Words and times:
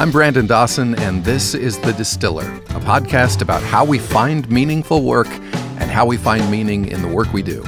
I'm 0.00 0.10
Brandon 0.10 0.46
Dawson, 0.46 0.94
and 1.00 1.22
this 1.22 1.54
is 1.54 1.78
The 1.78 1.92
Distiller, 1.92 2.46
a 2.46 2.80
podcast 2.80 3.42
about 3.42 3.62
how 3.62 3.84
we 3.84 3.98
find 3.98 4.50
meaningful 4.50 5.02
work 5.02 5.28
and 5.28 5.90
how 5.90 6.06
we 6.06 6.16
find 6.16 6.50
meaning 6.50 6.86
in 6.86 7.02
the 7.02 7.08
work 7.08 7.34
we 7.34 7.42
do. 7.42 7.62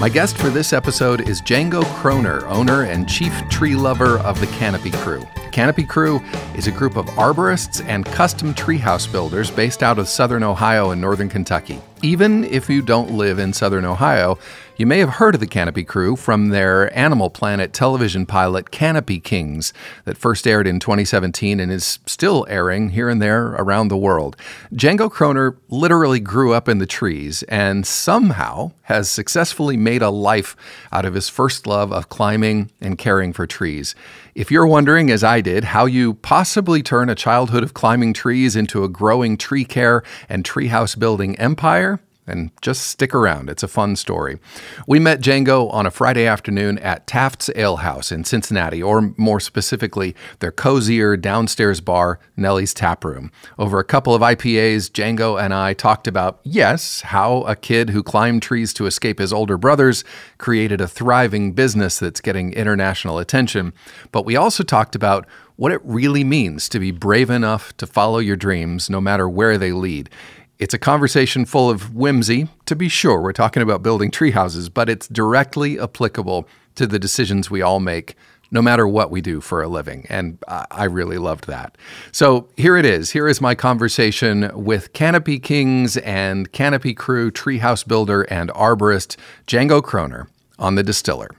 My 0.00 0.08
guest 0.08 0.38
for 0.38 0.48
this 0.48 0.72
episode 0.72 1.28
is 1.28 1.42
Django 1.42 1.84
Kroner, 2.00 2.46
owner 2.46 2.84
and 2.84 3.06
chief 3.06 3.30
tree 3.50 3.76
lover 3.76 4.18
of 4.20 4.40
the 4.40 4.46
Canopy 4.46 4.90
Crew. 4.90 5.22
Canopy 5.56 5.84
Crew 5.84 6.20
is 6.54 6.66
a 6.66 6.70
group 6.70 6.96
of 6.96 7.06
arborists 7.06 7.82
and 7.86 8.04
custom 8.04 8.52
treehouse 8.52 9.10
builders 9.10 9.50
based 9.50 9.82
out 9.82 9.98
of 9.98 10.06
southern 10.06 10.42
Ohio 10.42 10.90
and 10.90 11.00
northern 11.00 11.30
Kentucky. 11.30 11.80
Even 12.02 12.44
if 12.44 12.68
you 12.68 12.82
don't 12.82 13.12
live 13.12 13.38
in 13.38 13.54
southern 13.54 13.86
Ohio, 13.86 14.38
you 14.76 14.84
may 14.84 14.98
have 14.98 15.08
heard 15.08 15.34
of 15.34 15.40
the 15.40 15.46
Canopy 15.46 15.82
Crew 15.82 16.14
from 16.14 16.50
their 16.50 16.94
Animal 16.96 17.30
Planet 17.30 17.72
television 17.72 18.26
pilot 18.26 18.70
Canopy 18.70 19.18
Kings 19.18 19.72
that 20.04 20.18
first 20.18 20.46
aired 20.46 20.66
in 20.66 20.78
2017 20.78 21.58
and 21.58 21.72
is 21.72 22.00
still 22.04 22.46
airing 22.50 22.90
here 22.90 23.08
and 23.08 23.22
there 23.22 23.52
around 23.52 23.88
the 23.88 23.96
world. 23.96 24.36
Django 24.74 25.10
Kroner 25.10 25.56
literally 25.70 26.20
grew 26.20 26.52
up 26.52 26.68
in 26.68 26.76
the 26.76 26.86
trees 26.86 27.42
and 27.44 27.86
somehow 27.86 28.72
has 28.82 29.08
successfully 29.08 29.78
made 29.78 30.02
a 30.02 30.10
life 30.10 30.54
out 30.92 31.06
of 31.06 31.14
his 31.14 31.30
first 31.30 31.66
love 31.66 31.90
of 31.90 32.10
climbing 32.10 32.70
and 32.78 32.98
caring 32.98 33.32
for 33.32 33.46
trees. 33.46 33.94
If 34.36 34.50
you're 34.50 34.66
wondering, 34.66 35.10
as 35.10 35.24
I 35.24 35.40
did, 35.40 35.64
how 35.64 35.86
you 35.86 36.12
possibly 36.12 36.82
turn 36.82 37.08
a 37.08 37.14
childhood 37.14 37.62
of 37.62 37.72
climbing 37.72 38.12
trees 38.12 38.54
into 38.54 38.84
a 38.84 38.88
growing 38.88 39.38
tree 39.38 39.64
care 39.64 40.02
and 40.28 40.44
treehouse 40.44 40.98
building 40.98 41.38
empire, 41.38 42.00
and 42.26 42.50
just 42.60 42.86
stick 42.86 43.14
around. 43.14 43.48
It's 43.48 43.62
a 43.62 43.68
fun 43.68 43.96
story. 43.96 44.38
We 44.86 44.98
met 44.98 45.20
Django 45.20 45.72
on 45.72 45.86
a 45.86 45.90
Friday 45.90 46.26
afternoon 46.26 46.78
at 46.78 47.06
Taft's 47.06 47.50
Ale 47.54 47.76
House 47.76 48.10
in 48.10 48.24
Cincinnati, 48.24 48.82
or 48.82 49.14
more 49.16 49.40
specifically, 49.40 50.14
their 50.40 50.52
cozier 50.52 51.16
downstairs 51.16 51.80
bar, 51.80 52.18
Nellie's 52.36 52.74
Tap 52.74 53.04
Room. 53.04 53.30
Over 53.58 53.78
a 53.78 53.84
couple 53.84 54.14
of 54.14 54.22
IPAs, 54.22 54.90
Django 54.90 55.40
and 55.40 55.54
I 55.54 55.74
talked 55.74 56.06
about, 56.06 56.40
yes, 56.42 57.02
how 57.02 57.42
a 57.42 57.56
kid 57.56 57.90
who 57.90 58.02
climbed 58.02 58.42
trees 58.42 58.72
to 58.74 58.86
escape 58.86 59.18
his 59.18 59.32
older 59.32 59.56
brothers 59.56 60.04
created 60.38 60.80
a 60.80 60.88
thriving 60.88 61.52
business 61.52 61.98
that's 61.98 62.20
getting 62.20 62.52
international 62.52 63.18
attention. 63.18 63.72
But 64.12 64.24
we 64.24 64.36
also 64.36 64.62
talked 64.62 64.94
about 64.94 65.26
what 65.56 65.72
it 65.72 65.80
really 65.84 66.24
means 66.24 66.68
to 66.68 66.78
be 66.78 66.90
brave 66.90 67.30
enough 67.30 67.76
to 67.78 67.86
follow 67.86 68.18
your 68.18 68.36
dreams 68.36 68.90
no 68.90 69.00
matter 69.00 69.28
where 69.28 69.56
they 69.56 69.72
lead. 69.72 70.10
It's 70.58 70.72
a 70.72 70.78
conversation 70.78 71.44
full 71.44 71.68
of 71.68 71.94
whimsy, 71.94 72.48
to 72.64 72.74
be 72.74 72.88
sure. 72.88 73.20
We're 73.20 73.32
talking 73.32 73.62
about 73.62 73.82
building 73.82 74.10
tree 74.10 74.30
houses, 74.30 74.70
but 74.70 74.88
it's 74.88 75.06
directly 75.06 75.78
applicable 75.78 76.48
to 76.76 76.86
the 76.86 76.98
decisions 76.98 77.50
we 77.50 77.60
all 77.60 77.78
make, 77.78 78.16
no 78.50 78.62
matter 78.62 78.88
what 78.88 79.10
we 79.10 79.20
do 79.20 79.42
for 79.42 79.62
a 79.62 79.68
living. 79.68 80.06
And 80.08 80.38
I 80.48 80.84
really 80.84 81.18
loved 81.18 81.46
that. 81.48 81.76
So 82.10 82.48
here 82.56 82.78
it 82.78 82.86
is. 82.86 83.10
Here 83.10 83.28
is 83.28 83.38
my 83.38 83.54
conversation 83.54 84.50
with 84.54 84.94
Canopy 84.94 85.38
Kings 85.40 85.98
and 85.98 86.50
Canopy 86.52 86.94
Crew 86.94 87.30
treehouse 87.30 87.86
builder 87.86 88.22
and 88.22 88.48
arborist 88.50 89.16
Django 89.46 89.82
Kroner 89.82 90.26
on 90.58 90.74
The 90.74 90.82
Distiller. 90.82 91.32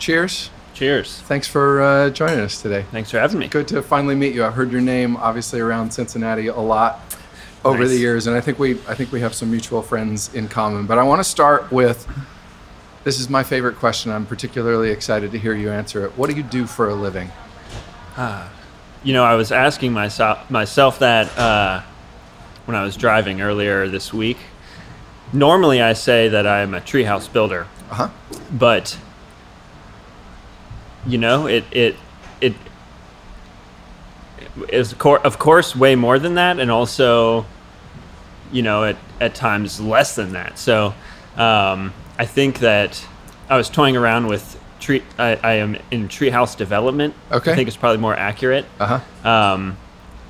Cheers. 0.00 0.50
Cheers. 0.74 1.20
Thanks 1.20 1.46
for 1.46 1.80
uh, 1.80 2.10
joining 2.10 2.40
us 2.40 2.60
today. 2.60 2.84
Thanks 2.90 3.12
for 3.12 3.20
having 3.20 3.38
me. 3.38 3.46
Good 3.46 3.68
to 3.68 3.80
finally 3.82 4.16
meet 4.16 4.34
you. 4.34 4.44
I've 4.44 4.54
heard 4.54 4.72
your 4.72 4.80
name 4.80 5.16
obviously 5.18 5.60
around 5.60 5.92
Cincinnati 5.92 6.48
a 6.48 6.58
lot 6.58 7.00
over 7.64 7.78
nice. 7.80 7.88
the 7.88 7.96
years, 7.96 8.26
and 8.26 8.36
I 8.36 8.40
think 8.40 8.58
we 8.58 8.72
I 8.86 8.94
think 8.94 9.12
we 9.12 9.20
have 9.20 9.34
some 9.34 9.50
mutual 9.50 9.82
friends 9.82 10.32
in 10.34 10.48
common. 10.48 10.86
But 10.86 10.98
I 10.98 11.02
want 11.02 11.20
to 11.20 11.24
start 11.24 11.70
with 11.72 12.06
this 13.04 13.20
is 13.20 13.28
my 13.28 13.42
favorite 13.42 13.76
question. 13.76 14.10
I'm 14.10 14.26
particularly 14.26 14.90
excited 14.90 15.32
to 15.32 15.38
hear 15.38 15.54
you 15.54 15.70
answer 15.70 16.04
it. 16.04 16.12
What 16.16 16.30
do 16.30 16.36
you 16.36 16.42
do 16.42 16.66
for 16.66 16.88
a 16.88 16.94
living? 16.94 17.30
Uh, 18.16 18.48
you 19.02 19.12
know, 19.12 19.24
I 19.24 19.34
was 19.34 19.52
asking 19.52 19.92
myself 19.92 20.50
myself 20.50 20.98
that 21.00 21.36
uh, 21.38 21.82
when 22.64 22.76
I 22.76 22.82
was 22.82 22.96
driving 22.96 23.40
earlier 23.40 23.88
this 23.88 24.12
week. 24.12 24.38
Normally, 25.32 25.82
I 25.82 25.94
say 25.94 26.28
that 26.28 26.46
I'm 26.46 26.74
a 26.74 26.80
treehouse 26.80 27.32
builder, 27.32 27.66
uh-huh. 27.90 28.08
but 28.52 28.96
you 31.06 31.18
know, 31.18 31.46
it 31.46 31.64
it 31.72 31.96
it 32.40 32.54
is 34.68 34.94
of 35.02 35.38
course 35.38 35.74
way 35.74 35.96
more 35.96 36.18
than 36.18 36.34
that, 36.34 36.58
and 36.58 36.70
also 36.70 37.46
you 38.54 38.62
know, 38.62 38.84
at, 38.84 38.96
at 39.20 39.34
times 39.34 39.80
less 39.80 40.14
than 40.14 40.32
that. 40.32 40.58
So 40.58 40.94
um, 41.36 41.92
I 42.18 42.24
think 42.24 42.60
that 42.60 43.04
I 43.50 43.56
was 43.56 43.68
toying 43.68 43.96
around 43.96 44.28
with 44.28 44.58
tree. 44.78 45.02
I, 45.18 45.36
I 45.42 45.52
am 45.54 45.76
in 45.90 46.08
treehouse 46.08 46.56
development. 46.56 47.14
Okay. 47.32 47.52
I 47.52 47.54
think 47.56 47.66
it's 47.68 47.76
probably 47.76 48.00
more 48.00 48.14
accurate. 48.14 48.64
Uh 48.78 49.00
huh. 49.00 49.28
Um, 49.28 49.76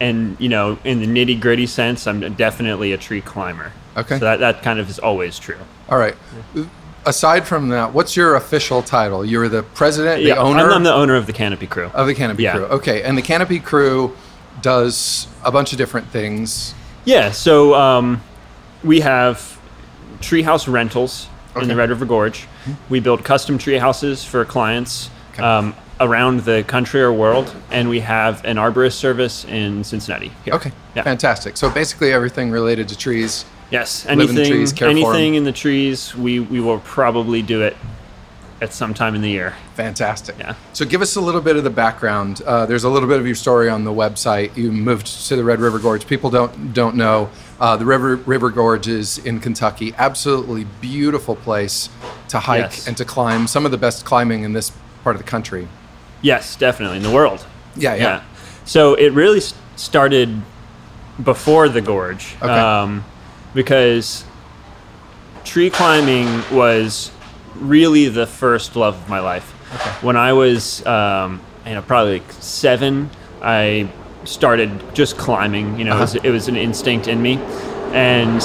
and 0.00 0.36
you 0.40 0.48
know, 0.48 0.78
in 0.84 1.00
the 1.00 1.06
nitty 1.06 1.40
gritty 1.40 1.66
sense, 1.66 2.06
I'm 2.06 2.34
definitely 2.34 2.92
a 2.92 2.98
tree 2.98 3.20
climber. 3.20 3.72
Okay. 3.96 4.18
So 4.18 4.24
that, 4.24 4.40
that 4.40 4.62
kind 4.62 4.78
of 4.80 4.88
is 4.88 4.98
always 4.98 5.38
true. 5.38 5.58
All 5.88 5.98
right. 5.98 6.16
Aside 7.06 7.46
from 7.46 7.68
that, 7.68 7.92
what's 7.92 8.16
your 8.16 8.36
official 8.36 8.82
title? 8.82 9.24
You're 9.24 9.50
the 9.50 9.62
president, 9.62 10.22
the 10.22 10.28
yeah, 10.28 10.36
owner. 10.36 10.70
I'm, 10.70 10.78
I'm 10.78 10.82
the 10.82 10.94
owner 10.94 11.14
of 11.14 11.26
the 11.26 11.34
Canopy 11.34 11.66
Crew. 11.66 11.90
Of 11.92 12.06
the 12.06 12.14
Canopy 12.14 12.42
yeah. 12.42 12.56
Crew. 12.56 12.64
Okay, 12.64 13.02
and 13.02 13.18
the 13.18 13.22
Canopy 13.22 13.60
Crew 13.60 14.16
does 14.62 15.28
a 15.44 15.52
bunch 15.52 15.72
of 15.72 15.78
different 15.78 16.08
things. 16.08 16.74
Yeah, 17.04 17.30
so 17.32 17.74
um, 17.74 18.22
we 18.82 19.00
have 19.00 19.60
treehouse 20.20 20.70
rentals 20.70 21.28
okay. 21.50 21.62
in 21.62 21.68
the 21.68 21.76
Red 21.76 21.90
River 21.90 22.04
Gorge. 22.04 22.40
Mm-hmm. 22.40 22.72
We 22.88 23.00
build 23.00 23.24
custom 23.24 23.58
tree 23.58 23.76
houses 23.76 24.24
for 24.24 24.44
clients 24.44 25.10
okay. 25.32 25.42
um, 25.42 25.74
around 26.00 26.40
the 26.40 26.64
country 26.64 27.02
or 27.02 27.12
world, 27.12 27.54
and 27.70 27.88
we 27.88 28.00
have 28.00 28.44
an 28.44 28.56
arborist 28.56 28.94
service 28.94 29.44
in 29.44 29.84
Cincinnati. 29.84 30.32
Here. 30.44 30.54
Okay, 30.54 30.72
yeah. 30.94 31.02
fantastic. 31.02 31.56
So 31.56 31.70
basically, 31.70 32.12
everything 32.12 32.50
related 32.50 32.88
to 32.88 32.98
trees. 32.98 33.44
Yes, 33.70 34.06
anything, 34.06 34.38
in, 34.38 34.46
trees, 34.46 34.82
anything 34.82 35.34
in 35.34 35.44
the 35.44 35.52
trees, 35.52 36.14
we, 36.14 36.38
we 36.38 36.60
will 36.60 36.80
probably 36.80 37.42
do 37.42 37.62
it 37.62 37.76
at 38.64 38.72
some 38.72 38.94
time 38.94 39.14
in 39.14 39.20
the 39.20 39.30
year. 39.30 39.54
Fantastic. 39.74 40.36
Yeah. 40.38 40.56
So 40.72 40.84
give 40.84 41.02
us 41.02 41.14
a 41.14 41.20
little 41.20 41.40
bit 41.40 41.56
of 41.56 41.62
the 41.62 41.70
background. 41.70 42.42
Uh, 42.42 42.66
there's 42.66 42.84
a 42.84 42.88
little 42.88 43.08
bit 43.08 43.20
of 43.20 43.26
your 43.26 43.34
story 43.36 43.68
on 43.68 43.84
the 43.84 43.92
website. 43.92 44.56
You 44.56 44.72
moved 44.72 45.06
to 45.28 45.36
the 45.36 45.44
Red 45.44 45.60
River 45.60 45.78
Gorge. 45.78 46.06
People 46.06 46.30
don't 46.30 46.72
don't 46.72 46.96
know 46.96 47.30
uh, 47.60 47.76
the 47.76 47.84
River 47.84 48.16
River 48.16 48.50
Gorge 48.50 48.88
is 48.88 49.18
in 49.18 49.38
Kentucky. 49.38 49.94
Absolutely 49.96 50.64
beautiful 50.80 51.36
place 51.36 51.88
to 52.28 52.40
hike 52.40 52.62
yes. 52.62 52.88
and 52.88 52.96
to 52.96 53.04
climb. 53.04 53.46
Some 53.46 53.64
of 53.64 53.70
the 53.70 53.78
best 53.78 54.04
climbing 54.04 54.42
in 54.42 54.54
this 54.54 54.72
part 55.04 55.14
of 55.14 55.22
the 55.22 55.28
country. 55.28 55.68
Yes, 56.22 56.56
definitely 56.56 56.96
in 56.96 57.02
the 57.02 57.12
world. 57.12 57.46
Yeah, 57.76 57.94
yeah. 57.94 58.02
yeah. 58.02 58.24
So 58.64 58.94
it 58.94 59.12
really 59.12 59.40
started 59.76 60.40
before 61.22 61.68
the 61.68 61.80
gorge, 61.80 62.34
okay. 62.36 62.48
um, 62.48 63.04
because 63.52 64.24
tree 65.44 65.70
climbing 65.70 66.26
was 66.50 67.10
really 67.56 68.08
the 68.08 68.26
first 68.26 68.76
love 68.76 68.94
of 68.94 69.08
my 69.08 69.20
life. 69.20 69.52
Okay. 69.74 69.90
When 70.06 70.16
I 70.16 70.32
was, 70.32 70.84
um, 70.86 71.40
you 71.66 71.74
know, 71.74 71.82
probably 71.82 72.20
like 72.20 72.32
seven, 72.32 73.10
I 73.42 73.90
started 74.24 74.94
just 74.94 75.16
climbing. 75.16 75.78
You 75.78 75.84
know, 75.84 75.92
uh-huh. 75.92 75.98
it, 75.98 76.02
was, 76.02 76.16
uh-huh. 76.16 76.28
it, 76.28 76.30
was, 76.30 76.48
an 76.48 76.56
instinct 76.56 77.08
in 77.08 77.20
me, 77.20 77.36
and 77.92 78.42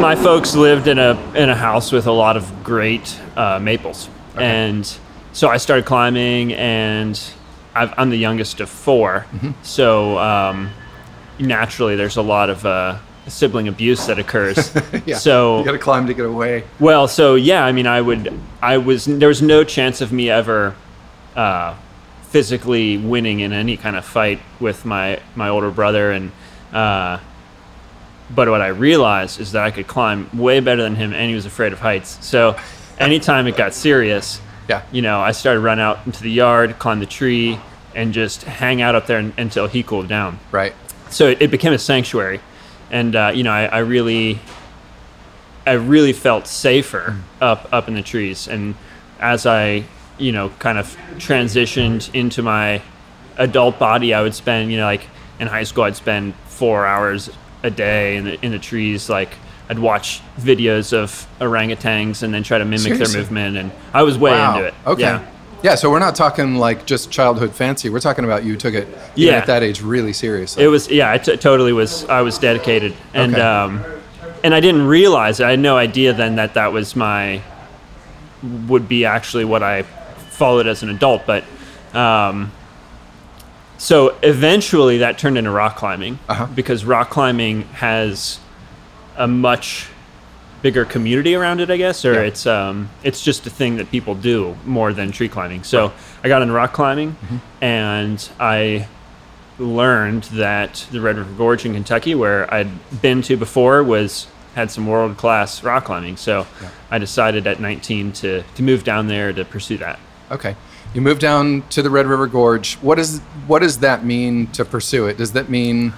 my 0.00 0.16
folks 0.16 0.54
lived 0.54 0.88
in 0.88 0.98
a 0.98 1.12
in 1.34 1.50
a 1.50 1.56
house 1.56 1.92
with 1.92 2.06
a 2.06 2.12
lot 2.12 2.36
of 2.36 2.64
great 2.64 3.18
uh, 3.36 3.58
maples, 3.58 4.08
okay. 4.34 4.44
and 4.44 4.98
so 5.32 5.48
I 5.48 5.56
started 5.56 5.84
climbing, 5.84 6.52
and 6.54 7.20
i 7.74 8.02
am 8.02 8.10
the 8.10 8.16
youngest 8.16 8.60
of 8.60 8.68
4 8.68 9.26
mm-hmm. 9.30 9.50
so 9.62 10.18
um, 10.18 10.70
naturally 11.38 11.96
there's 11.96 12.16
a 12.16 12.22
lot 12.22 12.50
of 12.50 12.66
uh, 12.66 12.98
sibling 13.28 13.68
abuse 13.68 14.06
that 14.06 14.18
occurs. 14.18 14.74
yeah. 15.06 15.16
So 15.16 15.58
you 15.58 15.64
got 15.64 15.72
to 15.72 15.78
climb 15.78 16.06
to 16.06 16.14
get 16.14 16.26
away. 16.26 16.64
Well, 16.78 17.08
so 17.08 17.34
yeah, 17.34 17.64
I 17.64 17.72
mean, 17.72 17.86
I 17.86 18.00
would, 18.00 18.32
I 18.62 18.78
was, 18.78 19.04
there 19.04 19.28
was 19.28 19.42
no 19.42 19.64
chance 19.64 20.00
of 20.00 20.12
me 20.12 20.30
ever 20.30 20.74
uh, 21.36 21.76
physically 22.22 22.96
winning 22.96 23.40
in 23.40 23.52
any 23.52 23.76
kind 23.76 23.96
of 23.96 24.04
fight 24.04 24.40
with 24.60 24.84
my 24.84 25.20
my 25.34 25.48
older 25.48 25.70
brother, 25.70 26.12
and 26.12 26.32
uh, 26.72 27.18
but 28.34 28.48
what 28.48 28.60
I 28.60 28.68
realized 28.68 29.40
is 29.40 29.52
that 29.52 29.64
I 29.64 29.70
could 29.70 29.86
climb 29.86 30.30
way 30.36 30.60
better 30.60 30.82
than 30.82 30.96
him, 30.96 31.12
and 31.12 31.28
he 31.28 31.34
was 31.34 31.46
afraid 31.46 31.72
of 31.72 31.80
heights. 31.80 32.24
So 32.24 32.56
anytime 32.98 33.46
it 33.46 33.56
got 33.56 33.74
serious, 33.74 34.40
yeah, 34.68 34.82
you 34.92 35.02
know, 35.02 35.20
I 35.20 35.32
started 35.32 35.60
run 35.60 35.80
out 35.80 36.06
into 36.06 36.22
the 36.22 36.30
yard, 36.30 36.78
climb 36.78 37.00
the 37.00 37.06
tree, 37.06 37.58
and 37.94 38.12
just 38.12 38.42
hang 38.42 38.80
out 38.82 38.94
up 38.94 39.06
there 39.06 39.18
until 39.36 39.66
he 39.66 39.82
cooled 39.82 40.08
down. 40.08 40.38
Right. 40.52 40.74
So 41.10 41.28
it, 41.28 41.42
it 41.42 41.50
became 41.50 41.72
a 41.72 41.78
sanctuary 41.78 42.40
and 42.90 43.14
uh, 43.14 43.32
you 43.34 43.42
know, 43.42 43.52
I, 43.52 43.64
I, 43.66 43.78
really, 43.78 44.38
I 45.66 45.72
really 45.72 46.12
felt 46.12 46.46
safer 46.46 47.16
up 47.40 47.72
up 47.72 47.88
in 47.88 47.94
the 47.94 48.02
trees. 48.02 48.48
And 48.48 48.74
as 49.18 49.46
I, 49.46 49.84
you 50.18 50.32
know, 50.32 50.50
kind 50.58 50.78
of 50.78 50.96
transitioned 51.16 52.14
into 52.14 52.42
my 52.42 52.82
adult 53.36 53.78
body, 53.78 54.14
I 54.14 54.22
would 54.22 54.34
spend, 54.34 54.70
you 54.70 54.78
know, 54.78 54.84
like 54.84 55.06
in 55.38 55.46
high 55.46 55.64
school, 55.64 55.84
I'd 55.84 55.96
spend 55.96 56.34
four 56.46 56.86
hours 56.86 57.30
a 57.62 57.70
day 57.70 58.16
in 58.16 58.24
the 58.24 58.44
in 58.44 58.52
the 58.52 58.58
trees, 58.58 59.08
like. 59.08 59.30
I'd 59.70 59.78
watch 59.78 60.20
videos 60.36 60.92
of 60.92 61.28
orangutans 61.38 62.24
and 62.24 62.34
then 62.34 62.42
try 62.42 62.58
to 62.58 62.64
mimic 62.64 62.80
Seriously? 62.80 63.06
their 63.06 63.22
movement, 63.22 63.56
and 63.56 63.70
I 63.94 64.02
was 64.02 64.18
way 64.18 64.32
wow. 64.32 64.56
into 64.56 64.66
it. 64.66 64.74
Okay. 64.84 65.02
Yeah. 65.02 65.24
Yeah, 65.62 65.74
so 65.74 65.90
we're 65.90 65.98
not 65.98 66.14
talking 66.14 66.54
like 66.56 66.86
just 66.86 67.10
childhood 67.10 67.54
fancy. 67.54 67.90
We're 67.90 68.00
talking 68.00 68.24
about 68.24 68.44
you 68.44 68.56
took 68.56 68.72
it 68.74 68.88
Yeah. 69.14 69.32
at 69.32 69.46
that 69.46 69.62
age 69.62 69.82
really 69.82 70.12
seriously. 70.14 70.64
It 70.64 70.68
was 70.68 70.88
yeah, 70.90 71.10
I 71.10 71.18
t- 71.18 71.36
totally 71.36 71.72
was. 71.72 72.04
I 72.08 72.22
was 72.22 72.38
dedicated, 72.38 72.94
and 73.12 73.34
Okay. 73.34 73.42
um, 73.42 73.84
and 74.42 74.54
I 74.54 74.60
didn't 74.60 74.86
realize. 74.86 75.40
I 75.40 75.50
had 75.50 75.58
no 75.60 75.76
idea 75.76 76.12
then 76.14 76.36
that 76.36 76.54
that 76.54 76.72
was 76.72 76.96
my 76.96 77.42
would 78.68 78.88
be 78.88 79.04
actually 79.04 79.44
what 79.44 79.62
I 79.62 79.82
followed 80.30 80.66
as 80.66 80.82
an 80.82 80.88
adult. 80.88 81.26
But 81.26 81.44
um, 81.94 82.52
so 83.76 84.14
eventually 84.22 84.98
that 84.98 85.18
turned 85.18 85.36
into 85.36 85.50
rock 85.50 85.76
climbing 85.76 86.18
Uh-huh. 86.28 86.46
because 86.54 86.86
rock 86.86 87.10
climbing 87.10 87.64
has 87.74 88.38
a 89.18 89.26
much 89.26 89.88
bigger 90.62 90.84
community 90.84 91.34
around 91.34 91.60
it, 91.60 91.70
I 91.70 91.76
guess, 91.76 92.04
or 92.04 92.12
Yeah. 92.14 92.20
it's 92.20 92.46
um, 92.46 92.90
it's 93.02 93.22
just 93.22 93.46
a 93.46 93.50
thing 93.50 93.76
that 93.76 93.90
people 93.90 94.14
do 94.14 94.56
more 94.64 94.92
than 94.92 95.10
tree 95.12 95.28
climbing. 95.28 95.64
So 95.64 95.92
I 96.24 96.28
got 96.28 96.42
into 96.42 96.54
rock 96.54 96.72
climbing, 96.72 97.16
and 97.60 98.28
I 98.38 98.86
learned 99.58 100.24
that 100.24 100.86
the 100.90 101.00
Red 101.00 101.16
River 101.18 101.32
Gorge 101.36 101.64
in 101.66 101.74
Kentucky, 101.74 102.14
where 102.14 102.52
I'd 102.52 102.70
been 103.02 103.22
to 103.22 103.36
before, 103.36 103.82
was 103.82 104.26
had 104.54 104.70
some 104.70 104.86
world 104.86 105.16
class 105.16 105.62
rock 105.62 105.84
climbing. 105.84 106.16
So 106.16 106.46
I 106.90 106.98
decided 106.98 107.46
at 107.46 107.60
19 107.60 108.12
to 108.12 108.42
to 108.42 108.62
move 108.62 108.84
down 108.84 109.06
there 109.08 109.32
to 109.32 109.44
pursue 109.44 109.78
that. 109.78 109.98
okay. 110.30 110.56
You 110.92 111.00
moved 111.00 111.20
down 111.20 111.62
to 111.70 111.82
the 111.82 111.90
Red 111.90 112.06
River 112.08 112.26
Gorge. 112.26 112.74
What 112.78 112.98
is 112.98 113.20
what 113.46 113.60
does 113.60 113.78
that 113.78 114.04
mean 114.04 114.48
to 114.48 114.64
pursue 114.64 115.06
it? 115.06 115.16
Does 115.18 115.32
that 115.32 115.48
mean 115.48 115.92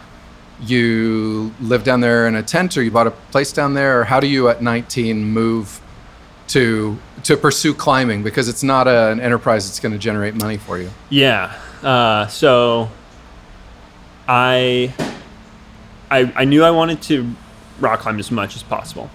you 0.63 1.53
live 1.61 1.85
down 1.85 2.01
there 2.01 2.27
in 2.29 2.37
a 2.37 2.43
tent 2.43 2.77
or 2.77 2.83
you 2.83 2.91
bought 2.91 3.07
a 3.07 3.11
place 3.11 3.53
down 3.53 3.75
there 3.75 4.01
or 4.01 4.05
how 4.05 4.21
do 4.21 4.27
you 4.27 4.49
at 4.49 4.63
19 4.63 5.25
move 5.25 5.81
to 6.49 6.99
to 7.25 7.37
pursue 7.37 7.73
climbing 7.73 8.23
because 8.23 8.49
it's 8.49 8.63
not 8.63 8.89
a, 8.89 9.11
an 9.11 9.21
enterprise 9.21 9.67
that's 9.67 9.81
going 9.81 9.93
to 9.93 9.99
generate 9.99 10.35
money 10.35 10.57
for 10.57 10.79
you. 10.79 10.91
Yeah. 11.09 11.57
Uh, 11.83 12.27
so 12.27 12.91
I, 14.29 14.93
I 16.11 16.33
I 16.37 16.45
knew 16.45 16.65
I 16.65 16.71
wanted 16.71 17.03
to 17.03 17.35
rock 17.81 18.01
climb 18.01 18.19
as 18.19 18.31
much 18.31 18.55
as 18.55 18.63
possible, 18.63 19.11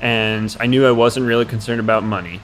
and 0.00 0.56
I 0.60 0.66
knew 0.66 0.86
I 0.86 0.92
wasn't 0.92 1.26
really 1.26 1.44
concerned 1.44 1.80
about 1.80 2.02
money, 2.04 2.40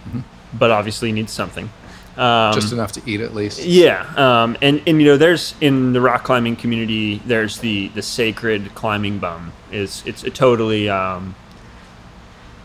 but 0.52 0.70
obviously 0.70 1.08
you 1.08 1.14
need 1.14 1.30
something. 1.30 1.70
Um, 2.16 2.54
Just 2.54 2.72
enough 2.72 2.92
to 2.92 3.02
eat 3.06 3.20
at 3.20 3.34
least. 3.34 3.64
yeah, 3.64 4.02
um, 4.16 4.56
and 4.62 4.80
and 4.86 5.00
you 5.00 5.08
know, 5.08 5.16
there's 5.16 5.54
in 5.60 5.92
the 5.92 6.00
rock 6.00 6.22
climbing 6.22 6.54
community, 6.54 7.20
there's 7.26 7.58
the 7.58 7.88
the 7.88 8.02
sacred 8.02 8.74
climbing 8.76 9.18
bum. 9.18 9.52
Is 9.72 10.02
it's 10.06 10.22
a 10.22 10.30
totally, 10.30 10.88
um, 10.88 11.34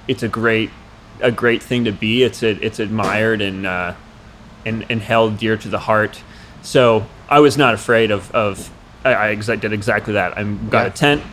it's 0.08 0.22
a 0.22 0.28
great 0.28 0.70
a 1.22 1.32
great 1.32 1.64
thing 1.64 1.86
to 1.86 1.92
be. 1.92 2.24
It's 2.24 2.44
a, 2.44 2.50
it's 2.64 2.80
admired 2.80 3.42
and 3.42 3.66
uh, 3.66 3.96
and 4.66 4.86
and 4.90 5.02
held 5.02 5.40
dear 5.40 5.58
to 5.58 5.68
the 5.68 5.80
heart. 5.80 6.22
So 6.62 7.08
I 7.28 7.40
was 7.40 7.58
not 7.58 7.74
afraid 7.74 8.12
of 8.12 8.32
of 8.36 8.70
I, 9.04 9.32
I 9.32 9.36
did 9.36 9.74
exactly 9.74 10.14
that. 10.14 10.38
I 10.38 10.44
got 10.44 10.88
a 10.88 10.92
tent. 10.92 11.24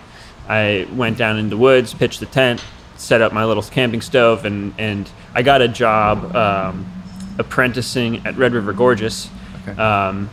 I 0.49 0.87
went 0.93 1.19
down 1.19 1.39
in 1.39 1.51
the 1.51 1.57
woods, 1.57 1.93
pitched 1.93 2.21
the 2.21 2.27
tent, 2.27 2.65
set 2.97 3.21
up 3.21 3.33
my 3.33 3.45
little 3.45 3.63
camping 3.63 4.01
stove, 4.01 4.45
and 4.45 4.73
and 4.79 5.11
I 5.35 5.43
got 5.43 5.61
a 5.61 5.69
job 5.69 6.35
um, 6.35 6.96
apprenticing 7.39 8.27
at 8.27 8.37
Red 8.37 8.53
River 8.53 8.73
Gorgeous. 8.73 9.29
Okay. 9.69 9.81
Um, 9.81 10.29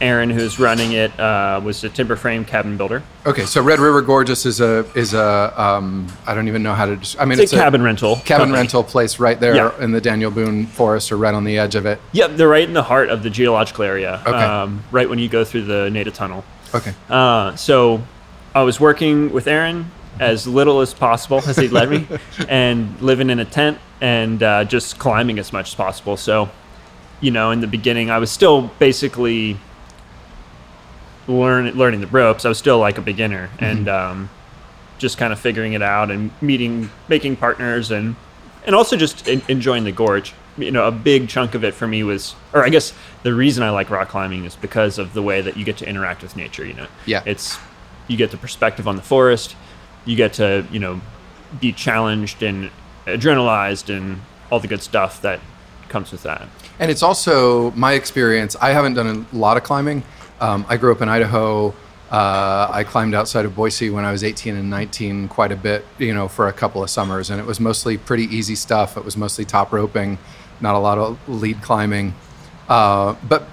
Aaron, 0.00 0.28
who's 0.28 0.58
running 0.58 0.92
it, 0.92 1.18
uh, 1.20 1.60
was 1.64 1.84
a 1.84 1.88
timber 1.88 2.16
frame 2.16 2.44
cabin 2.44 2.76
builder. 2.76 3.02
Okay, 3.24 3.44
so 3.46 3.62
Red 3.62 3.78
River 3.78 4.02
Gorgeous 4.02 4.44
is 4.44 4.60
a 4.60 4.84
is 4.96 5.14
a 5.14 5.52
um, 5.60 6.08
I 6.26 6.34
don't 6.34 6.48
even 6.48 6.62
know 6.64 6.74
how 6.74 6.86
to. 6.86 7.20
I 7.20 7.24
mean, 7.24 7.38
It's, 7.38 7.52
a 7.52 7.56
cabin 7.56 7.80
rental. 7.80 8.16
cabin 8.16 8.46
company. 8.46 8.52
rental 8.58 8.82
place 8.82 9.20
right 9.20 9.38
there 9.38 9.54
Yeah. 9.54 9.72
in 9.80 9.92
the 9.92 10.00
Daniel 10.00 10.32
Boone 10.32 10.66
Forest, 10.66 11.12
or 11.12 11.16
right 11.16 11.32
on 11.32 11.44
the 11.44 11.58
edge 11.58 11.76
of 11.76 11.86
it. 11.86 12.00
Yep, 12.12 12.32
they're 12.32 12.48
right 12.48 12.66
in 12.66 12.74
the 12.74 12.82
heart 12.82 13.08
of 13.08 13.22
the 13.22 13.30
geological 13.30 13.84
area. 13.84 14.20
Okay. 14.26 14.36
Um, 14.36 14.82
right 14.90 15.08
when 15.08 15.20
you 15.20 15.28
go 15.28 15.44
through 15.44 15.62
the 15.66 15.88
Nada 15.90 16.10
Tunnel. 16.10 16.44
Okay. 16.74 16.92
Uh, 17.08 17.54
so 17.54 18.02
I 18.52 18.62
was 18.62 18.80
working 18.80 19.32
with 19.32 19.46
Aaron 19.46 19.90
as 20.20 20.46
little 20.46 20.80
as 20.80 20.94
possible 20.94 21.38
as 21.46 21.56
he'd 21.56 21.72
let 21.72 21.88
me, 21.88 22.06
and 22.48 23.00
living 23.00 23.30
in 23.30 23.38
a 23.40 23.44
tent 23.44 23.78
and 24.00 24.42
uh, 24.42 24.64
just 24.64 24.98
climbing 24.98 25.38
as 25.38 25.52
much 25.52 25.68
as 25.70 25.74
possible. 25.74 26.16
So, 26.16 26.50
you 27.20 27.30
know, 27.30 27.50
in 27.50 27.60
the 27.60 27.66
beginning, 27.66 28.10
I 28.10 28.18
was 28.18 28.30
still 28.30 28.70
basically 28.78 29.58
learn, 31.26 31.66
learning 31.72 32.00
the 32.00 32.06
ropes. 32.06 32.44
I 32.44 32.48
was 32.48 32.58
still 32.58 32.78
like 32.78 32.98
a 32.98 33.02
beginner 33.02 33.50
and 33.58 33.88
um, 33.88 34.30
just 34.98 35.18
kind 35.18 35.32
of 35.32 35.38
figuring 35.40 35.72
it 35.72 35.82
out 35.82 36.10
and 36.10 36.30
meeting, 36.42 36.90
making 37.08 37.36
partners, 37.36 37.90
and 37.90 38.16
and 38.66 38.74
also 38.74 38.96
just 38.96 39.28
en- 39.28 39.42
enjoying 39.48 39.84
the 39.84 39.92
gorge. 39.92 40.32
You 40.56 40.70
know, 40.70 40.86
a 40.86 40.92
big 40.92 41.28
chunk 41.28 41.54
of 41.54 41.64
it 41.64 41.74
for 41.74 41.86
me 41.86 42.02
was, 42.04 42.34
or 42.52 42.64
I 42.64 42.68
guess 42.68 42.92
the 43.24 43.34
reason 43.34 43.62
I 43.64 43.70
like 43.70 43.90
rock 43.90 44.08
climbing 44.08 44.44
is 44.44 44.54
because 44.56 44.98
of 44.98 45.12
the 45.12 45.22
way 45.22 45.40
that 45.40 45.56
you 45.56 45.64
get 45.64 45.78
to 45.78 45.88
interact 45.88 46.22
with 46.22 46.36
nature. 46.36 46.64
You 46.64 46.74
know, 46.74 46.86
Yeah. 47.06 47.22
it's 47.26 47.58
you 48.06 48.16
get 48.16 48.30
the 48.30 48.36
perspective 48.36 48.86
on 48.86 48.96
the 48.96 49.02
forest, 49.02 49.56
you 50.04 50.16
get 50.16 50.34
to 50.34 50.66
you 50.70 50.78
know 50.78 51.00
be 51.60 51.72
challenged 51.72 52.42
and 52.42 52.70
adrenalized 53.06 53.94
and 53.94 54.20
all 54.50 54.60
the 54.60 54.68
good 54.68 54.82
stuff 54.82 55.20
that 55.22 55.40
comes 55.88 56.10
with 56.10 56.22
that. 56.24 56.48
And 56.78 56.90
it's 56.90 57.02
also 57.02 57.70
my 57.72 57.92
experience. 57.92 58.56
I 58.60 58.70
haven't 58.70 58.94
done 58.94 59.26
a 59.32 59.36
lot 59.36 59.56
of 59.56 59.62
climbing. 59.62 60.02
Um, 60.40 60.66
I 60.68 60.76
grew 60.76 60.92
up 60.92 61.00
in 61.00 61.08
Idaho. 61.08 61.74
Uh, 62.10 62.68
I 62.70 62.84
climbed 62.84 63.14
outside 63.14 63.44
of 63.44 63.54
Boise 63.54 63.90
when 63.90 64.04
I 64.04 64.12
was 64.12 64.22
18 64.22 64.56
and 64.56 64.70
19 64.70 65.28
quite 65.28 65.52
a 65.52 65.56
bit, 65.56 65.84
you 65.98 66.14
know, 66.14 66.28
for 66.28 66.48
a 66.48 66.52
couple 66.52 66.82
of 66.82 66.90
summers, 66.90 67.30
and 67.30 67.40
it 67.40 67.46
was 67.46 67.60
mostly 67.60 67.96
pretty 67.96 68.24
easy 68.24 68.54
stuff. 68.54 68.96
It 68.96 69.04
was 69.04 69.16
mostly 69.16 69.44
top 69.44 69.72
roping, 69.72 70.18
not 70.60 70.74
a 70.74 70.78
lot 70.78 70.98
of 70.98 71.18
lead 71.28 71.62
climbing. 71.62 72.14
Uh, 72.68 73.16
but 73.28 73.48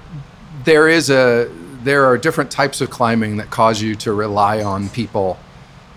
there 0.64 0.88
is 0.88 1.10
a 1.10 1.52
there 1.84 2.06
are 2.06 2.18
different 2.18 2.52
types 2.52 2.82
of 2.82 2.92
climbing 2.92 3.38
that 3.38 3.50
cause 3.50 3.82
you 3.82 3.96
to 3.96 4.14
rely 4.14 4.62
on 4.62 4.90
people 4.90 5.40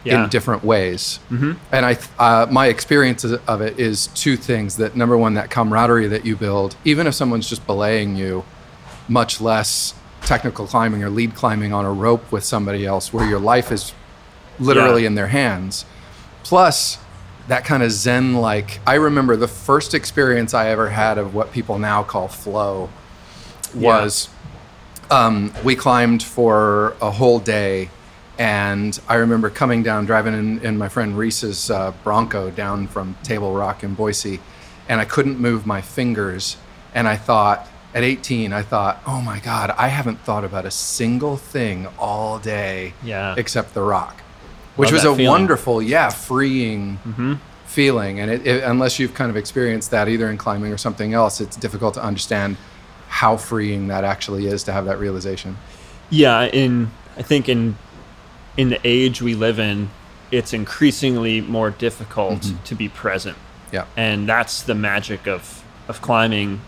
Yeah. 0.04 0.24
in 0.24 0.30
different 0.30 0.62
ways. 0.62 1.18
Mm-hmm. 1.30 1.52
And 1.72 1.86
I, 1.86 1.98
uh, 2.18 2.46
my 2.50 2.66
experience 2.66 3.24
of 3.24 3.60
it 3.62 3.78
is 3.78 4.08
two 4.08 4.36
things: 4.36 4.76
that 4.76 4.94
number 4.96 5.16
one, 5.16 5.34
that 5.34 5.50
camaraderie 5.50 6.08
that 6.08 6.24
you 6.26 6.36
build, 6.36 6.76
even 6.84 7.06
if 7.06 7.14
someone's 7.14 7.48
just 7.48 7.66
belaying 7.66 8.14
you, 8.16 8.44
much 9.08 9.40
less 9.40 9.94
technical 10.22 10.66
climbing 10.66 11.02
or 11.02 11.10
lead 11.10 11.34
climbing 11.34 11.72
on 11.72 11.84
a 11.84 11.92
rope 11.92 12.30
with 12.32 12.44
somebody 12.44 12.84
else, 12.86 13.12
where 13.12 13.26
your 13.28 13.38
life 13.40 13.72
is 13.72 13.92
literally 14.58 15.02
Yeah. 15.02 15.08
in 15.08 15.14
their 15.14 15.28
hands. 15.28 15.84
Plus, 16.42 16.98
that 17.48 17.64
kind 17.64 17.82
of 17.82 17.90
zen 17.90 18.34
like. 18.34 18.80
I 18.86 18.94
remember 18.94 19.36
the 19.36 19.48
first 19.48 19.94
experience 19.94 20.54
I 20.54 20.68
ever 20.68 20.90
had 20.90 21.18
of 21.18 21.34
what 21.34 21.52
people 21.52 21.78
now 21.78 22.02
call 22.02 22.28
flow 22.28 22.88
was 23.74 24.28
um, 25.10 25.52
we 25.64 25.74
climbed 25.76 26.22
for 26.22 26.96
a 27.00 27.10
whole 27.10 27.38
day 27.38 27.90
and 28.38 29.00
i 29.08 29.14
remember 29.14 29.48
coming 29.48 29.82
down 29.82 30.04
driving 30.06 30.34
in, 30.34 30.58
in 30.64 30.76
my 30.76 30.88
friend 30.88 31.16
reese's 31.16 31.70
uh, 31.70 31.92
bronco 32.02 32.50
down 32.50 32.86
from 32.86 33.16
table 33.22 33.54
rock 33.54 33.84
in 33.84 33.94
boise 33.94 34.40
and 34.88 35.00
i 35.00 35.04
couldn't 35.04 35.38
move 35.38 35.66
my 35.66 35.80
fingers 35.80 36.56
and 36.94 37.06
i 37.06 37.16
thought 37.16 37.66
at 37.94 38.02
18 38.02 38.52
i 38.52 38.60
thought 38.62 39.00
oh 39.06 39.20
my 39.20 39.38
god 39.38 39.70
i 39.78 39.86
haven't 39.88 40.18
thought 40.20 40.44
about 40.44 40.64
a 40.64 40.70
single 40.70 41.36
thing 41.36 41.86
all 41.98 42.38
day 42.38 42.92
Yeah. 43.04 43.34
except 43.38 43.72
the 43.74 43.82
rock 43.82 44.20
which 44.76 44.88
Love 44.88 44.94
was 44.94 45.04
a 45.04 45.14
feeling. 45.14 45.26
wonderful 45.28 45.80
yeah 45.80 46.08
freeing 46.10 46.98
feeling 47.66 48.18
and 48.20 48.30
it, 48.30 48.46
it, 48.46 48.64
unless 48.64 48.98
you've 48.98 49.14
kind 49.14 49.30
of 49.30 49.36
experienced 49.36 49.90
that 49.92 50.08
either 50.08 50.28
in 50.30 50.36
climbing 50.36 50.72
or 50.72 50.76
something 50.78 51.14
else 51.14 51.40
it's 51.40 51.56
difficult 51.56 51.94
to 51.94 52.02
understand 52.02 52.56
how 53.08 53.36
freeing 53.36 53.86
that 53.88 54.02
actually 54.02 54.46
is 54.46 54.64
to 54.64 54.72
have 54.72 54.86
that 54.86 54.98
realization 54.98 55.56
Yeah, 56.10 56.42
in 56.46 56.90
I 57.16 57.22
think 57.22 57.48
in 57.48 57.76
in 58.56 58.68
the 58.70 58.80
age 58.84 59.20
we 59.22 59.34
live 59.34 59.58
in, 59.58 59.90
it's 60.30 60.52
increasingly 60.52 61.40
more 61.40 61.70
difficult 61.70 62.40
Mm-hmm. 62.40 62.62
to 62.64 62.74
be 62.74 62.88
present. 62.88 63.36
yeah 63.72 63.86
And 63.96 64.28
that's 64.28 64.62
the 64.62 64.74
magic 64.74 65.26
of 65.26 65.62
of 65.88 66.00
climbing 66.00 66.60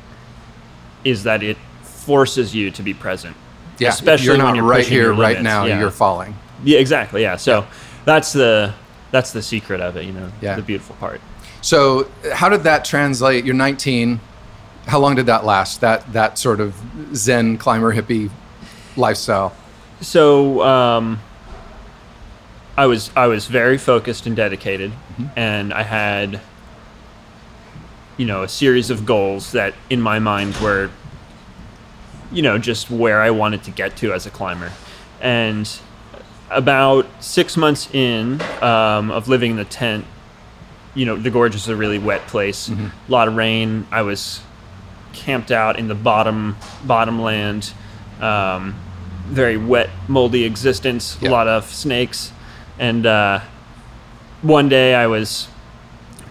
is 1.04 1.22
that 1.22 1.42
it 1.42 1.56
forces 1.82 2.54
you 2.54 2.70
to 2.70 2.82
be 2.82 2.92
present. 2.94 3.36
yeah 3.78 3.88
Especially 3.88 4.26
you're 4.26 4.44
when 4.44 4.54
you're 4.56 4.64
right 4.64 4.86
here 4.86 5.12
right 5.12 5.40
now 5.42 5.64
yeah. 5.64 5.78
you're 5.80 5.90
falling 5.90 6.34
Yeah, 6.64 6.78
exactly. 6.78 7.22
Yeah. 7.22 7.36
So 7.36 7.66
that's 8.04 8.32
the 8.32 8.72
that's 9.12 9.32
the 9.32 9.42
secret 9.42 9.80
of 9.80 9.96
it, 9.96 10.04
you 10.04 10.12
know, 10.12 10.30
Yeah. 10.40 10.56
the 10.56 10.62
beautiful 10.62 10.96
part. 10.96 11.20
so 11.62 12.08
how 12.34 12.48
did 12.48 12.62
that 12.64 12.84
translate 12.84 13.44
you're 13.44 13.54
19 13.54 14.20
how 14.86 14.98
long 15.00 15.14
did 15.16 15.26
that 15.26 15.44
last 15.44 15.80
that 15.80 16.12
that 16.12 16.38
sort 16.38 16.60
of 16.60 16.74
zen 17.14 17.56
climber 17.58 17.92
hippie 17.94 18.30
lifestyle 18.96 19.52
So 20.00 20.62
um, 20.62 21.18
I 22.76 22.87
was 22.87 23.11
I 23.16 23.26
was 23.26 23.47
very 23.47 23.78
focused 23.78 24.26
and 24.26 24.37
dedicated, 24.37 24.92
and 25.35 25.73
I 25.73 25.83
had 25.83 26.40
you 28.16 28.26
know 28.26 28.42
a 28.42 28.49
series 28.49 28.90
of 28.90 29.06
goals 29.06 29.52
that 29.52 29.75
in 29.90 30.00
my 30.00 30.18
mind 30.18 30.56
were 30.56 30.90
you 32.33 32.42
know 32.42 32.59
just 32.59 32.90
where 32.90 33.21
I 33.23 33.30
wanted 33.30 33.62
to 33.64 33.71
get 33.71 33.97
to 33.99 34.12
as 34.12 34.26
a 34.26 34.30
climber, 34.30 34.73
and 35.21 35.68
about 36.50 37.06
six 37.25 37.56
months 37.56 37.88
in 37.95 38.40
um, 38.62 39.11
of 39.11 39.26
living 39.28 39.52
in 39.52 39.56
the 39.56 39.64
tent, 39.64 40.04
you 40.95 41.06
know 41.06 41.16
the 41.16 41.30
gorge 41.30 41.54
is 41.54 41.68
a 41.68 41.76
really 41.76 41.99
wet 41.99 42.26
place, 42.26 42.68
a 42.68 42.92
lot 43.09 43.26
of 43.26 43.37
rain. 43.37 43.87
I 43.90 44.02
was 44.02 44.40
camped 45.14 45.50
out 45.50 45.78
in 45.78 45.88
the 45.88 45.95
bottom 45.95 46.56
bottomland, 46.85 47.73
um, 48.21 48.75
very 49.28 49.56
wet, 49.56 49.88
moldy 50.09 50.45
existence, 50.45 51.16
Yeah. 51.23 51.30
a 51.30 51.33
lot 51.33 51.49
of 51.49 51.64
snakes, 51.73 52.33
and 52.78 53.06
uh, 53.06 53.40
one 54.42 54.68
day 54.68 54.95
I 54.95 55.06
was 55.06 55.49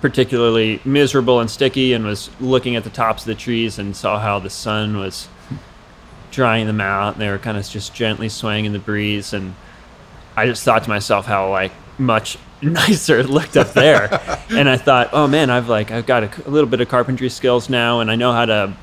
particularly 0.02 0.80
miserable 0.86 1.40
and 1.40 1.50
sticky 1.50 1.94
and 1.94 2.06
was 2.06 2.30
looking 2.40 2.76
at 2.76 2.84
the 2.84 2.90
tops 2.90 3.24
of 3.24 3.28
the 3.28 3.36
trees 3.36 3.80
and 3.80 3.96
saw 3.96 4.20
how 4.20 4.38
the 4.38 4.50
sun 4.50 4.98
was 4.98 5.28
drying 6.32 6.68
them 6.68 6.80
out. 6.80 7.14
And 7.14 7.22
they 7.22 7.30
were 7.30 7.40
kind 7.40 7.58
of 7.58 7.68
just 7.68 7.94
gently 7.96 8.30
swaying 8.30 8.66
in 8.66 8.74
the 8.74 8.80
breeze. 8.80 9.34
And 9.34 9.56
I 10.36 10.46
just 10.46 10.64
thought 10.64 10.84
to 10.84 10.90
myself 10.90 11.26
how 11.26 11.50
like 11.50 11.72
much 11.98 12.38
nicer 12.62 13.20
it 13.20 13.30
looked 13.30 13.58
up 13.58 13.74
there. 13.74 14.22
And 14.48 14.70
I 14.70 14.78
thought 14.78 15.10
oh 15.12 15.28
man 15.28 15.50
I've 15.50 15.70
like 15.70 15.90
I've 15.90 16.06
got 16.06 16.24
a, 16.24 16.48
a 16.48 16.52
little 16.52 16.70
bit 16.70 16.80
of 16.80 16.88
carpentry 16.88 17.30
skills 17.30 17.68
now 17.68 18.00
and 18.00 18.12
I 18.12 18.16
know 18.16 18.32
how 18.32 18.46
to 18.46 18.78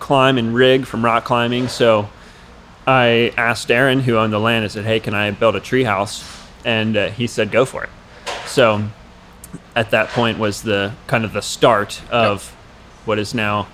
climb 0.00 0.38
and 0.38 0.54
rig 0.54 0.86
from 0.86 1.04
rock 1.04 1.24
climbing. 1.26 1.68
So 1.68 2.08
I 2.86 3.34
asked 3.36 3.70
Aaron 3.70 4.00
who 4.00 4.16
owned 4.16 4.32
the 4.32 4.40
land 4.40 4.64
I 4.64 4.68
said 4.68 4.86
hey 4.86 4.98
can 4.98 5.12
I 5.12 5.30
build 5.30 5.56
a 5.56 5.60
tree 5.60 5.84
house 5.84 6.37
and 6.64 6.96
uh, 6.96 7.08
he 7.10 7.26
said 7.26 7.50
go 7.50 7.64
for 7.64 7.84
it 7.84 7.90
so 8.46 8.88
at 9.74 9.90
that 9.90 10.08
point 10.08 10.38
was 10.38 10.62
the 10.62 10.92
kind 11.06 11.24
of 11.24 11.32
the 11.32 11.42
start 11.42 12.02
of 12.10 12.50
what 13.04 13.18
is 13.18 13.34
now 13.34 13.66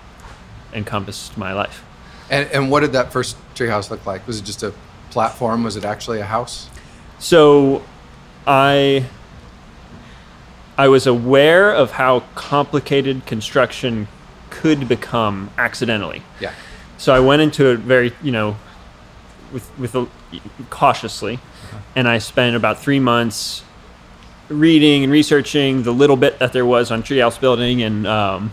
encompassed 0.72 1.36
my 1.38 1.52
life 1.52 1.84
And, 2.30 2.48
and 2.52 2.70
what 2.70 2.80
did 2.80 2.92
that 2.92 3.12
first 3.12 3.36
treehouse 3.54 3.90
look 3.90 4.04
like? 4.06 4.26
Was 4.26 4.38
it 4.40 4.44
just 4.44 4.62
a 4.62 4.72
platform? 5.10 5.62
Was 5.62 5.76
it 5.76 5.84
actually 5.84 6.20
a 6.20 6.24
house? 6.24 6.68
So 7.18 7.82
I 8.46 9.06
I 10.76 10.88
was 10.88 11.06
aware 11.06 11.72
of 11.72 11.92
how 11.92 12.20
complicated 12.34 13.26
construction 13.26 14.08
could 14.50 14.88
become 14.88 15.50
accidentally. 15.56 16.22
Yeah. 16.40 16.52
So 16.98 17.14
I 17.14 17.20
went 17.20 17.42
into 17.42 17.66
it 17.70 17.78
very, 17.80 18.12
you 18.22 18.32
know, 18.32 18.56
with 19.52 19.70
with 19.78 19.94
a, 19.94 20.08
cautiously, 20.70 21.38
and 21.96 22.08
I 22.08 22.18
spent 22.18 22.56
about 22.56 22.80
three 22.80 23.00
months 23.00 23.62
reading 24.48 25.04
and 25.04 25.12
researching 25.12 25.82
the 25.82 25.92
little 25.92 26.16
bit 26.16 26.38
that 26.38 26.52
there 26.52 26.66
was 26.66 26.90
on 26.90 27.02
treehouse 27.02 27.40
building, 27.40 27.82
and 27.82 28.06
um, 28.06 28.52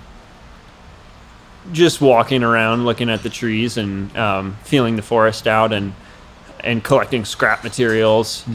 just 1.72 2.02
walking 2.02 2.44
around, 2.44 2.86
looking 2.86 3.10
at 3.10 3.24
the 3.24 3.30
trees, 3.30 3.78
and 3.78 4.16
um, 4.18 4.58
feeling 4.64 4.96
the 4.96 5.02
forest 5.02 5.48
out, 5.48 5.74
and 5.74 5.94
and 6.64 6.84
collecting 6.84 7.26
scrap 7.26 7.64
materials. 7.64 8.46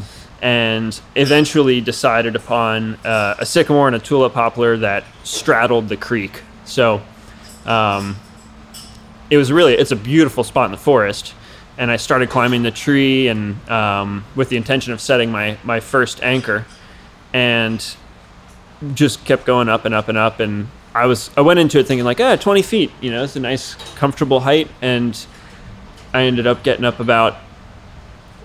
And 0.42 0.98
eventually 1.14 1.80
decided 1.80 2.36
upon 2.36 2.96
uh, 2.96 3.36
a 3.38 3.46
sycamore 3.46 3.86
and 3.86 3.96
a 3.96 3.98
tulip 3.98 4.34
poplar 4.34 4.76
that 4.76 5.04
straddled 5.24 5.88
the 5.88 5.96
creek. 5.96 6.42
So 6.66 7.00
um, 7.64 8.16
it 9.30 9.38
was 9.38 9.50
really 9.50 9.74
it's 9.74 9.92
a 9.92 9.96
beautiful 9.96 10.44
spot 10.44 10.66
in 10.66 10.72
the 10.72 10.78
forest 10.78 11.34
and 11.78 11.90
i 11.90 11.96
started 11.96 12.30
climbing 12.30 12.62
the 12.62 12.70
tree 12.70 13.28
and 13.28 13.68
um, 13.68 14.24
with 14.34 14.48
the 14.48 14.56
intention 14.56 14.92
of 14.92 15.00
setting 15.00 15.30
my, 15.30 15.58
my 15.64 15.80
first 15.80 16.22
anchor. 16.22 16.64
And 17.32 17.84
just 18.94 19.24
kept 19.24 19.44
going 19.44 19.68
up 19.68 19.84
and 19.84 19.94
up 19.94 20.08
and 20.08 20.18
up. 20.18 20.40
And 20.40 20.68
i 20.94 21.06
was 21.06 21.30
i 21.36 21.40
went 21.40 21.58
into 21.58 21.78
it 21.78 21.86
thinking 21.86 22.04
like 22.04 22.20
ah 22.20 22.36
20 22.36 22.62
feet 22.62 22.90
you 23.02 23.10
know 23.10 23.24
it's 23.24 23.36
a 23.36 23.40
nice 23.40 23.74
comfortable 23.96 24.40
height. 24.40 24.70
And 24.80 25.26
i 26.12 26.22
ended 26.22 26.46
up 26.46 26.62
getting 26.62 26.84
up 26.84 27.00
about 27.00 27.36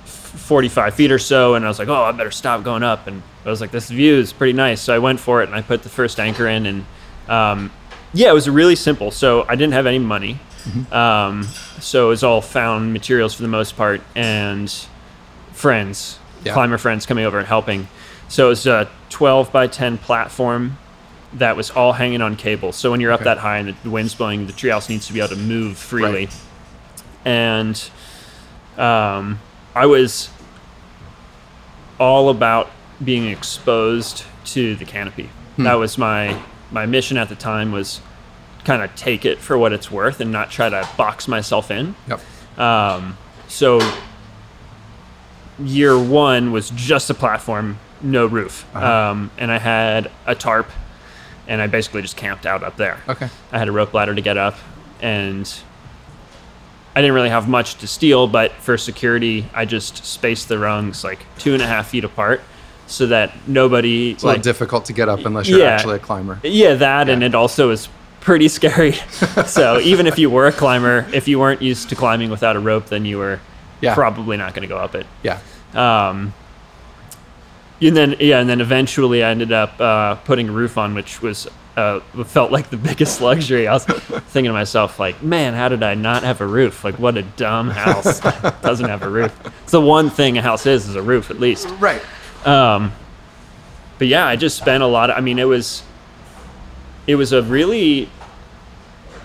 45 0.04 0.96
feet 0.96 1.12
or 1.12 1.20
so. 1.20 1.56
And 1.56 1.66
i 1.66 1.68
was 1.68 1.80
like 1.80 1.88
oh 1.88 2.04
i 2.04 2.12
better 2.12 2.32
stop 2.32 2.64
going 2.64 2.84
up. 2.84 3.08
And 3.08 3.22
i 3.46 3.50
was 3.50 3.62
like 3.62 3.72
this 3.72 3.90
view 3.90 4.16
is 4.16 4.34
pretty 4.34 4.54
nice. 4.54 4.82
So 4.82 4.94
i 4.94 5.00
went 5.00 5.20
for 5.20 5.42
it 5.42 5.48
and 5.48 5.56
i 5.56 5.62
put 5.62 5.84
the 5.84 5.90
first 5.90 6.20
anchor 6.20 6.48
in. 6.48 6.66
And 6.66 6.86
um, 7.30 7.72
yeah 8.14 8.30
it 8.30 8.34
was 8.34 8.50
really 8.50 8.76
simple. 8.76 9.12
So 9.12 9.46
i 9.48 9.56
didn't 9.56 9.74
have 9.74 9.86
any 9.86 10.00
money 10.00 10.40
um, 10.92 11.44
so 11.80 12.06
it 12.08 12.10
was 12.10 12.24
all 12.24 12.42
found 12.42 12.94
materials 12.94 13.34
for 13.34 13.42
the 13.42 13.48
most 13.48 13.76
part 13.78 14.02
and 14.16 14.74
friends 15.54 16.20
Yeah. 16.44 16.54
climber 16.54 16.78
friends 16.78 17.06
coming 17.06 17.26
over 17.26 17.38
and 17.40 17.48
helping 17.48 17.88
so 18.28 18.46
it 18.48 18.50
was 18.50 18.66
a 18.68 18.90
12 19.10 19.52
by 19.52 19.68
10 19.68 19.98
platform 19.98 20.78
that 21.34 21.56
was 21.56 21.70
all 21.70 21.94
hanging 21.94 22.22
on 22.22 22.36
cables 22.36 22.76
so 22.76 22.92
when 22.92 23.00
you're 23.02 23.12
up 23.12 23.22
that 23.24 23.38
high 23.40 23.58
and 23.60 23.76
the 23.84 23.90
wind's 23.90 24.16
blowing 24.16 24.48
the 24.48 24.54
treehouse 24.54 24.90
needs 24.90 25.08
to 25.08 25.14
be 25.14 25.20
able 25.20 25.30
to 25.30 25.36
move 25.42 25.78
freely 25.78 26.26
Right. 26.26 26.42
and 27.26 27.90
um, 28.78 29.40
I 29.76 29.86
was 29.86 30.30
all 32.00 32.30
about 32.30 32.70
being 33.04 33.28
exposed 33.28 34.24
to 34.46 34.76
the 34.76 34.86
canopy. 34.86 35.30
That 35.58 35.76
was 35.76 35.98
my 35.98 36.42
my 36.72 36.86
mission 36.86 37.18
at 37.18 37.30
the 37.30 37.36
time 37.36 37.72
was 37.72 38.00
kind 38.66 38.82
of 38.84 38.94
take 38.96 39.26
it 39.26 39.40
for 39.40 39.58
what 39.58 39.74
it's 39.74 39.90
worth 39.92 40.20
and 40.20 40.32
not 40.32 40.52
try 40.52 40.70
to 40.70 40.88
box 40.98 41.28
myself 41.28 41.72
in. 41.72 41.96
Yep. 42.08 42.20
Um, 42.60 43.18
so 43.48 43.80
year 45.60 45.98
one 45.98 46.52
was 46.52 46.70
just 46.72 47.10
a 47.10 47.14
platform, 47.14 47.78
no 48.02 48.26
roof, 48.26 48.66
Uh-huh. 48.74 48.86
um, 49.12 49.32
and 49.38 49.52
I 49.52 49.58
had 49.60 50.10
a 50.26 50.36
tarp, 50.36 50.70
and 51.48 51.62
I 51.62 51.68
basically 51.68 52.02
just 52.02 52.18
camped 52.18 52.46
out 52.46 52.64
up 52.64 52.78
there. 52.78 53.00
Okay. 53.08 53.30
I 53.52 53.60
had 53.60 53.68
a 53.68 53.72
rope 53.72 53.94
ladder 53.94 54.16
to 54.16 54.22
get 54.22 54.38
up, 54.38 54.56
and 55.02 55.52
I 56.96 57.02
didn't 57.02 57.16
really 57.16 57.30
have 57.30 57.48
much 57.48 57.76
to 57.76 57.88
steal, 57.88 58.28
but 58.28 58.52
for 58.54 58.78
security, 58.78 59.46
I 59.54 59.66
just 59.66 60.04
spaced 60.06 60.50
the 60.50 60.58
rungs 60.60 61.04
like 61.04 61.26
two 61.38 61.54
and 61.54 61.62
a 61.62 61.68
half 61.68 61.90
feet 61.90 62.04
apart, 62.04 62.42
so 62.88 63.08
that 63.08 63.32
nobody 63.48 64.12
It's 64.12 64.24
a 64.24 64.26
little 64.26 64.38
like 64.40 64.44
difficult 64.44 64.86
to 64.86 64.94
get 64.94 65.08
up 65.10 65.26
unless 65.26 65.48
you're 65.48 65.60
Yeah. 65.60 65.68
actually 65.68 65.96
a 65.96 66.00
climber. 66.00 66.40
yeah 66.44 66.74
that, 66.76 67.08
and 67.10 67.24
it 67.24 67.34
also 67.36 67.70
is 67.70 67.88
pretty 68.22 68.48
scary. 68.48 68.94
so 69.46 69.80
even 69.82 70.08
if 70.08 70.18
you 70.18 70.30
were 70.30 70.48
a 70.48 70.52
climber, 70.54 71.06
if 71.14 71.28
you 71.28 71.38
weren't 71.40 71.62
used 71.62 71.90
to 71.90 71.96
climbing 71.96 72.30
without 72.30 72.56
a 72.56 72.60
rope, 72.60 72.86
then 72.88 73.04
you 73.06 73.18
were 73.18 73.40
Yeah. 73.82 73.94
probably 73.94 74.38
not 74.38 74.54
going 74.54 74.62
to 74.62 74.68
go 74.68 74.78
up 74.78 74.96
it. 74.96 75.06
Yeah. 75.24 75.40
Um, 75.74 76.34
and 77.82 77.98
then 77.98 78.16
yeah, 78.20 78.40
and 78.40 78.48
then 78.50 78.62
eventually 78.62 79.24
I 79.24 79.32
ended 79.32 79.52
up 79.52 79.80
uh, 79.82 80.16
putting 80.16 80.50
a 80.50 80.52
roof 80.52 80.78
on, 80.78 80.94
which 80.94 81.22
was 81.22 81.48
uh, 81.76 82.00
felt 82.26 82.52
like 82.52 82.70
the 82.70 82.78
biggest 82.90 83.22
luxury. 83.22 83.68
I 83.68 83.74
was 83.74 83.86
thinking 83.86 84.50
to 84.50 84.54
myself, 84.54 85.00
like, 85.00 85.24
man, 85.24 85.54
how 85.56 85.68
did 85.70 85.82
I 85.82 85.96
not 85.96 86.22
have 86.24 86.42
a 86.42 86.46
roof? 86.48 86.84
Like, 86.84 87.00
what 87.00 87.18
a 87.18 87.24
dumb 87.24 87.70
house 87.72 88.20
doesn't 88.62 88.88
have 88.88 89.02
a 89.02 89.10
roof. 89.10 89.34
It's 89.64 89.72
the 89.72 89.82
one 89.82 90.10
thing 90.12 90.38
a 90.38 90.42
house 90.44 90.66
is 90.68 90.88
is 90.88 90.96
a 90.96 91.02
roof, 91.02 91.32
at 91.32 91.40
least. 91.40 91.68
Right. 91.80 92.02
Um, 92.46 92.92
but 93.98 94.08
yeah, 94.08 94.28
I 94.28 94.36
just 94.36 94.58
spent 94.58 94.84
a 94.84 94.88
lot. 94.88 95.10
Of, 95.10 95.18
I 95.18 95.22
mean, 95.22 95.40
it 95.40 95.46
was 95.48 95.82
it 97.08 97.16
was 97.16 97.34
a 97.34 97.42
really 97.42 98.10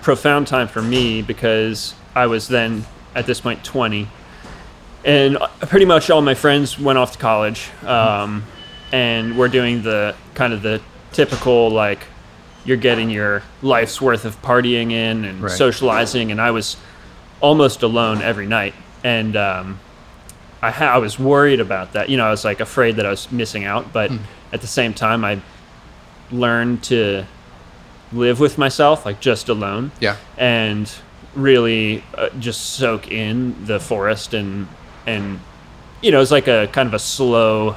profound 0.03 0.47
time 0.47 0.69
for 0.69 0.83
me 0.83 1.23
because 1.23 1.95
I 2.15 2.27
was 2.27 2.49
then 2.49 2.85
at 3.15 3.27
this 3.27 3.41
point 3.41 3.65
20, 3.65 4.09
and 5.05 5.39
pretty 5.61 5.85
much 5.87 6.11
all 6.11 6.23
my 6.23 6.35
friends 6.35 6.79
went 6.79 6.99
off 6.99 7.13
to 7.13 7.19
college, 7.19 7.69
um, 7.85 8.45
and 8.93 9.39
we're 9.39 9.49
doing 9.49 9.83
the 9.83 10.15
kind 10.35 10.53
of 10.53 10.63
the 10.63 10.81
typical 11.13 11.71
like 11.71 12.01
you're 12.65 12.77
getting 12.77 13.11
your 13.11 13.43
life's 13.63 14.01
worth 14.01 14.25
of 14.25 14.41
partying 14.43 14.91
in 14.91 15.25
and 15.25 15.43
Right. 15.43 15.53
socializing, 15.53 16.31
and 16.33 16.41
I 16.41 16.51
was 16.51 16.77
almost 17.41 17.83
alone 17.83 18.23
every 18.23 18.47
night, 18.47 18.75
and 19.05 19.37
um, 19.37 19.79
I, 20.63 20.71
ha- 20.73 20.95
I 20.95 20.99
was 20.99 21.19
worried 21.19 21.61
about 21.61 21.93
that. 21.93 22.09
You 22.09 22.17
know, 22.17 22.27
I 22.27 22.31
was 22.31 22.45
like 22.45 22.61
afraid 22.61 22.97
that 22.97 23.07
I 23.07 23.11
was 23.11 23.31
missing 23.31 23.65
out, 23.65 23.93
but 23.93 24.11
at 24.53 24.61
the 24.61 24.67
same 24.67 24.95
time, 24.95 25.25
I 25.25 25.41
learned 26.33 26.83
to 26.85 27.25
live 28.13 28.39
with 28.41 28.57
myself, 28.59 29.05
like 29.05 29.21
just 29.21 29.49
alone, 29.49 29.91
Yeah. 30.01 30.17
and 30.39 30.91
really 31.35 32.03
uh, 32.15 32.31
just 32.39 32.61
soak 32.75 33.11
in 33.11 33.55
the 33.67 33.79
forest 33.81 34.33
and 34.35 34.69
and 35.07 35.41
you 36.03 36.11
know, 36.11 36.21
it's 36.21 36.31
like 36.31 36.47
a 36.49 36.69
kind 36.73 36.87
of 36.87 36.95
a 36.95 36.99
slow 36.99 37.77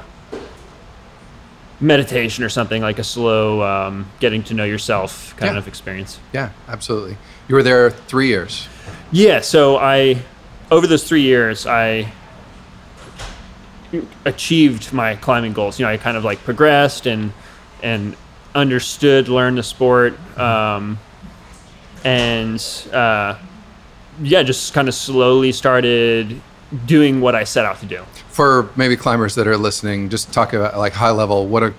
meditation 1.80 2.44
or 2.44 2.48
something, 2.50 2.82
like 2.82 2.98
a 2.98 3.04
slow 3.04 3.62
um, 3.62 4.06
getting 4.20 4.42
to 4.44 4.54
know 4.54 4.64
yourself 4.64 5.34
kind 5.36 5.54
Yeah. 5.54 5.58
of 5.58 5.66
experience. 5.68 6.18
Yeah. 6.32 6.50
Absolutely. 6.68 7.16
You 7.48 7.54
were 7.54 7.62
there 7.62 7.90
three 7.90 8.28
years. 8.28 8.68
Yeah, 9.10 9.40
so 9.40 9.76
I 9.78 10.18
over 10.70 10.86
those 10.86 11.04
three 11.08 11.22
years 11.22 11.66
I 11.66 12.12
achieved 14.24 14.92
my 14.92 15.16
climbing 15.16 15.52
goals. 15.52 15.78
You 15.80 15.86
know, 15.86 15.92
I 15.92 15.96
kind 15.96 16.16
of 16.16 16.24
like 16.24 16.42
progressed 16.44 17.06
and 17.06 17.32
and 17.82 18.14
understood, 18.54 19.28
learned 19.28 19.58
the 19.58 19.62
sport, 19.62 20.18
um, 20.38 20.98
and 22.04 22.60
uh, 22.92 23.38
yeah, 24.22 24.42
just 24.42 24.72
kind 24.72 24.88
of 24.88 24.94
slowly 24.94 25.52
started 25.52 26.40
doing 26.86 27.20
what 27.20 27.34
I 27.34 27.44
set 27.44 27.64
out 27.64 27.80
to 27.80 27.86
do. 27.86 28.02
For 28.28 28.70
maybe 28.76 28.96
climbers 28.96 29.34
that 29.34 29.46
are 29.46 29.56
listening, 29.56 30.08
just 30.08 30.32
talk 30.32 30.52
about 30.52 30.78
like 30.78 30.92
high 30.92 31.10
level. 31.10 31.46
What 31.46 31.62
a, 31.62 31.74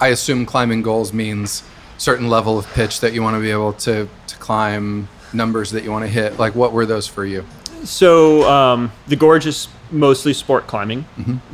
I 0.00 0.08
assume 0.08 0.46
climbing 0.46 0.82
goals 0.82 1.12
means 1.12 1.62
certain 1.98 2.28
level 2.28 2.58
of 2.58 2.66
pitch 2.72 3.00
that 3.00 3.12
you 3.12 3.22
want 3.22 3.36
to 3.36 3.40
be 3.40 3.50
able 3.50 3.72
to 3.74 4.08
to 4.26 4.36
climb, 4.36 5.08
numbers 5.32 5.70
that 5.72 5.84
you 5.84 5.90
want 5.90 6.04
to 6.04 6.10
hit. 6.10 6.38
Like 6.38 6.54
what 6.54 6.72
were 6.72 6.86
those 6.86 7.06
for 7.06 7.24
you? 7.24 7.44
So 7.84 8.48
um, 8.48 8.92
the 9.08 9.16
gorge 9.16 9.46
is 9.46 9.68
mostly 9.90 10.32
sport 10.32 10.66
climbing, 10.66 11.02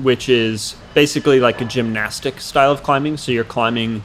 which 0.02 0.28
is 0.28 0.76
basically 0.94 1.40
like 1.40 1.60
a 1.60 1.64
gymnastic 1.64 2.40
style 2.40 2.72
of 2.72 2.82
climbing. 2.82 3.16
So 3.16 3.32
you're 3.32 3.44
climbing 3.44 4.02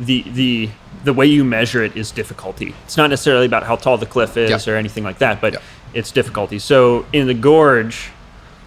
the 0.00 0.22
the 0.32 0.68
the 1.04 1.12
way 1.12 1.26
you 1.26 1.44
measure 1.44 1.82
it 1.82 1.96
is 1.96 2.10
difficulty. 2.10 2.74
It's 2.84 2.96
not 2.96 3.10
necessarily 3.10 3.46
about 3.46 3.62
how 3.62 3.76
tall 3.76 3.98
the 3.98 4.06
cliff 4.06 4.36
is 4.36 4.66
Yeah. 4.66 4.72
or 4.72 4.76
anything 4.76 5.04
like 5.04 5.18
that, 5.18 5.40
but 5.40 5.54
Yeah. 5.54 5.58
it's 5.94 6.10
difficulty. 6.10 6.58
So 6.58 7.06
in 7.12 7.26
the 7.26 7.34
gorge, 7.34 8.10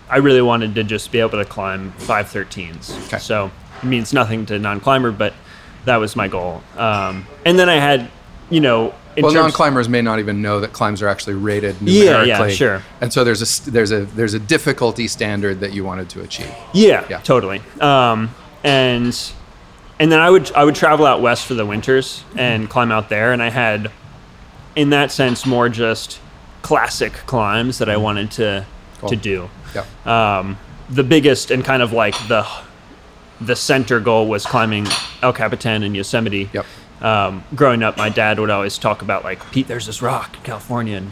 I 0.10 0.18
really 0.18 0.42
wanted 0.42 0.76
to 0.76 0.84
just 0.84 1.12
be 1.12 1.20
able 1.20 1.38
to 1.40 1.46
climb 1.46 1.94
513s. 2.00 2.94
Okay. 3.08 3.18
So 3.20 3.52
it 3.82 3.86
means 3.86 4.14
nothing 4.14 4.46
to 4.48 4.60
non-climber, 4.60 5.12
but 5.12 5.34
that 5.86 5.98
was 5.98 6.16
my 6.16 6.28
goal. 6.28 6.64
Um, 6.78 7.26
and 7.46 7.58
then 7.60 7.70
I 7.70 7.76
had, 7.76 8.10
you 8.50 8.60
know, 8.62 8.94
well, 9.22 9.34
non-climbers 9.34 9.90
may 9.90 10.02
not 10.02 10.20
even 10.20 10.42
know 10.42 10.62
that 10.62 10.72
climbs 10.72 11.02
are 11.02 11.10
actually 11.10 11.34
rated 11.34 11.82
numerically. 11.82 12.30
Yeah, 12.30 12.44
yeah, 12.46 12.48
sure. 12.50 12.82
And 13.02 13.12
so 13.12 13.26
there's 13.26 13.42
a 13.42 13.70
there's 13.72 13.92
a 13.92 14.06
there's 14.06 14.34
a 14.34 14.40
difficulty 14.40 15.08
standard 15.10 15.60
that 15.60 15.74
you 15.74 15.84
wanted 15.84 16.08
to 16.12 16.22
achieve. 16.22 16.52
Yeah, 16.74 17.04
Yeah. 17.10 17.20
totally. 17.20 17.62
Um, 17.82 18.34
and 18.64 19.14
and 20.02 20.12
then 20.12 20.20
I 20.20 20.32
would 20.32 20.52
I 20.54 20.64
would 20.64 20.74
travel 20.74 21.06
out 21.06 21.22
west 21.22 21.46
for 21.46 21.54
the 21.54 21.66
winters 21.66 22.24
and 22.36 22.68
climb 22.68 22.92
out 22.92 23.08
there, 23.10 23.32
and 23.34 23.42
I 23.42 23.52
had, 23.52 23.92
in 24.76 24.90
that 24.90 25.12
sense, 25.12 25.46
more 25.46 25.70
just 25.70 26.20
classic 26.64 27.14
climbs 27.28 27.78
that 27.78 27.88
I 27.88 27.98
wanted 27.98 28.32
to 28.32 28.66
Cool. 29.00 29.10
to 29.10 29.16
do. 29.16 29.50
Yeah. 29.76 29.86
Um, 30.40 30.58
the 30.90 31.04
biggest 31.04 31.52
and 31.52 31.64
kind 31.64 31.82
of 31.84 31.94
like 31.94 32.16
the 32.28 32.48
the 33.40 33.56
center 33.56 34.00
goal 34.00 34.28
was 34.28 34.46
climbing 34.46 34.88
El 35.22 35.34
Capitan 35.34 35.84
in 35.84 35.94
Yosemite. 35.96 36.50
Yep. 36.52 36.66
Um, 37.02 37.44
growing 37.56 37.82
up, 37.84 37.98
my 37.98 38.10
dad 38.10 38.40
would 38.40 38.50
always 38.52 38.78
talk 38.80 39.02
about 39.04 39.24
like 39.24 39.52
Pete, 39.52 39.68
there's 39.68 39.86
this 39.88 40.02
rock 40.02 40.36
in 40.38 40.44
California, 40.44 40.98
and 40.98 41.12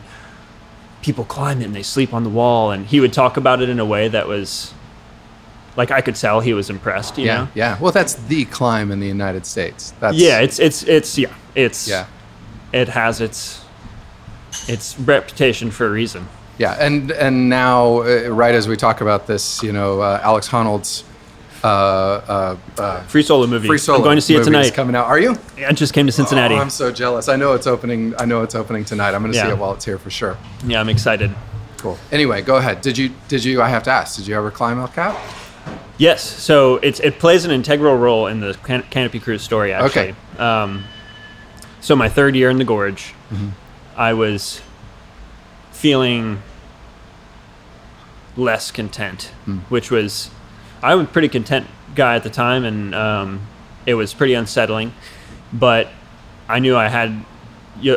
people 1.02 1.26
climb 1.26 1.62
it 1.62 1.66
and 1.66 1.76
they 1.76 1.84
sleep 1.84 2.12
on 2.14 2.24
the 2.24 2.30
wall, 2.30 2.72
and 2.72 2.88
he 2.88 3.00
would 3.00 3.14
talk 3.14 3.38
about 3.38 3.62
it 3.62 3.70
in 3.70 3.80
a 3.80 3.86
way 3.86 4.08
that 4.08 4.28
was 4.28 4.74
like 5.80 5.92
I 5.92 6.02
could 6.02 6.16
tell 6.16 6.42
he 6.42 6.54
was 6.54 6.70
impressed. 6.70 7.18
You 7.18 7.26
yeah. 7.26 7.38
know? 7.38 7.48
Yeah. 7.56 7.80
Well, 7.80 7.94
that's 7.94 8.14
the 8.14 8.46
climb 8.46 8.92
in 8.92 9.00
the 9.00 9.08
United 9.08 9.46
States. 9.46 9.92
That's 10.02 10.16
Yeah, 10.16 10.42
it's 10.42 10.60
it's 10.60 10.84
it's 10.84 11.18
yeah, 11.18 11.34
it's 11.56 11.88
yeah. 11.88 12.06
it 12.74 12.90
has 12.90 13.22
its 13.22 13.64
its 14.68 15.00
reputation 15.00 15.72
for 15.72 15.88
a 15.88 15.90
reason. 15.90 16.28
Yeah, 16.58 16.74
and 16.74 17.12
and 17.12 17.50
now, 17.50 18.02
uh, 18.02 18.28
right 18.30 18.54
as 18.54 18.68
we 18.68 18.76
talk 18.76 19.00
about 19.00 19.26
this, 19.26 19.64
you 19.64 19.72
know, 19.72 20.02
uh, 20.02 20.20
Alex 20.22 20.50
Honnold's 20.50 21.06
uh, 21.64 21.68
uh, 21.68 22.58
uh, 22.78 23.04
Free 23.04 23.24
solo 23.24 23.48
movie. 23.48 23.68
free 23.68 23.78
solo 23.78 24.00
I'm 24.00 24.04
going 24.04 24.18
to 24.18 24.22
see 24.22 24.36
it 24.36 24.44
tonight. 24.44 24.74
coming 24.74 24.96
out. 24.96 25.06
Are 25.08 25.20
you? 25.20 25.38
I 25.66 25.72
just 25.72 25.94
came 25.94 26.06
to 26.08 26.12
Cincinnati. 26.12 26.56
Oh, 26.56 26.60
I'm 26.60 26.70
so 26.70 26.92
jealous. 26.92 27.30
I 27.30 27.38
know 27.38 27.54
it's 27.54 27.68
opening. 27.68 28.14
I 28.20 28.26
know 28.26 28.44
it's 28.44 28.56
opening 28.56 28.84
tonight. 28.84 29.14
I'm 29.14 29.22
going 29.22 29.32
to 29.32 29.40
see 29.40 29.48
it 29.48 29.58
while 29.58 29.74
it's 29.74 29.86
here 29.86 29.98
for 29.98 30.10
sure. 30.10 30.38
yeah, 30.66 30.82
I'm 30.82 30.90
excited. 30.90 31.34
Cool. 31.78 31.98
Anyway, 32.12 32.42
go 32.42 32.58
ahead. 32.58 32.82
Did 32.82 32.98
you? 32.98 33.12
Did 33.30 33.46
you? 33.46 33.62
I 33.62 33.70
have 33.70 33.84
to 33.84 33.92
ask. 33.92 34.18
Did 34.18 34.28
you 34.28 34.36
ever 34.36 34.52
climb 34.52 34.80
El 34.80 34.90
Cap? 34.90 35.18
Yes, 36.00 36.24
so 36.24 36.78
it's 36.78 37.00
it 37.02 37.20
plays 37.20 37.44
an 37.46 37.52
integral 37.52 37.96
role 37.98 38.28
in 38.28 38.40
the 38.40 38.54
can- 38.64 38.84
Canopy 38.84 39.20
Crew's 39.20 39.42
story. 39.42 39.74
Actually, 39.74 40.16
Okay. 40.36 40.42
um, 40.42 40.86
so 41.82 41.94
my 41.96 42.08
third 42.08 42.36
year 42.36 42.50
in 42.50 42.58
the 42.58 42.64
gorge, 42.64 43.14
I 43.98 44.14
was 44.14 44.62
feeling 45.74 46.42
less 48.38 48.72
content, 48.72 49.32
which 49.68 49.92
was 49.92 50.30
I 50.82 50.96
was 50.96 51.06
a 51.06 51.10
pretty 51.10 51.28
content 51.28 51.68
guy 51.96 52.16
at 52.16 52.24
the 52.24 52.30
time, 52.30 52.64
and 52.64 52.96
um, 52.96 53.42
it 53.86 53.96
was 53.96 54.14
pretty 54.14 54.34
unsettling. 54.36 54.94
But 55.52 55.90
I 56.48 56.60
knew 56.60 56.78
I 56.78 56.88
had 56.88 57.26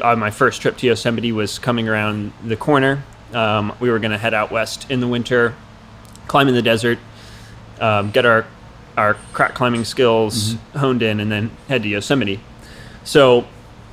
uh, 0.03 0.17
my 0.17 0.31
first 0.33 0.61
trip 0.61 0.77
to 0.79 0.87
Yosemite 0.89 1.31
was 1.31 1.61
coming 1.61 1.89
around 1.89 2.33
the 2.45 2.57
corner. 2.57 3.05
Um, 3.33 3.73
we 3.79 3.91
were 3.91 4.01
going 4.01 4.11
to 4.11 4.19
head 4.19 4.35
out 4.35 4.51
west 4.51 4.91
in 4.91 4.99
the 4.99 5.07
winter, 5.09 5.55
climb 6.27 6.49
in 6.49 6.55
the 6.55 6.63
desert, 6.63 6.99
um, 7.83 8.11
get 8.11 8.25
our 8.25 8.47
our 8.97 9.15
crack 9.33 9.55
climbing 9.55 9.85
skills 9.85 10.57
honed 10.77 11.03
in, 11.03 11.21
and 11.21 11.31
then 11.33 11.51
head 11.69 11.83
to 11.83 11.89
Yosemite. 11.89 12.41
So 13.05 13.47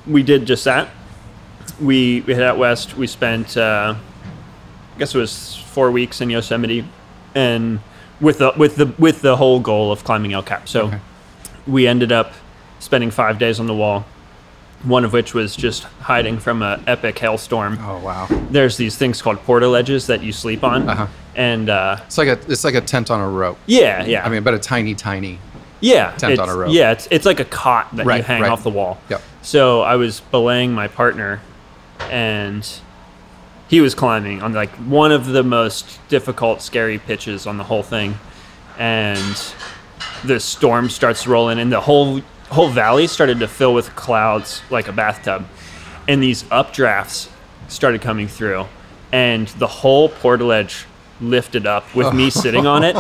we 0.08 0.24
did 0.24 0.46
just 0.46 0.64
that. 0.66 0.90
We 1.82 2.22
we 2.22 2.34
head 2.34 2.44
out 2.44 2.58
west. 2.58 2.96
We 2.98 3.08
spent 3.08 3.58
uh, 3.58 3.96
I 4.96 5.00
guess 5.00 5.16
it 5.16 5.18
was 5.18 5.56
four 5.56 5.92
weeks 5.92 6.22
in 6.22 6.30
Yosemite, 6.30 6.86
and 7.36 7.80
with 8.22 8.40
the 8.40 8.54
with 8.58 8.76
the 8.76 8.88
with 9.00 9.22
the 9.22 9.36
whole 9.38 9.60
goal 9.60 9.92
of 9.92 10.04
climbing 10.04 10.34
El 10.34 10.44
Cap. 10.44 10.68
So 10.68 10.88
Okay. 10.88 11.00
we 11.68 11.88
ended 11.88 12.12
up 12.12 12.34
spending 12.80 13.12
five 13.12 13.40
days 13.40 13.60
on 13.60 13.68
the 13.68 13.76
wall. 13.76 14.06
One 14.84 15.04
of 15.04 15.12
which 15.12 15.34
was 15.34 15.58
just 15.58 15.84
hiding 16.00 16.40
from 16.40 16.62
an 16.64 16.82
epic 16.88 17.20
hailstorm. 17.20 17.78
Oh 17.82 18.00
wow. 18.00 18.28
There's 18.50 18.78
these 18.78 18.96
things 18.96 19.22
called 19.22 19.38
portaledges 19.46 20.08
that 20.08 20.24
you 20.24 20.32
sleep 20.32 20.64
on, 20.64 20.88
Uh-huh. 20.88 21.08
And 21.40 21.70
uh, 21.70 21.98
It's 22.06 22.18
like 22.18 22.28
a 22.28 22.52
it's 22.52 22.66
like 22.66 22.76
a 22.76 22.82
tent 22.82 23.10
on 23.10 23.22
a 23.22 23.28
rope. 23.28 23.58
yeah, 23.66 24.04
yeah. 24.04 24.26
I 24.26 24.30
mean, 24.30 24.44
but 24.44 24.54
a 24.54 24.60
tiny, 24.60 24.94
tiny. 24.94 25.40
yeah, 25.80 26.12
tent 26.18 26.38
on 26.38 26.50
a 26.50 26.56
rope. 26.56 26.74
Yeah, 26.74 26.92
it's 26.92 27.08
it's 27.10 27.26
like 27.26 27.40
a 27.40 27.46
cot 27.46 27.96
that 27.96 28.06
you 28.06 28.24
hang 28.24 28.42
right. 28.42 28.52
off 28.52 28.62
the 28.64 28.70
wall. 28.70 29.00
Yep. 29.10 29.22
So 29.42 29.82
I 29.82 29.96
was 29.96 30.20
belaying 30.20 30.74
my 30.74 30.90
partner, 30.90 31.40
and 32.12 32.70
he 33.70 33.80
was 33.80 33.96
climbing 33.96 34.42
on 34.42 34.52
like 34.52 34.72
one 34.72 35.14
of 35.14 35.28
the 35.28 35.42
most 35.42 36.00
difficult, 36.10 36.62
scary 36.62 37.00
pitches 37.00 37.48
on 37.48 37.58
the 37.58 37.64
whole 37.64 37.84
thing, 37.84 38.20
and 38.78 39.54
the 40.26 40.42
storm 40.42 40.90
starts 40.90 41.26
rolling, 41.26 41.58
and 41.58 41.72
the 41.72 41.80
whole 41.82 42.20
whole 42.50 42.68
valley 42.68 43.08
started 43.08 43.40
to 43.40 43.48
fill 43.48 43.74
with 43.74 43.96
clouds 43.96 44.62
like 44.70 44.90
a 44.90 44.92
bathtub, 44.92 45.48
and 46.06 46.22
these 46.22 46.44
updrafts 46.46 47.30
started 47.70 48.02
coming 48.02 48.28
through, 48.28 48.66
and 49.14 49.48
the 49.60 49.68
whole 49.68 50.10
portaledge 50.10 50.84
lifted 51.22 51.66
up 51.66 51.94
with 51.96 52.14
me 52.14 52.30
sitting 52.44 52.66
on 52.66 52.84
it 52.84 52.96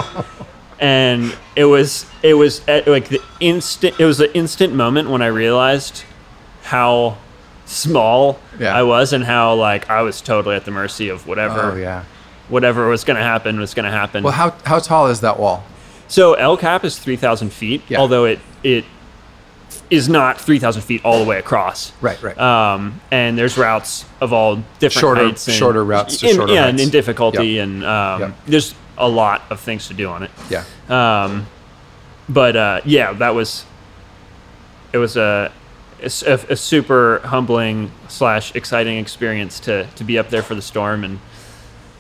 and 0.80 1.36
it 1.56 1.66
was 1.66 2.06
it 2.24 2.34
was 2.34 2.62
at, 2.68 2.88
like 2.88 3.10
the 3.10 3.22
instant 3.40 4.00
it 4.00 4.06
was 4.06 4.20
an 4.20 4.32
instant 4.34 4.74
moment 4.74 5.10
when 5.10 5.22
I 5.22 5.28
realized 5.28 6.04
how 6.64 7.18
small 7.66 8.40
Yeah. 8.60 8.76
I 8.76 8.84
was 8.84 9.14
and 9.14 9.24
how 9.24 9.54
like 9.56 9.90
I 9.90 10.02
was 10.02 10.22
totally 10.22 10.56
at 10.56 10.66
the 10.66 10.72
mercy 10.72 11.10
of 11.10 11.28
whatever 11.28 11.72
Oh 11.74 11.76
yeah. 11.76 12.04
whatever 12.48 12.88
was 12.88 13.04
going 13.04 13.18
to 13.18 13.24
happen 13.24 13.60
was 13.60 13.74
going 13.74 13.86
to 13.86 13.92
happen. 13.92 14.24
Well, 14.24 14.34
how 14.34 14.52
how 14.66 14.80
tall 14.80 15.08
is 15.08 15.22
that 15.22 15.40
wall? 15.40 15.64
so 16.08 16.34
El 16.34 16.58
Cap 16.58 16.84
is 16.84 16.98
three 16.98 17.16
thousand 17.18 17.52
feet, 17.54 17.82
Yeah. 17.88 18.00
although 18.00 18.26
it 18.26 18.40
it 18.64 18.86
is 19.90 20.08
not 20.08 20.40
three 20.40 20.60
thousand 20.60 20.84
feet 20.84 21.04
all 21.04 21.20
the 21.20 21.26
way 21.26 21.40
across. 21.40 21.92
Right, 22.02 22.22
right. 22.22 22.38
Um, 22.38 23.02
and 23.12 23.38
there's 23.38 23.58
routes 23.58 24.06
of 24.22 24.34
all 24.34 24.58
different 24.80 24.94
Shorter- 24.94 25.26
heights 25.26 25.48
and, 25.48 25.56
shorter 25.58 25.84
routes 25.84 26.18
to 26.18 26.30
in- 26.30 26.36
shorter 26.36 26.54
yeah, 26.54 26.68
and 26.68 26.80
in 26.80 26.90
difficulty, 26.90 27.48
Yep. 27.48 27.64
and 27.64 27.86
um, 27.86 28.22
Yep. 28.22 28.34
there's 28.48 28.76
a 28.98 29.08
lot 29.10 29.42
of 29.50 29.60
things 29.60 29.88
to 29.88 29.94
do 29.94 30.08
on 30.10 30.24
it. 30.24 30.32
yeah. 30.50 30.64
Um, 30.90 31.48
but 32.28 32.56
uh, 32.56 32.82
yeah, 32.86 33.14
that 33.14 33.34
was 33.34 33.66
it 34.94 34.98
was 34.98 35.18
a 35.18 35.52
a 36.02 36.56
super 36.56 37.20
humbling 37.26 37.92
slash 38.08 38.56
exciting 38.56 38.98
experience 39.00 39.60
to 39.62 39.86
to 39.96 40.04
be 40.04 40.18
up 40.20 40.30
there 40.30 40.42
for 40.44 40.56
the 40.56 40.62
storm 40.62 41.04
and 41.04 41.20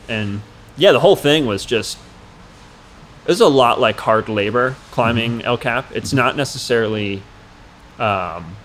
and 0.07 0.41
yeah, 0.77 0.91
the 0.91 0.99
whole 0.99 1.15
thing 1.17 1.45
was 1.45 1.65
just 1.65 1.97
it 3.25 3.27
was 3.29 3.41
a 3.41 3.47
lot 3.47 3.79
like 3.79 3.99
hard 3.99 4.29
labor 4.29 4.75
climbing 4.91 5.41
El 5.43 5.57
Cap. 5.57 5.85
It's 5.93 6.13
not 6.13 6.35
necessarily 6.37 7.21
um, 7.99 8.55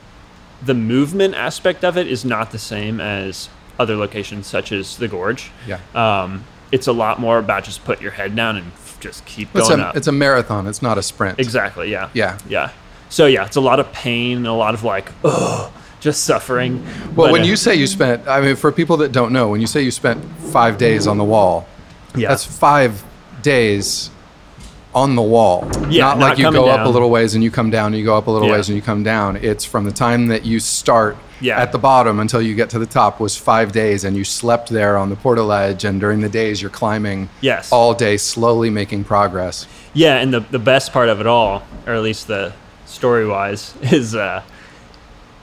the 0.62 0.74
movement 0.74 1.34
aspect 1.34 1.84
of 1.84 1.96
it 1.96 2.06
is 2.06 2.24
not 2.24 2.50
the 2.52 2.58
same 2.58 3.00
as 3.00 3.48
other 3.78 3.96
locations 3.96 4.46
such 4.46 4.72
as 4.72 4.96
the 4.98 5.08
gorge. 5.08 5.50
Yeah. 5.66 5.80
Um, 5.94 6.44
it's 6.72 6.86
a 6.86 6.92
lot 6.92 7.20
more 7.20 7.38
about 7.38 7.64
just 7.64 7.84
put 7.84 8.00
your 8.00 8.12
head 8.12 8.34
down 8.34 8.56
and 8.56 8.72
just 9.00 9.24
keep 9.26 9.54
It's 9.54 9.68
going 9.68 9.80
a 9.80 9.84
up. 9.84 9.96
it's 9.96 10.06
a 10.06 10.12
marathon. 10.12 10.66
It's 10.66 10.80
not 10.82 10.96
a 10.98 11.02
sprint. 11.02 11.38
Exactly. 11.38 11.90
Yeah. 11.90 12.10
Yeah. 12.14 12.38
Yeah. 12.48 12.70
So 13.10 13.26
yeah, 13.26 13.44
it's 13.44 13.56
a 13.56 13.60
lot 13.60 13.80
of 13.80 13.92
pain 13.92 14.38
and 14.38 14.46
a 14.46 14.52
lot 14.52 14.74
of 14.74 14.82
like, 14.82 15.10
oh, 15.24 15.72
just 16.00 16.24
suffering. 16.24 16.84
Well, 17.14 17.26
But, 17.28 17.32
when 17.32 17.42
uh, 17.42 17.46
you 17.46 17.56
say 17.56 17.74
you 17.74 17.86
spent, 17.86 18.26
I 18.26 18.40
mean, 18.40 18.56
for 18.56 18.72
people 18.72 18.96
that 18.98 19.12
don't 19.12 19.32
know, 19.32 19.48
when 19.48 19.60
you 19.60 19.66
say 19.66 19.82
you 19.82 19.90
spent 19.90 20.24
five 20.52 20.78
days 20.78 21.06
on 21.06 21.18
the 21.18 21.24
wall, 21.24 21.66
yeah, 22.16 22.28
that's 22.28 22.44
five 22.44 23.04
days 23.42 24.10
on 24.94 25.16
the 25.16 25.22
wall. 25.22 25.68
Yeah, 25.90 26.04
not, 26.06 26.18
not 26.18 26.28
like 26.30 26.38
you 26.38 26.50
go 26.52 26.68
up 26.68 26.86
a 26.86 26.88
little 26.88 27.10
ways 27.10 27.34
and 27.34 27.42
you 27.42 27.50
come 27.50 27.70
down, 27.70 27.86
and 27.88 27.96
you 27.96 28.04
go 28.04 28.16
up 28.16 28.26
a 28.26 28.30
little 28.30 28.48
Yeah. 28.48 28.54
ways 28.54 28.68
and 28.68 28.76
you 28.76 28.82
come 28.82 29.02
down. 29.02 29.36
It's 29.36 29.64
from 29.64 29.84
the 29.84 29.92
time 29.92 30.28
that 30.28 30.44
you 30.44 30.60
start 30.60 31.16
Yeah. 31.40 31.60
at 31.60 31.72
the 31.72 31.78
bottom 31.78 32.20
until 32.20 32.40
you 32.40 32.54
get 32.54 32.70
to 32.70 32.78
the 32.78 32.86
top 32.86 33.18
was 33.20 33.36
five 33.36 33.72
days, 33.72 34.04
and 34.04 34.16
you 34.16 34.24
slept 34.24 34.70
there 34.70 34.96
on 34.96 35.10
the 35.10 35.16
portaledge, 35.16 35.84
and 35.84 36.00
during 36.00 36.20
the 36.20 36.28
days 36.28 36.62
you're 36.62 36.70
climbing 36.70 37.28
Yes. 37.40 37.72
all 37.72 37.92
day, 37.94 38.16
slowly 38.16 38.70
making 38.70 39.04
progress. 39.04 39.66
yeah, 39.92 40.16
and 40.16 40.32
the 40.32 40.40
the 40.50 40.58
best 40.58 40.92
part 40.92 41.08
of 41.08 41.20
it 41.20 41.26
all, 41.26 41.62
or 41.86 41.94
at 41.94 42.02
least 42.02 42.26
the 42.28 42.52
story 42.86 43.26
wise, 43.26 43.74
is 43.82 44.14
uh, 44.14 44.42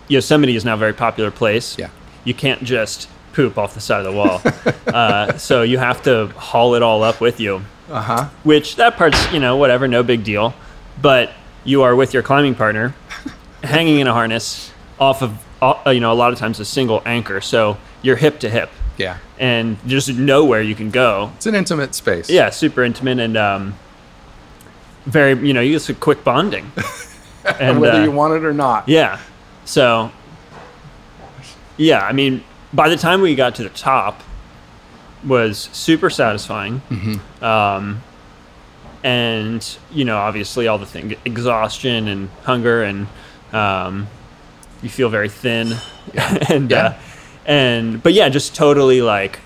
Yosemite 0.08 0.56
is 0.56 0.66
now 0.66 0.74
a 0.74 0.78
very 0.78 0.94
popular 0.94 1.32
place. 1.32 1.76
Yeah. 1.78 1.88
You 2.24 2.34
can't 2.34 2.64
just 2.64 3.08
poop 3.34 3.58
off 3.58 3.74
the 3.74 3.80
side 3.82 4.06
of 4.06 4.12
the 4.12 4.18
wall, 4.18 4.42
uh, 4.94 5.38
so 5.38 5.62
you 5.64 5.78
have 5.78 6.02
to 6.04 6.28
haul 6.38 6.76
it 6.76 6.84
all 6.84 7.04
up 7.04 7.22
with 7.22 7.40
you. 7.40 7.62
Uh 7.92 8.02
huh. 8.02 8.30
which 8.44 8.76
that 8.78 8.96
part's 8.98 9.32
you 9.34 9.40
know 9.40 9.58
whatever 9.58 9.88
no 9.88 10.02
big 10.04 10.24
deal 10.24 10.54
but 11.02 11.32
you 11.66 11.82
are 11.84 11.96
with 11.96 12.14
your 12.14 12.24
climbing 12.24 12.56
partner 12.56 12.94
hanging 13.64 14.00
in 14.00 14.08
a 14.08 14.14
harness 14.14 14.72
off 15.00 15.22
of 15.22 15.38
uh, 15.62 15.90
you 15.92 16.00
know 16.00 16.12
a 16.12 16.16
lot 16.16 16.32
of 16.34 16.40
times 16.40 16.60
a 16.60 16.66
single 16.66 17.02
anchor 17.06 17.42
so 17.42 17.78
you're 18.02 18.16
hip 18.16 18.40
to 18.40 18.50
hip 18.50 18.70
Yeah. 18.98 19.18
and 19.38 19.78
there's 19.86 20.08
nowhere 20.10 20.62
you 20.62 20.74
can 20.76 20.90
go 20.90 21.32
It's 21.36 21.46
an 21.46 21.56
intimate 21.56 21.94
space. 21.94 22.30
yeah 22.30 22.50
super 22.50 22.84
intimate 22.84 23.20
and 23.20 23.36
um, 23.38 23.76
very 25.06 25.34
you 25.48 25.54
know 25.54 25.62
you 25.62 25.74
just 25.74 25.90
a 25.90 25.94
quick 25.94 26.24
bonding 26.24 26.72
and 27.60 27.82
Whether 27.82 28.00
uh, 28.00 28.04
you 28.04 28.12
want 28.12 28.34
it 28.36 28.44
or 28.46 28.54
not. 28.54 28.88
yeah 28.88 29.20
So, 29.66 30.12
yeah, 31.78 32.02
I 32.02 32.12
mean, 32.14 32.44
by 32.74 32.90
the 32.90 32.98
time 32.98 33.22
we 33.22 33.36
got 33.36 33.56
to 33.56 33.64
the 33.64 33.70
top, 33.70 34.22
was 35.26 35.70
super 35.74 36.10
satisfying. 36.10 36.82
Um, 37.42 38.02
and 39.04 39.78
you 39.92 40.06
know, 40.06 40.18
obviously, 40.18 40.68
all 40.68 40.78
the 40.78 40.86
thing 40.86 41.16
exhaustion 41.26 42.08
and 42.08 42.30
hunger, 42.44 42.84
and 42.84 43.08
um, 43.52 44.08
you 44.82 44.90
feel 44.90 45.10
very 45.10 45.30
thin, 45.30 45.74
and 46.50 46.70
Yeah. 46.72 46.86
Uh, 46.86 46.94
and 47.46 48.04
but 48.04 48.14
yeah, 48.14 48.30
just 48.30 48.54
totally 48.56 49.02
like 49.02 49.40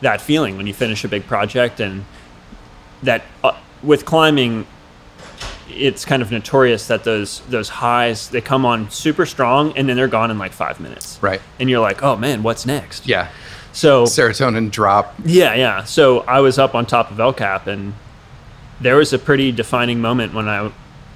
that 0.00 0.20
feeling 0.22 0.56
when 0.56 0.66
you 0.66 0.72
finish 0.72 1.04
a 1.04 1.08
big 1.08 1.26
project, 1.26 1.80
and 1.80 2.04
that 3.02 3.22
uh, 3.44 3.52
with 3.82 4.04
climbing 4.04 4.66
it's 5.70 6.06
kind 6.06 6.22
of 6.22 6.32
notorious 6.32 6.86
that 6.88 7.04
those 7.04 7.40
those 7.42 7.68
highs 7.68 8.30
they 8.30 8.40
come 8.40 8.64
on 8.64 8.90
super 8.90 9.26
strong 9.26 9.76
and 9.76 9.86
then 9.88 9.96
they're 9.98 10.08
gone 10.08 10.30
in 10.30 10.38
like 10.38 10.50
five 10.50 10.80
minutes 10.80 11.18
Right. 11.20 11.40
and 11.60 11.68
you're 11.68 11.78
like 11.80 12.02
oh 12.02 12.16
man 12.16 12.42
what's 12.42 12.64
next 12.64 13.06
Yeah. 13.06 13.28
So 13.78 14.04
Serotonin 14.04 14.70
drop. 14.70 15.14
yeah 15.24 15.54
yeah 15.54 15.84
so 15.84 16.20
i 16.20 16.40
was 16.40 16.58
up 16.58 16.74
on 16.74 16.84
top 16.86 17.10
of 17.12 17.20
el 17.20 17.32
cap 17.32 17.66
and 17.66 17.94
there 18.80 18.96
was 18.96 19.12
a 19.12 19.18
pretty 19.18 19.52
defining 19.52 20.00
moment 20.00 20.34
when 20.34 20.48
i 20.48 20.70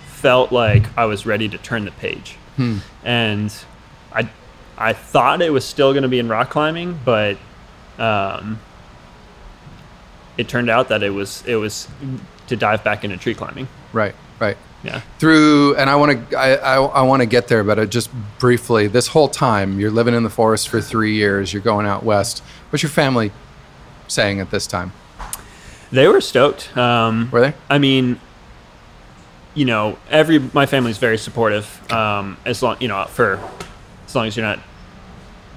felt 0.06 0.52
like 0.52 0.84
i 0.96 1.04
was 1.04 1.26
ready 1.26 1.48
to 1.48 1.58
turn 1.58 1.84
the 1.84 1.90
page 1.92 2.36
and 3.04 3.64
i 4.12 4.28
i 4.78 4.92
thought 4.92 5.42
it 5.42 5.50
was 5.52 5.64
still 5.64 5.92
going 5.92 6.02
to 6.04 6.08
be 6.08 6.18
in 6.20 6.28
rock 6.28 6.50
climbing 6.50 6.98
but 7.04 7.36
um 7.98 8.58
it 10.38 10.48
turned 10.48 10.70
out 10.70 10.88
that 10.88 11.02
it 11.02 11.10
was 11.10 11.42
it 11.46 11.56
was 11.56 11.88
to 12.46 12.54
dive 12.56 12.84
back 12.84 13.02
into 13.04 13.16
tree 13.16 13.34
climbing 13.34 13.66
Right. 13.92 14.14
Right. 14.40 14.56
Yeah 14.82 15.00
through 15.18 15.76
and 15.76 15.88
i 15.88 15.96
want 15.96 16.30
to 16.30 16.36
i, 16.36 16.54
I, 16.54 16.82
I 16.82 17.02
want 17.02 17.20
to 17.20 17.26
get 17.26 17.48
there 17.48 17.62
but 17.62 17.88
just 17.90 18.10
briefly 18.38 18.86
this 18.88 19.08
whole 19.08 19.28
time 19.28 19.78
you're 19.78 19.90
living 19.90 20.14
in 20.14 20.22
the 20.22 20.30
forest 20.30 20.68
for 20.68 20.80
three 20.80 21.14
years 21.14 21.52
you're 21.52 21.62
going 21.62 21.86
out 21.86 22.02
west 22.02 22.42
what's 22.70 22.82
your 22.82 22.90
family 22.90 23.30
saying 24.08 24.40
at 24.40 24.50
this 24.50 24.66
time 24.66 24.92
They 25.92 26.08
were 26.08 26.22
stoked. 26.22 26.74
Um, 26.76 27.30
were 27.30 27.40
they 27.40 27.54
I 27.68 27.78
mean, 27.78 28.18
you 29.54 29.66
know, 29.66 29.98
every 30.10 30.38
my 30.38 30.64
family's 30.64 30.96
very 30.98 31.18
supportive. 31.18 31.66
Um, 31.92 32.38
as 32.46 32.62
long 32.62 32.76
you 32.80 32.88
know, 32.88 33.04
for 33.04 33.38
as 34.06 34.14
long 34.14 34.26
as 34.26 34.36
you're 34.36 34.46
not 34.46 34.58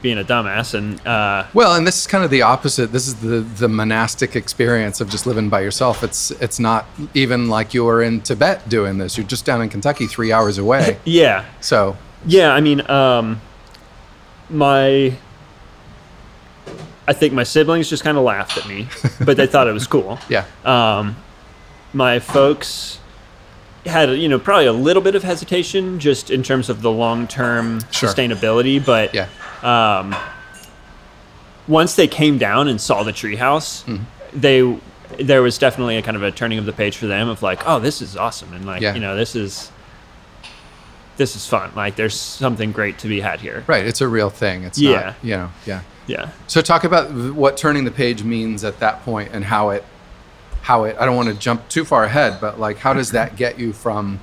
being 0.05 0.19
a 0.19 0.23
dumbass 0.23 0.75
and 0.75 1.05
uh, 1.07 1.47
well 1.55 1.73
and 1.73 1.87
this 1.87 1.97
is 1.97 2.05
kind 2.05 2.23
of 2.23 2.29
the 2.29 2.43
opposite. 2.43 2.91
This 2.91 3.07
is 3.07 3.15
the 3.15 3.39
the 3.39 3.67
monastic 3.67 4.35
experience 4.35 5.01
of 5.01 5.09
just 5.09 5.25
living 5.25 5.49
by 5.49 5.61
yourself. 5.61 6.03
It's 6.03 6.29
it's 6.29 6.59
not 6.59 6.85
even 7.15 7.49
like 7.49 7.73
you're 7.73 8.03
in 8.03 8.21
tibet 8.21 8.69
doing 8.69 8.99
this. 8.99 9.17
You're 9.17 9.25
just 9.25 9.45
down 9.45 9.63
in 9.63 9.69
kentucky 9.69 10.05
three 10.05 10.31
hours 10.31 10.59
away. 10.59 10.99
Yeah, 11.05 11.45
so 11.59 11.97
yeah. 12.25 12.53
I 12.53 12.61
mean, 12.61 12.87
um, 12.89 13.41
my 14.49 15.17
I 17.07 17.13
think 17.13 17.33
my 17.33 17.43
siblings 17.43 17.89
just 17.89 18.03
kind 18.03 18.17
of 18.17 18.23
laughed 18.23 18.57
at 18.57 18.67
me, 18.67 18.87
but 19.25 19.37
they 19.37 19.47
thought 19.47 19.67
it 19.67 19.73
was 19.73 19.87
cool. 19.87 20.19
yeah. 20.29 20.45
Um, 20.63 21.15
my 21.93 22.19
folks 22.19 22.99
had 23.85 24.09
you 24.17 24.27
know 24.27 24.39
probably 24.39 24.65
a 24.65 24.73
little 24.73 25.01
bit 25.01 25.15
of 25.15 25.23
hesitation 25.23 25.99
just 25.99 26.29
in 26.31 26.43
terms 26.43 26.69
of 26.69 26.81
the 26.81 26.91
long 26.91 27.27
term 27.27 27.79
Sure. 27.91 28.09
sustainability, 28.09 28.83
but 28.83 29.13
yeah 29.13 29.27
um, 29.61 30.15
once 31.67 31.95
they 31.95 32.07
came 32.07 32.37
down 32.37 32.67
and 32.67 32.79
saw 32.79 33.03
the 33.03 33.11
treehouse, 33.11 33.83
Mm-hmm. 33.85 34.03
they 34.39 34.79
there 35.23 35.41
was 35.41 35.57
definitely 35.57 35.97
a 35.97 36.01
kind 36.01 36.17
of 36.17 36.23
a 36.23 36.31
turning 36.31 36.57
of 36.57 36.65
the 36.65 36.73
page 36.73 36.97
for 36.97 37.05
them 37.07 37.29
of 37.29 37.41
like, 37.43 37.61
oh, 37.67 37.79
this 37.79 38.01
is 38.01 38.17
awesome, 38.17 38.53
and 38.53 38.65
like 38.65 38.81
Yeah. 38.81 38.93
you 38.95 38.99
know 38.99 39.15
this 39.15 39.35
is 39.35 39.71
this 41.17 41.35
is 41.35 41.47
fun. 41.47 41.71
Like 41.75 41.95
there's 41.95 42.19
something 42.19 42.71
great 42.71 42.97
to 42.99 43.07
be 43.07 43.21
had 43.21 43.39
here. 43.39 43.63
right 43.67 43.85
it's 43.85 44.01
a 44.01 44.07
real 44.07 44.29
thing 44.29 44.63
it's 44.63 44.77
Yeah. 44.79 44.91
not 44.91 45.15
you 45.23 45.37
know 45.37 45.51
yeah 45.65 45.81
Yeah. 46.07 46.29
So 46.47 46.61
talk 46.61 46.83
about 46.83 47.11
what 47.33 47.55
turning 47.57 47.85
the 47.85 47.91
page 47.91 48.23
means 48.23 48.63
at 48.63 48.79
that 48.79 49.03
point 49.03 49.29
and 49.33 49.45
how 49.45 49.69
it 49.69 49.83
how 50.65 50.83
it 50.85 50.95
I 50.99 51.05
don't 51.05 51.15
want 51.15 51.29
to 51.29 51.35
jump 51.35 51.67
too 51.69 51.85
far 51.85 52.03
ahead, 52.05 52.39
but 52.41 52.59
like 52.59 52.77
how 52.77 52.93
does 52.93 53.11
that 53.11 53.35
get 53.35 53.59
you 53.59 53.71
from 53.71 54.19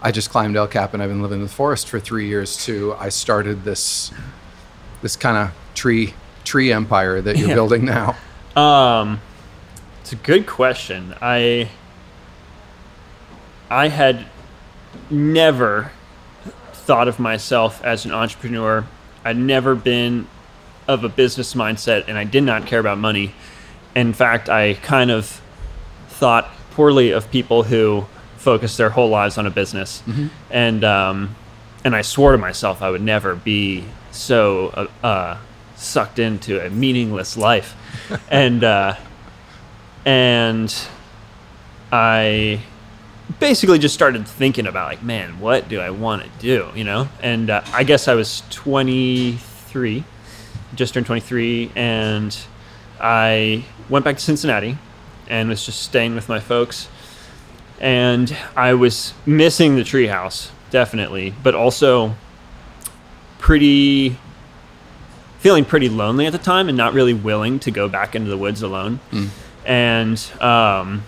I 0.00 0.12
just 0.12 0.30
climbed 0.30 0.56
El 0.56 0.68
Cap 0.68 0.94
and 0.94 1.02
I've 1.02 1.08
been 1.08 1.20
living 1.22 1.40
in 1.40 1.46
the 1.46 1.52
forest 1.52 1.88
for 1.88 1.98
3 1.98 2.28
years 2.28 2.64
to 2.66 2.94
I 2.98 3.08
started 3.08 3.64
this 3.64 4.12
this 5.02 5.16
kind 5.16 5.36
of 5.36 5.50
tree 5.74 6.14
tree 6.44 6.72
empire 6.72 7.20
that 7.20 7.36
you're 7.36 7.48
Yeah. 7.48 7.54
building 7.54 7.84
now. 7.84 8.16
Um, 8.56 9.20
it's 10.00 10.12
a 10.12 10.16
good 10.16 10.46
question. 10.46 11.14
I 11.20 11.68
I 13.70 13.88
had 13.88 14.26
never 15.10 15.90
thought 16.72 17.08
of 17.08 17.18
myself 17.18 17.84
as 17.84 18.04
an 18.04 18.12
entrepreneur. 18.12 18.86
I'd 19.24 19.36
never 19.36 19.74
been 19.74 20.26
of 20.86 21.04
a 21.04 21.08
business 21.08 21.52
mindset, 21.54 22.04
and 22.08 22.16
I 22.16 22.24
did 22.24 22.44
not 22.44 22.64
care 22.66 22.80
about 22.80 22.98
money. 22.98 23.34
In 23.94 24.12
fact, 24.14 24.48
I 24.48 24.74
kind 24.74 25.10
of 25.10 25.40
thought 26.18 26.50
poorly 26.72 27.10
of 27.12 27.30
people 27.30 27.62
who 27.62 28.04
focus 28.36 28.76
their 28.76 28.90
whole 28.90 29.08
lives 29.08 29.38
on 29.38 29.46
a 29.46 29.50
business, 29.50 30.02
and 30.50 30.84
um, 30.84 31.36
and 31.84 31.94
I 31.94 32.02
swore 32.02 32.32
to 32.32 32.38
myself 32.38 32.82
I 32.82 32.90
would 32.90 33.02
never 33.02 33.34
be 33.34 33.84
so 34.10 34.68
uh, 35.02 35.06
uh, 35.06 35.38
sucked 35.76 36.18
into 36.18 36.64
a 36.64 36.70
meaningless 36.70 37.36
life, 37.36 37.76
and 38.30 38.64
uh, 38.64 38.96
and 40.04 40.74
I 41.92 42.60
basically 43.38 43.78
just 43.78 43.94
started 43.94 44.26
thinking 44.26 44.66
about 44.66 44.88
like, 44.88 45.02
man, 45.02 45.38
what 45.38 45.68
do 45.68 45.80
I 45.80 45.90
want 45.90 46.24
to 46.24 46.28
do? 46.40 46.68
You 46.74 46.84
know, 46.84 47.08
and 47.22 47.48
uh, 47.48 47.62
I 47.72 47.84
guess 47.84 48.08
I 48.08 48.14
was 48.14 48.42
23, 48.50 50.04
just 50.74 50.94
turned 50.94 51.06
23, 51.06 51.72
and 51.76 52.36
I 53.00 53.64
went 53.88 54.04
back 54.04 54.16
to 54.16 54.22
Cincinnati 54.22 54.78
and 55.28 55.48
was 55.48 55.64
just 55.64 55.82
staying 55.82 56.14
with 56.14 56.28
my 56.28 56.40
folks, 56.40 56.88
and 57.80 58.36
I 58.56 58.74
was 58.74 59.12
missing 59.26 59.76
the 59.76 59.82
treehouse 59.82 60.50
definitely, 60.70 61.34
but 61.42 61.54
also 61.54 62.14
pretty 63.38 64.16
feeling 65.38 65.64
pretty 65.64 65.88
lonely 65.88 66.26
at 66.26 66.32
the 66.32 66.38
time 66.38 66.68
and 66.68 66.76
not 66.76 66.92
really 66.92 67.14
willing 67.14 67.60
to 67.60 67.70
go 67.70 67.88
back 67.88 68.16
into 68.16 68.28
the 68.28 68.36
woods 68.36 68.60
alone. 68.62 68.98
And 69.64 70.18
um, 70.40 71.04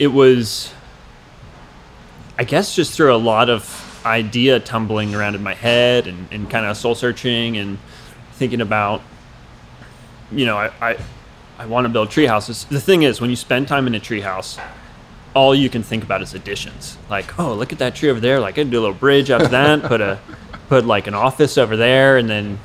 it 0.00 0.08
was, 0.08 0.72
I 2.36 2.44
guess, 2.44 2.74
just 2.74 2.92
through 2.92 3.14
a 3.14 3.16
lot 3.16 3.48
of 3.48 4.02
idea 4.04 4.58
tumbling 4.58 5.14
around 5.14 5.36
in 5.36 5.42
my 5.42 5.54
head 5.54 6.06
and, 6.06 6.26
and 6.32 6.50
kind 6.50 6.66
of 6.66 6.76
soul 6.76 6.94
searching 6.94 7.56
and 7.56 7.78
thinking 8.32 8.60
about, 8.60 9.02
you 10.32 10.44
know, 10.46 10.56
I, 10.56 10.72
I, 10.80 10.98
I 11.60 11.66
want 11.66 11.84
to 11.84 11.90
build 11.90 12.10
tree 12.10 12.24
houses. 12.24 12.64
The 12.64 12.80
thing 12.80 13.02
is, 13.02 13.20
when 13.20 13.28
you 13.28 13.36
spend 13.36 13.68
time 13.68 13.86
in 13.86 13.94
a 13.94 14.00
tree 14.00 14.22
house, 14.22 14.58
all 15.34 15.54
you 15.54 15.68
can 15.68 15.82
think 15.82 16.02
about 16.02 16.22
is 16.22 16.32
additions. 16.32 16.96
Like, 17.10 17.38
oh, 17.38 17.52
look 17.52 17.70
at 17.70 17.80
that 17.80 17.94
tree 17.94 18.08
over 18.08 18.18
there. 18.18 18.40
Like, 18.40 18.54
I 18.54 18.62
could 18.62 18.70
do 18.70 18.78
a 18.78 18.80
little 18.80 18.96
bridge 18.96 19.30
up 19.30 19.50
that, 19.50 19.82
put 19.84 20.00
a, 20.00 20.18
put 20.70 20.86
like 20.86 21.06
an 21.06 21.12
office 21.12 21.58
over 21.58 21.76
there, 21.76 22.16
and 22.16 22.30
then, 22.30 22.58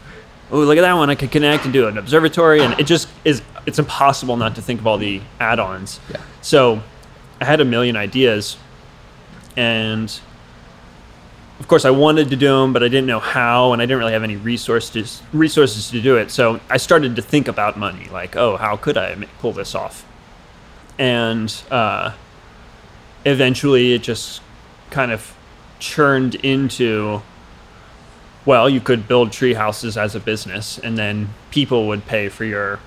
oh, 0.50 0.60
look 0.60 0.78
at 0.78 0.82
that 0.82 0.94
one. 0.94 1.10
I 1.10 1.16
could 1.16 1.30
connect 1.30 1.66
and 1.66 1.74
do 1.74 1.90
an 1.90 1.98
observatory, 1.98 2.62
and 2.62 2.80
it 2.80 2.86
just 2.86 3.10
is. 3.26 3.42
It's 3.66 3.80
impossible 3.80 4.38
not 4.38 4.56
to 4.56 4.62
think 4.62 4.80
of 4.80 4.88
all 4.88 4.98
the 4.98 5.22
add-ons. 5.42 6.00
Yeah. 6.10 6.22
So, 6.42 6.82
I 7.42 7.46
had 7.46 7.60
a 7.60 7.66
million 7.66 7.98
ideas, 7.98 8.56
and 9.58 10.18
of 11.60 11.68
course, 11.68 11.86
I 11.86 11.90
wanted 11.92 12.30
to 12.32 12.36
do 12.36 12.48
them, 12.48 12.74
but 12.74 12.84
I 12.84 12.90
didn't 12.90 13.08
know 13.08 13.20
how, 13.20 13.72
and 13.72 13.82
I 13.82 13.86
didn't 13.86 14.00
really 14.00 14.14
have 14.14 14.24
any 14.24 14.36
resources 14.36 15.22
resources 15.32 15.90
to 15.92 16.02
do 16.02 16.18
it. 16.18 16.30
So 16.30 16.60
I 16.70 16.78
started 16.78 17.16
to 17.16 17.22
think 17.22 17.48
about 17.48 17.78
money, 17.78 18.10
like, 18.10 18.36
oh, 18.36 18.58
how 18.58 18.76
could 18.76 18.98
I 18.98 19.16
pull 19.40 19.54
this 19.54 19.74
off? 19.74 20.06
And 21.00 21.54
uh, 21.72 22.14
eventually, 23.24 23.94
it 23.94 24.04
just 24.04 24.42
kind 24.90 25.12
of 25.12 25.36
churned 25.80 26.36
into, 26.36 27.22
well, 28.46 28.70
you 28.70 28.82
could 28.82 29.08
build 29.08 29.32
tree 29.32 29.54
houses 29.54 29.98
as 29.98 30.14
a 30.14 30.20
business, 30.20 30.78
and 30.78 30.98
then 30.98 31.30
people 31.52 31.88
would 31.88 32.06
pay 32.06 32.28
for 32.28 32.44
your 32.44 32.80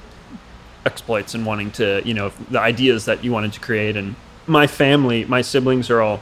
exploits 0.85 1.35
and 1.35 1.47
wanting 1.47 1.71
to, 1.71 2.03
you 2.05 2.13
know, 2.13 2.33
the 2.51 2.61
ideas 2.61 3.07
that 3.07 3.25
you 3.25 3.33
wanted 3.33 3.55
to 3.55 3.61
create. 3.61 3.97
And 3.97 4.15
my 4.47 4.67
family, 4.67 5.25
my 5.25 5.41
siblings 5.41 5.89
are 5.91 6.03
all 6.03 6.21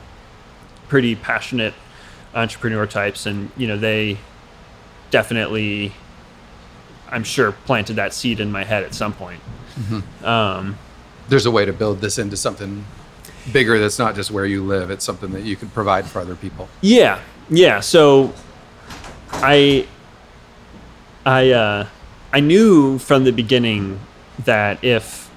pretty 0.89 1.17
passionate 1.17 1.75
entrepreneur 2.37 2.87
types 2.87 3.27
and 3.27 3.51
you 3.57 3.67
know 3.67 3.77
they 3.79 4.19
definitely 5.11 5.93
i'm 7.11 7.25
sure 7.25 7.51
planted 7.53 7.97
that 7.97 8.13
seed 8.13 8.39
in 8.41 8.53
my 8.53 8.63
head 8.65 8.85
at 8.85 8.95
some 8.95 9.13
point. 9.13 9.41
Um, 10.25 10.79
There's 11.29 11.47
a 11.47 11.51
way 11.51 11.65
to 11.65 11.73
build 11.73 12.01
this 12.01 12.19
into 12.19 12.37
something 12.37 12.85
bigger 13.53 13.79
that's 13.79 13.99
not 13.99 14.15
just 14.15 14.31
where 14.31 14.47
you 14.47 14.65
live, 14.65 14.91
it's 14.91 15.05
something 15.05 15.33
that 15.33 15.43
you 15.43 15.55
could 15.57 15.73
provide 15.75 16.07
for 16.07 16.21
other 16.21 16.35
people. 16.37 16.69
yeah. 16.83 17.21
Yeah. 17.49 17.81
So 17.81 18.33
i 19.33 19.87
i 21.25 21.51
uh, 21.51 21.87
i 22.33 22.41
knew 22.41 22.99
from 22.99 23.25
the 23.25 23.33
beginning 23.33 23.99
that 24.45 24.83
if 24.85 25.31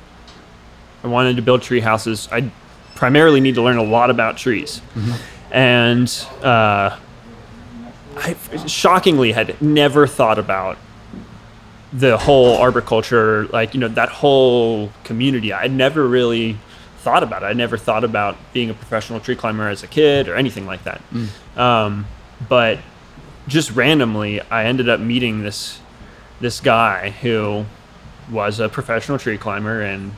i 1.04 1.08
wanted 1.08 1.36
to 1.36 1.42
build 1.42 1.62
tree 1.64 1.80
houses 1.80 2.28
I'd 2.32 2.52
primarily 2.96 3.40
need 3.42 3.56
to 3.56 3.62
learn 3.64 3.78
a 3.78 3.84
lot 3.84 4.10
about 4.12 4.38
trees 4.38 4.82
and 5.52 6.08
uh, 6.42 6.98
I 8.18 8.36
shockingly 8.68 9.32
had 9.32 9.62
never 9.62 10.08
thought 10.08 10.40
about 10.40 10.78
the 11.92 12.18
whole 12.18 12.58
arboriculture, 12.58 13.48
like 13.48 13.74
you 13.74 13.80
know 13.80 13.88
that 13.88 14.10
whole 14.10 14.92
community. 15.04 15.54
I 15.54 15.68
never 15.68 16.08
really 16.08 16.58
thought 17.00 17.24
about 17.24 17.44
it. 17.44 17.48
I 17.48 17.54
never 17.54 17.78
thought 17.78 18.04
about 18.04 18.38
being 18.54 18.70
a 18.70 18.74
professional 18.74 19.20
tree 19.20 19.36
climber 19.36 19.70
as 19.70 19.84
a 19.84 19.88
kid 19.88 20.28
or 20.28 20.36
anything 20.36 20.66
like 20.66 20.84
that. 20.84 21.02
Um, 21.58 22.06
but 22.48 22.80
just 23.48 23.72
randomly, 23.72 24.42
I 24.42 24.66
ended 24.66 24.90
up 24.90 25.00
meeting 25.00 25.42
this 25.42 25.80
this 26.40 26.60
guy 26.60 27.10
who 27.22 27.66
was 28.32 28.60
a 28.60 28.70
professional 28.70 29.18
tree 29.18 29.38
climber, 29.38 29.82
and 29.82 30.14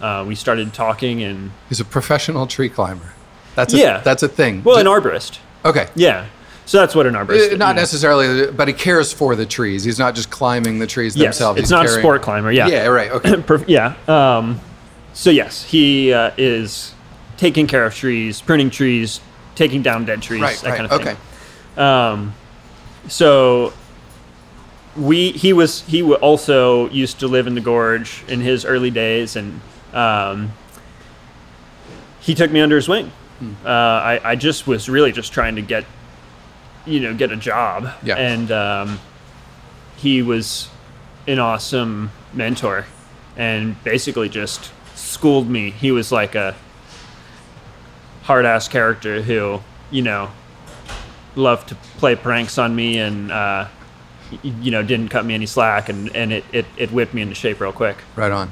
uh, 0.00 0.24
we 0.26 0.34
started 0.34 0.72
talking. 0.72 1.22
And 1.22 1.50
He's 1.68 1.80
a 1.80 1.84
professional 1.84 2.46
tree 2.46 2.68
climber. 2.68 3.14
That's 3.56 3.74
a, 3.74 3.78
Yeah. 3.78 3.98
that's 3.98 4.22
a 4.22 4.28
thing. 4.28 4.62
well, 4.62 4.78
an 4.78 4.86
arborist. 4.86 5.38
Okay. 5.64 5.88
Yeah. 5.96 6.26
So 6.66 6.78
that's 6.78 6.94
what 6.94 7.06
an 7.06 7.14
arborist. 7.14 7.48
Uh, 7.48 7.52
is, 7.52 7.58
Not 7.58 7.74
necessarily, 7.74 8.52
but 8.52 8.68
he 8.68 8.74
cares 8.74 9.12
for 9.12 9.34
the 9.34 9.46
trees. 9.46 9.82
He's 9.82 9.98
not 9.98 10.14
just 10.14 10.30
climbing 10.30 10.78
the 10.78 10.86
trees 10.86 11.16
Yes, 11.16 11.38
themselves. 11.38 11.58
it's 11.58 11.68
He's 11.68 11.72
not 11.72 11.86
a 11.86 11.88
sport 11.88 12.22
climber. 12.22 12.52
Yeah. 12.52 12.68
Yeah, 12.68 12.86
right. 12.86 13.10
Okay. 13.10 13.64
Yeah. 13.66 13.94
Um, 14.06 14.60
so 15.12 15.30
yes, 15.30 15.64
he 15.64 16.12
uh, 16.12 16.30
is 16.36 16.92
taking 17.36 17.66
care 17.66 17.86
of 17.86 17.94
trees, 17.94 18.40
pruning 18.40 18.70
trees, 18.70 19.20
taking 19.54 19.82
down 19.82 20.04
dead 20.04 20.22
trees, 20.22 20.42
right, 20.42 20.56
that 20.58 20.68
right. 20.68 20.76
kind 20.76 20.92
of 20.92 21.00
okay. 21.00 21.16
thing. 21.74 21.82
Um, 21.82 22.34
so 23.08 23.72
we 24.96 25.32
he 25.32 25.52
was 25.52 25.82
he 25.82 26.02
also 26.02 26.88
used 26.90 27.20
to 27.20 27.28
live 27.28 27.46
in 27.46 27.54
the 27.54 27.60
gorge 27.60 28.24
in 28.28 28.40
his 28.40 28.64
early 28.64 28.90
days, 28.90 29.36
and 29.36 29.60
um, 29.92 30.52
he 32.20 32.34
took 32.34 32.50
me 32.50 32.60
under 32.60 32.76
his 32.76 32.88
wing. 32.88 33.12
Hmm. 33.38 33.52
Uh, 33.64 33.68
I, 33.68 34.20
I 34.24 34.36
just 34.36 34.66
was 34.66 34.88
really 34.88 35.12
just 35.12 35.32
trying 35.32 35.56
to 35.56 35.62
get 35.62 35.84
you 36.86 37.00
know 37.00 37.14
get 37.14 37.30
a 37.32 37.36
job, 37.36 37.88
Yeah. 38.02 38.16
and 38.16 38.50
um, 38.52 38.98
he 39.96 40.22
was 40.22 40.68
an 41.26 41.38
awesome 41.38 42.10
mentor, 42.32 42.86
and 43.36 43.82
basically 43.84 44.28
just 44.28 44.70
schooled 44.94 45.48
me. 45.50 45.70
He 45.70 45.90
was 45.90 46.10
like 46.12 46.34
a 46.34 46.54
hard 48.22 48.44
ass 48.46 48.68
character 48.68 49.22
who 49.22 49.60
you 49.90 50.02
know 50.02 50.30
loved 51.36 51.68
to 51.68 51.74
play 51.98 52.16
pranks 52.16 52.58
on 52.58 52.74
me 52.74 52.98
and 52.98 53.30
uh, 53.30 53.68
you 54.42 54.70
know 54.70 54.82
didn't 54.82 55.08
cut 55.10 55.24
me 55.24 55.34
any 55.34 55.46
slack 55.46 55.88
and, 55.88 56.14
and 56.16 56.32
it, 56.32 56.44
it, 56.52 56.66
it 56.76 56.90
whipped 56.90 57.12
me 57.14 57.22
into 57.22 57.34
shape 57.34 57.60
real 57.60 57.72
quick 57.72 57.96
Right 58.16 58.32
on. 58.32 58.50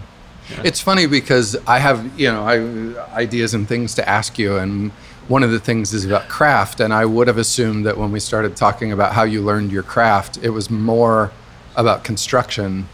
It's 0.62 0.80
funny 0.80 1.06
because 1.06 1.56
I 1.66 1.78
have, 1.78 2.18
you 2.18 2.30
know, 2.30 2.42
I, 2.42 3.16
ideas 3.16 3.54
and 3.54 3.66
things 3.66 3.94
to 3.94 4.08
ask 4.08 4.38
you, 4.38 4.56
and 4.56 4.92
one 5.28 5.42
of 5.42 5.50
the 5.50 5.58
things 5.58 5.94
is 5.94 6.04
about 6.04 6.28
craft. 6.28 6.80
And 6.80 6.92
I 6.92 7.04
would 7.06 7.28
have 7.28 7.38
assumed 7.38 7.86
that 7.86 7.96
when 7.96 8.12
we 8.12 8.20
started 8.20 8.56
talking 8.56 8.92
about 8.92 9.12
how 9.12 9.22
you 9.22 9.42
learned 9.42 9.72
your 9.72 9.82
craft, 9.82 10.38
it 10.42 10.50
was 10.50 10.70
more 10.70 11.32
about 11.76 12.04
construction 12.04 12.88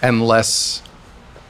and 0.00 0.26
less. 0.26 0.82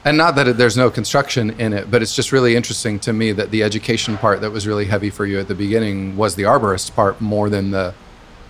And 0.05 0.17
not 0.17 0.35
that 0.35 0.47
it, 0.49 0.57
there's 0.57 0.75
no 0.75 0.89
construction 0.89 1.51
in 1.51 1.71
it, 1.71 1.89
but 1.89 2.01
it's 2.01 2.15
just 2.15 2.33
really 2.33 2.55
interesting 2.55 2.99
to 3.01 3.13
me 3.13 3.31
that 3.31 3.51
the 3.51 3.63
education 3.63 4.17
part 4.17 4.41
that 4.41 4.51
was 4.51 4.67
really 4.67 4.85
heavy 4.85 5.09
for 5.09 5.25
you 5.25 5.39
at 5.39 5.47
the 5.47 5.55
beginning 5.55 6.17
was 6.17 6.35
the 6.35 6.43
arborist 6.43 6.93
part 6.93 7.21
more 7.21 7.49
than 7.49 7.71
the, 7.71 7.93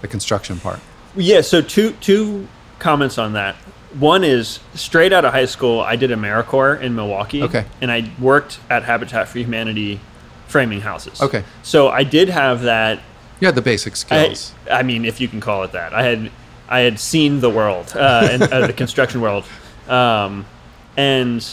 the 0.01 0.07
construction 0.07 0.59
part. 0.59 0.79
yeah 1.15 1.41
so 1.41 1.61
two 1.61 1.91
two 2.01 2.47
comments 2.79 3.17
on 3.17 3.33
that 3.33 3.55
one 3.99 4.23
is 4.23 4.59
straight 4.73 5.13
out 5.13 5.23
of 5.25 5.31
high 5.33 5.45
school 5.45 5.79
i 5.81 5.95
did 5.95 6.09
americorps 6.09 6.81
in 6.81 6.95
milwaukee 6.95 7.43
Okay. 7.43 7.65
and 7.81 7.91
i 7.91 8.09
worked 8.19 8.59
at 8.69 8.83
habitat 8.83 9.27
for 9.27 9.37
humanity 9.39 9.99
framing 10.47 10.81
houses 10.81 11.21
Okay. 11.21 11.43
so 11.61 11.89
i 11.89 12.03
did 12.03 12.29
have 12.29 12.61
that 12.63 12.99
You 13.39 13.47
had 13.47 13.55
the 13.55 13.61
basic 13.61 13.93
I, 13.93 13.95
skills. 13.95 14.53
I 14.71 14.83
mean, 14.83 15.05
if 15.05 15.19
you 15.19 15.27
can 15.27 15.41
call 15.41 15.63
it 15.63 15.71
that, 15.73 15.93
I 15.93 16.03
had 16.03 16.31
I 16.69 16.79
had 16.79 16.97
seen 16.99 17.39
the 17.41 17.49
world 17.49 17.91
uh, 17.95 18.27
and 18.31 18.41
uh, 18.43 18.67
the 18.67 18.73
construction 18.83 19.19
world, 19.21 19.43
um, 19.89 20.45
and 20.95 21.45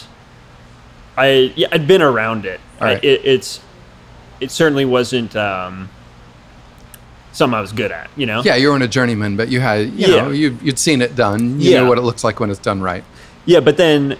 I 1.17 1.53
yeah 1.57 1.69
I'd 1.73 1.87
been 1.89 2.03
around 2.03 2.45
it. 2.47 2.61
Right. 2.81 2.97
I, 3.03 3.07
it 3.07 3.21
it's 3.25 3.61
it 4.41 4.51
certainly 4.51 4.85
wasn't 4.85 5.35
um, 5.35 5.89
something 7.33 7.57
I 7.57 7.61
was 7.61 7.73
good 7.73 7.93
at. 7.93 8.11
You 8.17 8.27
know. 8.27 8.43
yeah, 8.45 8.57
you 8.57 8.69
weren't 8.71 8.83
a 8.83 8.89
journeyman, 8.89 9.37
but 9.37 9.49
you 9.49 9.61
had, 9.61 9.89
you 9.93 10.07
Yeah. 10.09 10.23
know, 10.23 10.31
you, 10.31 10.57
you'd 10.63 10.79
seen 10.79 11.01
it 11.03 11.15
done. 11.17 11.61
You 11.61 11.71
Yeah. 11.73 11.81
knew 11.83 11.89
what 11.89 11.99
it 11.99 12.03
looks 12.03 12.25
like 12.25 12.41
when 12.41 12.51
it's 12.51 12.59
done 12.61 12.81
right. 12.83 13.05
Yeah, 13.47 13.61
but 13.61 13.77
then 13.77 14.17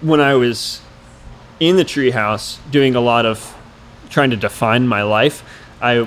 when 0.00 0.20
I 0.20 0.34
was 0.34 0.80
in 1.60 1.76
the 1.76 1.84
treehouse 1.84 2.58
doing 2.70 2.94
a 2.94 3.00
lot 3.00 3.26
of 3.26 3.54
trying 4.10 4.30
to 4.30 4.36
define 4.36 4.86
my 4.86 5.02
life, 5.02 5.42
I 5.82 6.06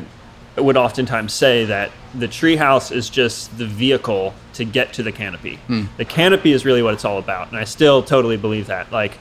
would 0.57 0.77
oftentimes 0.77 1.33
say 1.33 1.65
that 1.65 1.91
the 2.13 2.27
treehouse 2.27 2.91
is 2.91 3.09
just 3.09 3.57
the 3.57 3.65
vehicle 3.65 4.33
to 4.53 4.65
get 4.65 4.91
to 4.93 5.03
the 5.03 5.11
canopy. 5.11 5.59
Hmm. 5.67 5.83
The 5.97 6.05
canopy 6.05 6.51
is 6.51 6.65
really 6.65 6.81
what 6.81 6.93
it's 6.93 7.05
all 7.05 7.17
about, 7.17 7.49
and 7.49 7.57
I 7.57 7.63
still 7.63 8.01
totally 8.03 8.35
believe 8.37 8.67
that. 8.67 8.91
Like, 8.91 9.17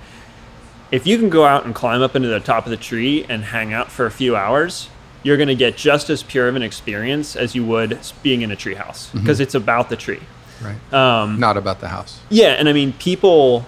if 0.91 1.07
you 1.07 1.19
can 1.19 1.29
go 1.31 1.45
out 1.45 1.65
and 1.65 1.75
climb 1.75 2.03
up 2.03 2.17
into 2.17 2.29
the 2.29 2.41
top 2.41 2.65
of 2.67 2.71
the 2.71 2.77
tree 2.77 3.25
and 3.29 3.45
hang 3.45 3.73
out 3.73 3.93
for 3.93 4.07
a 4.07 4.11
few 4.11 4.35
hours, 4.35 4.89
you're 5.23 5.37
going 5.37 5.49
to 5.49 5.55
get 5.55 5.77
just 5.77 6.09
as 6.11 6.23
pure 6.23 6.49
of 6.49 6.57
an 6.57 6.63
experience 6.63 7.37
as 7.37 7.55
you 7.55 7.65
would 7.67 7.99
being 8.23 8.43
in 8.43 8.51
a 8.51 8.57
treehouse 8.57 9.13
because 9.13 9.39
it's 9.41 9.55
about 9.55 9.89
the 9.91 9.97
tree. 9.97 10.21
Right. 10.63 10.93
Um, 10.95 11.39
Not 11.41 11.57
about 11.57 11.81
the 11.81 11.89
house. 11.89 12.21
yeah, 12.31 12.49
and 12.59 12.69
I 12.69 12.73
mean, 12.73 12.93
people, 12.95 13.65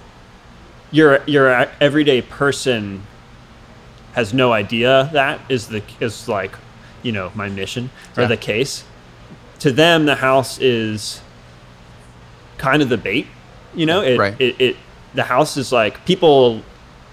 your 0.90 1.22
your 1.26 1.48
everyday 1.80 2.20
person 2.22 3.02
has 4.12 4.34
no 4.34 4.52
idea 4.52 5.08
that 5.14 5.40
is 5.48 5.68
the 5.68 5.82
is 6.00 6.28
like, 6.28 6.52
you 7.02 7.12
know, 7.12 7.32
my 7.34 7.48
mission 7.48 7.90
or 8.16 8.22
Yeah. 8.22 8.28
the 8.28 8.36
case. 8.36 8.84
To 9.60 9.72
them, 9.72 10.04
the 10.06 10.16
house 10.16 10.58
is 10.60 11.20
kind 12.58 12.82
of 12.82 12.88
the 12.88 12.98
bait. 12.98 13.26
You 13.74 13.86
know, 13.86 14.02
it, 14.02 14.18
Right. 14.18 14.34
it, 14.40 14.60
it 14.60 14.76
the 15.14 15.24
house 15.24 15.56
is 15.56 15.72
like 15.72 16.04
people 16.04 16.62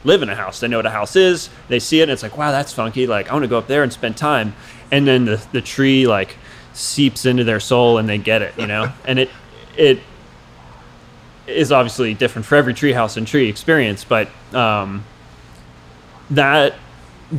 live 0.04 0.22
in 0.22 0.30
a 0.30 0.36
house. 0.36 0.60
They 0.60 0.68
know 0.68 0.78
what 0.78 0.86
a 0.86 0.92
house 0.92 1.16
is. 1.16 1.50
They 1.68 1.80
see 1.80 2.00
it, 2.00 2.04
and 2.04 2.12
it's 2.12 2.24
like, 2.24 2.38
wow, 2.38 2.52
that's 2.52 2.74
funky. 2.74 3.08
Like, 3.08 3.30
I 3.30 3.34
want 3.34 3.44
to 3.44 3.50
go 3.50 3.58
up 3.58 3.68
there 3.68 3.84
and 3.84 3.92
spend 3.92 4.18
time. 4.18 4.56
And 4.92 5.08
then 5.08 5.26
the 5.26 5.46
the 5.52 5.62
tree 5.62 6.08
like 6.08 6.38
seeps 6.74 7.26
into 7.26 7.44
their 7.44 7.60
soul, 7.60 7.98
and 7.98 8.08
they 8.08 8.18
get 8.18 8.42
it. 8.42 8.54
You 8.58 8.68
know, 8.68 8.92
and 9.06 9.20
it 9.20 9.30
it 9.78 10.00
is 11.48 11.72
obviously 11.72 12.14
different 12.14 12.46
for 12.46 12.56
every 12.56 12.74
treehouse 12.74 13.18
and 13.18 13.28
tree 13.28 13.50
experience, 13.50 14.04
but 14.04 14.30
um, 14.54 15.04
that 16.30 16.76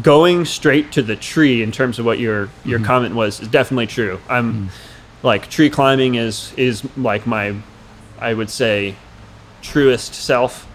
going 0.03 0.45
straight 0.45 0.93
to 0.93 1.03
the 1.03 1.17
tree 1.17 1.63
in 1.63 1.73
terms 1.73 1.99
of 1.99 2.05
what 2.05 2.19
your 2.19 2.49
your 2.65 2.79
comment 2.81 3.15
was 3.15 3.41
is 3.41 3.49
definitely 3.49 3.87
true. 3.87 4.21
I'm 4.29 4.71
like 5.23 5.51
tree 5.51 5.71
climbing 5.71 6.15
is 6.15 6.53
is 6.57 6.85
like 6.97 7.27
my 7.27 7.57
I 8.19 8.35
would 8.35 8.51
say 8.51 8.95
truest 9.63 10.15
self 10.15 10.67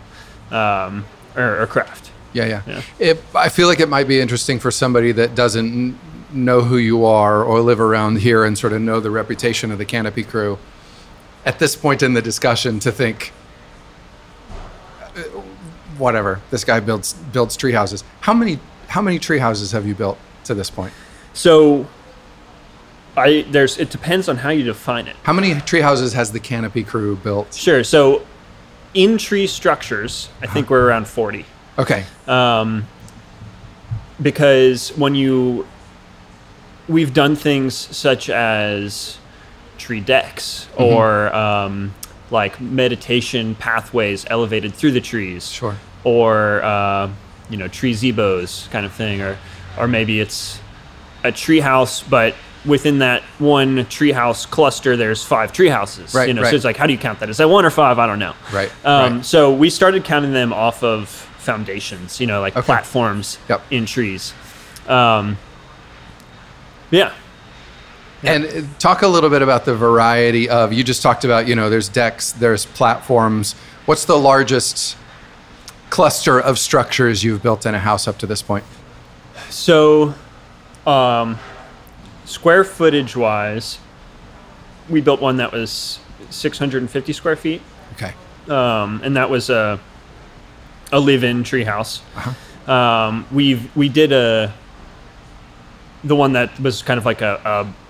um, 0.51 1.05
or, 1.35 1.61
or 1.61 1.67
craft. 1.67 2.11
Yeah, 2.33 2.45
yeah. 2.45 2.61
Yeah. 2.67 2.81
It, 2.99 3.23
I 3.33 3.49
feel 3.49 3.67
like 3.67 3.79
it 3.79 3.89
might 3.89 4.07
be 4.07 4.19
interesting 4.19 4.59
for 4.59 4.71
somebody 4.71 5.11
that 5.13 5.35
doesn't 5.35 5.97
know 6.33 6.61
who 6.61 6.77
you 6.77 7.05
are 7.05 7.43
or 7.43 7.61
live 7.61 7.79
around 7.79 8.17
here 8.17 8.43
and 8.43 8.57
sort 8.57 8.73
of 8.73 8.81
know 8.81 8.99
the 8.99 9.11
reputation 9.11 9.71
of 9.71 9.77
the 9.77 9.85
Canopy 9.85 10.23
crew 10.23 10.57
at 11.45 11.59
this 11.59 11.75
point 11.75 12.01
in 12.03 12.13
the 12.13 12.21
discussion 12.21 12.79
to 12.79 12.91
think, 12.91 13.31
uh, 15.15 15.21
whatever, 15.97 16.41
this 16.51 16.63
guy 16.63 16.79
builds 16.79 17.13
builds 17.13 17.55
tree 17.55 17.71
houses. 17.71 18.03
How 18.21 18.33
many 18.33 18.59
how 18.87 19.01
many 19.01 19.19
tree 19.19 19.39
houses 19.39 19.71
have 19.71 19.87
you 19.87 19.95
built 19.95 20.17
to 20.45 20.53
this 20.53 20.69
point? 20.69 20.93
So 21.33 21.87
I 23.15 23.45
there's 23.51 23.77
it 23.77 23.91
depends 23.91 24.27
on 24.27 24.37
how 24.37 24.49
you 24.49 24.63
define 24.63 25.07
it. 25.07 25.15
How 25.23 25.33
many 25.33 25.53
tree 25.61 25.81
houses 25.81 26.13
has 26.13 26.31
the 26.31 26.39
Canopy 26.39 26.83
crew 26.83 27.15
built? 27.17 27.53
Sure. 27.53 27.83
So 27.83 28.25
in 28.95 29.17
tree 29.19 29.45
structures, 29.45 30.29
I 30.41 30.47
think 30.47 30.69
we're 30.71 30.87
around 30.87 31.07
40. 31.07 31.45
Okay, 31.77 32.05
um, 32.27 32.87
because 34.21 34.89
when 34.97 35.13
you 35.13 35.67
we've 36.87 37.13
done 37.13 37.35
things 37.35 37.75
such 37.75 38.29
as 38.29 39.17
tree 39.77 39.99
decks 39.99 40.67
or 40.77 41.33
um, 41.35 41.93
like 42.31 42.61
meditation 42.61 43.55
pathways 43.55 44.25
elevated 44.29 44.73
through 44.73 44.91
the 44.91 45.01
trees 45.01 45.49
Sure. 45.51 45.75
or 46.03 46.63
uh, 46.63 47.09
you 47.49 47.57
know 47.57 47.67
tree 47.67 47.93
zebos 47.93 48.69
kind 48.71 48.85
of 48.85 48.93
thing 48.93 49.21
or 49.21 49.37
or 49.77 49.87
maybe 49.87 50.19
it's 50.19 50.59
a 51.23 51.31
tree 51.31 51.59
house 51.59 52.01
but 52.03 52.35
within 52.65 52.99
that 52.99 53.21
one 53.39 53.77
treehouse 53.85 54.49
cluster 54.49 54.95
there's 54.97 55.23
five 55.23 55.51
treehouses. 55.53 56.13
Right, 56.13 56.27
you 56.27 56.33
know 56.33 56.41
right. 56.41 56.49
so 56.49 56.55
it's 56.55 56.65
like 56.65 56.77
how 56.77 56.87
do 56.87 56.93
you 56.93 56.99
count 56.99 57.19
that 57.19 57.29
is 57.29 57.37
that 57.37 57.47
one 57.49 57.63
or 57.65 57.69
five 57.69 57.99
i 57.99 58.07
don't 58.07 58.19
know 58.19 58.33
Right, 58.53 58.71
um, 58.85 59.17
right. 59.17 59.25
so 59.25 59.53
we 59.53 59.69
started 59.69 60.03
counting 60.03 60.33
them 60.33 60.51
off 60.53 60.83
of 60.83 61.07
foundations, 61.09 62.19
you 62.19 62.25
know, 62.25 62.41
like 62.41 62.55
Okay. 62.57 62.65
platforms 62.65 63.37
Yep. 63.49 63.61
in 63.69 63.85
trees. 63.85 64.33
Um, 64.87 65.37
yeah. 66.89 67.13
And 68.23 68.45
uh, 68.45 68.61
talk 68.79 69.03
a 69.03 69.07
little 69.07 69.29
bit 69.29 69.43
about 69.43 69.63
the 69.65 69.75
variety 69.75 70.49
of. 70.49 70.73
You 70.73 70.83
just 70.83 71.03
talked 71.03 71.23
about, 71.23 71.47
you 71.47 71.55
know, 71.55 71.69
there's 71.69 71.87
decks, 71.87 72.31
there's 72.31 72.65
platforms. 72.65 73.53
What's 73.85 74.05
the 74.05 74.17
largest 74.17 74.97
cluster 75.91 76.39
of 76.39 76.57
structures 76.57 77.23
you've 77.23 77.43
built 77.43 77.67
in 77.67 77.75
a 77.75 77.79
house 77.79 78.07
up 78.07 78.17
to 78.19 78.25
this 78.25 78.41
point? 78.41 78.63
So, 79.51 80.15
um, 80.87 81.37
square 82.25 82.63
footage 82.63 83.15
wise, 83.15 83.79
we 84.89 85.01
built 85.01 85.21
one 85.21 85.37
that 85.37 85.51
was 85.51 85.99
650 86.29 87.13
square 87.13 87.35
feet, 87.35 87.61
Okay. 87.93 88.13
um, 88.49 89.01
and 89.03 89.15
that 89.17 89.29
was 89.29 89.49
a 89.49 89.79
a 90.91 90.99
live-in 90.99 91.43
treehouse. 91.43 92.01
Uh-huh. 92.15 92.71
Um, 92.71 93.25
we 93.31 93.59
we 93.75 93.89
did 93.89 94.11
a 94.11 94.53
the 96.03 96.15
one 96.15 96.33
that 96.33 96.59
was 96.59 96.81
kind 96.83 96.97
of 96.99 97.05
like 97.05 97.21
a, 97.21 97.41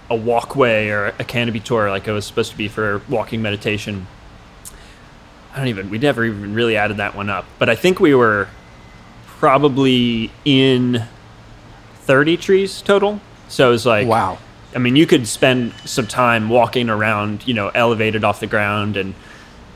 a 0.09 0.13
a 0.13 0.15
walkway 0.15 0.89
or 0.89 1.07
a 1.19 1.23
canopy 1.23 1.59
tour, 1.59 1.89
like 1.89 2.07
it 2.07 2.11
was 2.11 2.25
supposed 2.25 2.51
to 2.51 2.57
be 2.57 2.67
for 2.67 3.01
walking 3.09 3.41
meditation. 3.41 4.07
I 5.53 5.57
don't 5.57 5.67
even 5.67 5.89
we 5.89 5.97
never 5.97 6.23
even 6.25 6.53
really 6.53 6.77
added 6.77 6.97
that 6.97 7.15
one 7.15 7.29
up, 7.29 7.45
but 7.59 7.69
I 7.69 7.75
think 7.75 7.99
we 7.99 8.13
were 8.13 8.47
probably 9.39 10.31
in 10.45 11.03
30 12.01 12.37
trees 12.37 12.81
total. 12.81 13.19
So 13.47 13.69
it 13.69 13.71
was 13.71 13.85
like 13.85 14.07
Wow. 14.07 14.37
I 14.75 14.77
mean, 14.77 14.97
you 14.97 15.07
could 15.07 15.25
spend 15.25 15.73
some 15.85 16.05
time 16.05 16.49
walking 16.49 16.89
around, 16.89 17.47
you 17.47 17.53
know, 17.53 17.69
elevated 17.69 18.25
off 18.25 18.41
the 18.41 18.47
ground, 18.47 18.97
and 18.97 19.13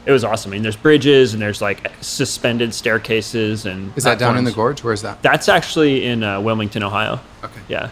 it 0.05 0.11
was 0.11 0.25
awesome. 0.25 0.51
I 0.51 0.55
mean, 0.55 0.63
there's 0.63 0.75
bridges 0.75 1.33
and 1.33 1.41
there's 1.41 1.61
like 1.61 1.89
suspended 2.01 2.73
staircases 2.73 3.65
and. 3.65 3.95
Is 3.97 4.03
that 4.03 4.19
down 4.19 4.37
in 4.37 4.43
the 4.43 4.51
gorge? 4.51 4.83
Where's 4.83 5.01
that? 5.03 5.21
That's 5.21 5.47
actually 5.47 6.05
in 6.05 6.21
uh, 6.23 6.41
Wilmington, 6.41 6.83
Ohio. 6.83 7.21
Okay. 7.43 7.61
Yeah, 7.69 7.91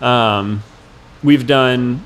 um, 0.00 0.62
we've 1.24 1.46
done 1.46 2.04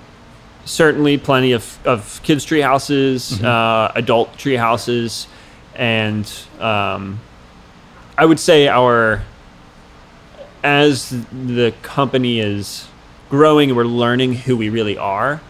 certainly 0.64 1.18
plenty 1.18 1.52
of 1.52 1.78
of 1.87 2.20
kids 2.22 2.44
tree 2.44 2.61
houses, 2.62 3.42
uh, 3.42 3.92
adult 3.94 4.38
tree 4.38 4.57
houses, 4.57 5.26
and 5.74 6.31
um, 6.59 7.20
I 8.16 8.24
would 8.24 8.40
say 8.40 8.66
our 8.68 9.22
as 10.64 11.11
the 11.31 11.74
company 11.83 12.40
is 12.40 12.88
growing 13.30 13.70
and 13.70 13.76
we're 13.76 13.84
learning 13.84 14.34
who 14.34 14.56
we 14.56 14.68
really 14.68 14.96
are, 14.98 15.40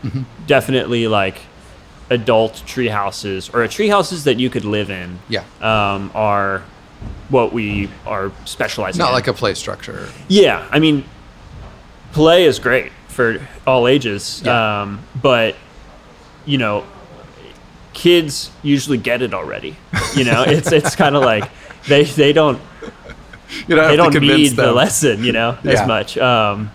definitely 0.46 1.06
like 1.08 1.40
adult 2.10 2.62
tree 2.66 2.88
houses 2.88 3.50
or 3.52 3.66
tree 3.68 3.88
houses 3.88 4.24
that 4.24 4.38
you 4.40 4.48
could 4.50 4.64
live 4.64 4.90
in 4.90 5.18
Yeah. 5.28 5.44
um, 5.60 6.10
are 6.14 6.62
what 7.28 7.52
we 7.52 7.90
are 8.06 8.32
specializing 8.46 8.98
Not 8.98 9.08
in. 9.08 9.14
like 9.14 9.26
a 9.28 9.32
play 9.32 9.54
structure. 9.54 10.08
Yeah, 10.28 10.66
I 10.72 10.78
mean, 10.78 11.04
play 12.12 12.44
is 12.44 12.58
great 12.58 12.92
for 13.08 13.46
all 13.66 13.86
ages, 13.86 14.42
Yeah. 14.44 14.82
um, 14.82 15.00
but 15.20 15.54
you 16.46 16.56
know, 16.58 16.84
kids 17.92 18.50
usually 18.62 18.98
get 18.98 19.22
it 19.22 19.34
already. 19.34 19.76
You 20.16 20.24
know, 20.24 20.42
it's 20.46 20.72
it's 20.72 20.96
kind 20.96 21.14
of 21.16 21.22
like 21.22 21.50
they 21.88 22.04
they 22.04 22.32
don't 22.32 22.58
You 23.68 23.76
don't 23.76 23.88
they 23.88 23.96
don't 23.96 24.14
need 24.20 24.52
them. 24.52 24.66
the 24.66 24.72
lesson, 24.72 25.24
you 25.24 25.32
know, 25.32 25.58
Yeah. 25.62 25.72
as 25.72 25.86
much. 25.86 26.16
Um, 26.18 26.70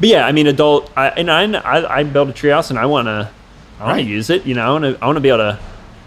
but 0.00 0.08
yeah, 0.08 0.26
I 0.26 0.32
mean, 0.32 0.46
adult. 0.48 0.90
I, 0.96 1.08
and 1.10 1.30
I, 1.30 1.44
I, 1.60 1.98
I 1.98 2.02
built 2.04 2.28
a 2.28 2.32
treehouse, 2.32 2.70
and 2.70 2.78
I 2.78 2.86
want 2.86 3.06
to, 3.06 3.30
I 3.78 3.84
want 3.84 3.96
Right. 3.96 4.02
to 4.02 4.08
use 4.08 4.30
it. 4.30 4.44
You 4.46 4.54
know, 4.54 4.66
I 4.66 4.70
want 4.70 4.84
to, 4.84 4.98
I 5.02 5.06
want 5.06 5.16
to 5.16 5.20
be 5.20 5.28
able 5.28 5.38
to 5.38 5.58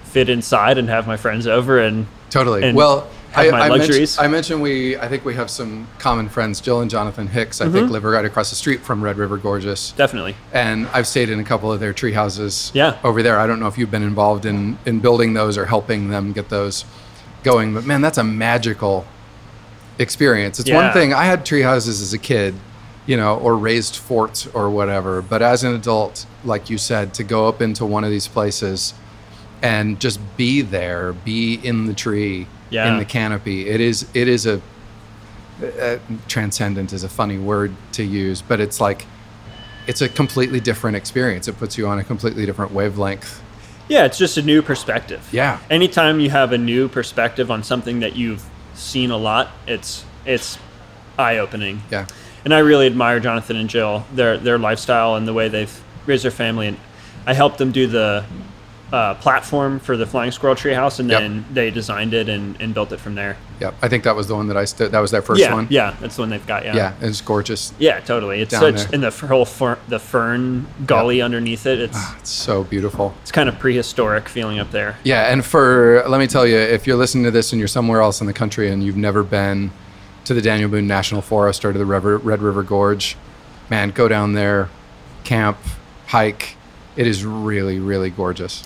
fit 0.05 0.29
inside 0.29 0.77
and 0.77 0.89
have 0.89 1.07
my 1.07 1.17
friends 1.17 1.47
over, 1.47 1.79
and 1.79 2.05
Totally. 2.29 2.63
and 2.63 2.75
well, 2.75 3.09
have 3.31 3.51
I, 3.53 3.61
I, 3.67 3.77
mentioned, 3.77 4.15
I 4.19 4.27
mentioned 4.27 4.61
we. 4.61 4.95
I 4.97 5.07
think 5.07 5.25
we 5.25 5.33
have 5.35 5.49
some 5.49 5.87
common 5.97 6.29
friends. 6.29 6.61
Jill 6.61 6.81
and 6.81 6.89
Jonathan 6.91 7.27
Hicks. 7.27 7.61
I 7.61 7.65
Mm-hmm. 7.65 7.73
think 7.73 7.89
live 7.91 8.03
right 8.03 8.25
across 8.25 8.49
the 8.51 8.55
street 8.55 8.81
from 8.81 9.03
Red 9.03 9.17
River 9.17 9.37
Gorgeous. 9.37 9.91
definitely. 9.93 10.35
And 10.51 10.87
I've 10.93 11.07
stayed 11.07 11.29
in 11.29 11.39
a 11.39 11.43
couple 11.43 11.71
of 11.71 11.79
their 11.79 11.93
tree 11.93 12.11
houses. 12.13 12.71
Yeah. 12.75 12.97
Over 13.03 13.23
there. 13.23 13.39
I 13.39 13.47
don't 13.47 13.59
know 13.59 13.67
if 13.67 13.77
you've 13.77 13.89
been 13.91 14.03
involved 14.03 14.45
in 14.45 14.77
in 14.85 14.99
building 14.99 15.33
those 15.33 15.57
or 15.57 15.65
helping 15.65 16.09
them 16.09 16.31
get 16.31 16.49
those 16.49 16.85
going, 17.43 17.73
but 17.73 17.85
man, 17.85 18.01
that's 18.01 18.17
a 18.19 18.23
magical 18.23 19.05
experience. 19.99 20.59
It's 20.59 20.71
one 20.71 20.93
thing. 20.93 21.13
I 21.13 21.25
had 21.25 21.45
tree 21.45 21.61
houses 21.61 22.01
as 22.01 22.13
a 22.13 22.17
kid, 22.17 22.55
you 23.05 23.17
know, 23.17 23.37
or 23.37 23.57
raised 23.57 23.95
forts 23.97 24.47
or 24.47 24.69
whatever. 24.69 25.21
But 25.21 25.41
as 25.41 25.63
an 25.63 25.73
adult, 25.75 26.25
like 26.45 26.69
you 26.69 26.77
said, 26.77 27.13
to 27.15 27.23
go 27.23 27.47
up 27.47 27.61
into 27.61 27.85
one 27.85 28.03
of 28.03 28.09
these 28.09 28.27
places 28.27 28.93
and 29.61 29.99
just 29.99 30.19
be 30.37 30.61
there, 30.61 31.13
be 31.13 31.55
in 31.55 31.85
the 31.85 31.93
tree, 31.93 32.47
Yeah. 32.69 32.91
in 32.91 32.97
the 32.97 33.05
canopy. 33.05 33.67
It 33.69 33.79
is 33.81 34.05
it 34.13 34.27
is 34.27 34.45
a, 34.45 34.61
uh 35.81 35.97
transcendent 36.27 36.91
is 36.93 37.03
a 37.03 37.09
funny 37.09 37.37
word 37.37 37.73
to 37.93 38.03
use, 38.03 38.41
but 38.41 38.59
it's 38.59 38.79
like 38.81 39.05
it's 39.87 40.01
a 40.01 40.07
completely 40.09 40.59
different 40.59 40.95
experience. 40.95 41.47
It 41.47 41.57
puts 41.57 41.77
you 41.77 41.87
on 41.87 41.99
a 41.99 42.03
completely 42.03 42.45
different 42.45 42.71
wavelength. 42.73 43.41
Yeah, 43.89 44.05
it's 44.05 44.17
just 44.17 44.37
a 44.37 44.41
new 44.41 44.61
perspective. 44.61 45.27
Yeah. 45.31 45.59
Anytime 45.69 46.21
you 46.21 46.29
have 46.29 46.53
a 46.53 46.57
new 46.57 46.87
perspective 46.87 47.51
on 47.51 47.63
something 47.63 47.99
that 47.99 48.15
you've 48.15 48.43
seen 48.75 49.11
a 49.11 49.17
lot, 49.17 49.49
it's 49.67 50.05
it's 50.25 50.57
eye 51.19 51.37
opening. 51.37 51.81
Yeah. 51.91 52.05
And 52.45 52.53
I 52.53 52.59
really 52.59 52.87
admire 52.87 53.19
Jonathan 53.19 53.55
and 53.55 53.69
Jill, 53.69 54.05
their 54.13 54.37
their 54.37 54.57
lifestyle 54.57 55.15
and 55.15 55.27
the 55.27 55.33
way 55.33 55.47
they've 55.49 55.83
raised 56.05 56.23
their 56.23 56.31
family. 56.31 56.67
And 56.67 56.77
I 57.25 57.33
helped 57.33 57.57
them 57.57 57.71
do 57.71 57.87
the 57.87 58.25
uh, 58.91 59.15
platform 59.15 59.79
for 59.79 59.97
the 59.97 60.05
Flying 60.05 60.29
Squirrel 60.29 60.55
Treehouse, 60.55 60.99
and 60.99 61.09
Yep. 61.09 61.19
then 61.19 61.45
they 61.51 61.71
designed 61.71 62.13
it 62.13 62.29
and, 62.29 62.55
and 62.61 62.75
built 62.75 62.91
it 62.91 62.99
from 62.99 63.15
there. 63.15 63.37
Yep. 63.59 63.73
I 63.81 63.87
think 63.87 64.03
that 64.03 64.15
was 64.15 64.27
the 64.27 64.35
one 64.35 64.49
that 64.49 64.57
I 64.57 64.65
stood. 64.65 64.91
That 64.91 64.99
was 64.99 65.09
their 65.09 65.23
first 65.23 65.41
yeah, 65.41 65.51
one. 65.53 65.65
yeah, 65.71 65.95
that's 65.99 66.15
the 66.17 66.21
one 66.21 66.29
they've 66.29 66.45
got. 66.45 66.63
Yeah, 66.63 66.75
Yeah. 66.75 66.93
It's 67.01 67.19
gorgeous. 67.21 67.73
Yeah, 67.79 68.01
totally. 68.01 68.41
It's 68.41 68.51
Down 68.51 68.61
such 68.61 68.75
there. 68.75 68.89
and 68.93 69.03
the 69.03 69.09
whole 69.27 69.45
fer- 69.45 69.79
the 69.87 69.97
fern 69.97 70.67
gully 70.85 71.23
underneath 71.23 71.65
it. 71.65 71.79
It's 71.79 71.97
It's 72.19 72.29
so 72.29 72.65
beautiful. 72.65 73.15
it's 73.23 73.31
kind 73.31 73.49
of 73.49 73.57
prehistoric 73.57 74.29
feeling 74.29 74.59
up 74.59 74.69
there. 74.69 74.97
Yeah, 75.03 75.31
and 75.31 75.43
for 75.43 76.03
let 76.07 76.19
me 76.19 76.27
tell 76.27 76.45
you, 76.45 76.57
if 76.57 76.85
you're 76.85 76.97
listening 76.97 77.23
to 77.23 77.31
this 77.31 77.51
and 77.51 77.57
you're 77.59 77.67
somewhere 77.69 78.01
else 78.01 78.21
in 78.21 78.27
the 78.27 78.33
country 78.33 78.69
and 78.69 78.83
you've 78.83 78.97
never 78.97 79.23
been 79.23 79.71
to 80.25 80.33
the 80.33 80.41
Daniel 80.41 80.69
Boone 80.69 80.87
National 80.87 81.21
Forest 81.21 81.65
or 81.65 81.73
to 81.73 81.79
the 81.79 81.85
River, 81.85 82.17
Red 82.17 82.41
River 82.41 82.63
Gorge, 82.63 83.17
man, 83.69 83.89
go 83.89 84.07
down 84.07 84.33
there, 84.33 84.69
camp, 85.23 85.57
hike. 86.07 86.55
It 86.95 87.07
is 87.07 87.25
really, 87.25 87.79
really 87.79 88.09
gorgeous. 88.09 88.63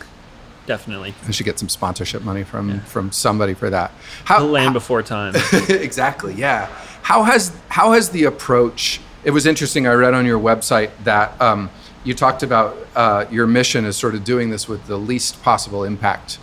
Definitely, 0.65 1.15
I 1.25 1.31
should 1.31 1.45
get 1.45 1.57
some 1.57 1.69
sponsorship 1.69 2.23
money 2.23 2.43
from 2.43 2.81
from 2.81 3.13
somebody 3.13 3.53
for 3.53 3.69
that. 3.69 3.91
How 4.25 4.39
the 4.39 4.45
land 4.45 4.73
before 4.73 5.01
time. 5.01 5.33
exactly 5.69 6.33
yeah 6.33 6.67
how 7.07 7.23
has 7.23 7.57
how 7.69 7.93
has 7.93 8.09
the 8.09 8.25
approach 8.25 8.99
it 9.23 9.31
was 9.31 9.45
interesting 9.45 9.87
i 9.87 9.93
read 9.93 10.13
on 10.13 10.25
your 10.25 10.37
website 10.37 10.91
that 11.05 11.41
um, 11.41 11.69
you 12.03 12.13
talked 12.13 12.43
about 12.43 12.75
uh, 12.97 13.25
your 13.31 13.47
mission 13.47 13.85
is 13.85 13.95
sort 13.95 14.13
of 14.13 14.25
doing 14.25 14.49
this 14.49 14.67
with 14.67 14.85
the 14.87 14.97
least 14.97 15.41
possible 15.41 15.85
impact 15.85 16.37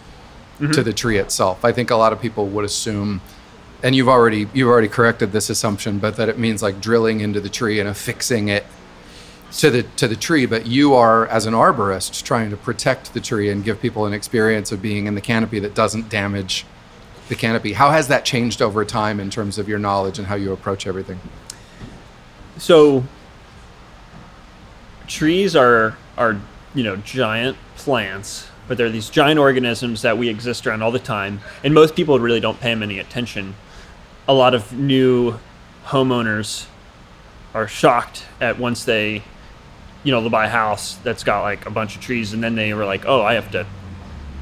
to 0.72 0.82
the 0.82 0.92
tree 0.92 1.18
itself 1.18 1.62
i 1.66 1.70
think 1.70 1.90
a 1.90 1.96
lot 1.96 2.14
of 2.14 2.20
people 2.22 2.46
would 2.46 2.64
assume 2.64 3.20
and 3.84 3.94
you've 3.94 4.08
already 4.08 4.48
you've 4.52 4.68
already 4.68 4.88
corrected 4.88 5.30
this 5.30 5.48
assumption 5.48 6.00
but 6.00 6.16
that 6.16 6.28
it 6.28 6.38
means 6.38 6.60
like 6.62 6.80
drilling 6.80 7.20
into 7.20 7.40
the 7.40 7.48
tree 7.48 7.78
and 7.78 7.88
affixing 7.88 8.48
it 8.48 8.64
to 9.52 9.70
the 9.70 9.84
to 9.96 10.08
the 10.08 10.16
tree 10.16 10.46
but 10.46 10.66
you 10.66 10.94
are 10.94 11.28
as 11.28 11.46
an 11.46 11.54
arborist 11.54 12.24
trying 12.24 12.50
to 12.50 12.56
protect 12.56 13.14
the 13.14 13.20
tree 13.20 13.48
and 13.48 13.62
give 13.62 13.80
people 13.80 14.06
an 14.06 14.12
experience 14.12 14.72
of 14.72 14.82
being 14.82 15.06
in 15.06 15.14
the 15.14 15.20
canopy 15.20 15.60
that 15.60 15.74
doesn't 15.76 16.08
damage 16.08 16.66
the 17.28 17.34
canopy. 17.34 17.72
How 17.72 17.90
has 17.90 18.08
that 18.08 18.24
changed 18.24 18.60
over 18.60 18.84
time 18.84 19.20
in 19.20 19.30
terms 19.30 19.58
of 19.58 19.68
your 19.68 19.78
knowledge 19.78 20.18
and 20.18 20.26
how 20.26 20.34
you 20.34 20.52
approach 20.52 20.86
everything? 20.86 21.20
So 22.58 23.04
trees 25.06 25.56
are 25.56 25.96
are 26.16 26.40
you 26.74 26.84
know 26.84 26.96
giant 26.96 27.56
plants, 27.76 28.48
but 28.68 28.76
they're 28.76 28.90
these 28.90 29.10
giant 29.10 29.38
organisms 29.38 30.02
that 30.02 30.18
we 30.18 30.28
exist 30.28 30.66
around 30.66 30.82
all 30.82 30.92
the 30.92 30.98
time, 30.98 31.40
and 31.62 31.74
most 31.74 31.96
people 31.96 32.18
really 32.18 32.40
don't 32.40 32.60
pay 32.60 32.70
them 32.70 32.82
any 32.82 32.98
attention. 32.98 33.54
A 34.26 34.32
lot 34.34 34.54
of 34.54 34.72
new 34.72 35.38
homeowners 35.86 36.66
are 37.52 37.68
shocked 37.68 38.24
at 38.40 38.58
once 38.58 38.84
they 38.84 39.22
you 40.02 40.12
know 40.12 40.20
they'll 40.20 40.30
buy 40.30 40.46
a 40.46 40.50
house 40.50 40.96
that's 41.04 41.22
got 41.24 41.42
like 41.42 41.66
a 41.66 41.70
bunch 41.70 41.94
of 41.96 42.02
trees 42.02 42.32
and 42.32 42.42
then 42.42 42.54
they 42.56 42.74
were 42.74 42.84
like 42.84 43.04
oh 43.06 43.22
i 43.22 43.34
have 43.34 43.50
to 43.52 43.64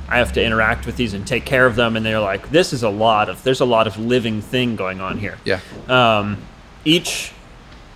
i 0.09 0.18
have 0.18 0.33
to 0.33 0.42
interact 0.42 0.87
with 0.87 0.97
these 0.97 1.12
and 1.14 1.27
take 1.27 1.45
care 1.45 1.66
of 1.66 1.77
them 1.77 1.97
and 1.97 2.07
they're 2.07 2.21
like 2.21 2.51
this 2.51 2.73
is 2.73 2.83
a 2.83 2.88
lot 2.88 3.29
of 3.29 3.42
there's 3.45 3.61
a 3.61 3.65
lot 3.65 3.87
of 3.87 3.98
living 3.98 4.40
thing 4.40 4.77
going 4.77 5.00
on 5.00 5.19
here 5.19 5.37
Yeah. 5.44 5.61
um, 5.88 6.38
each 6.85 7.33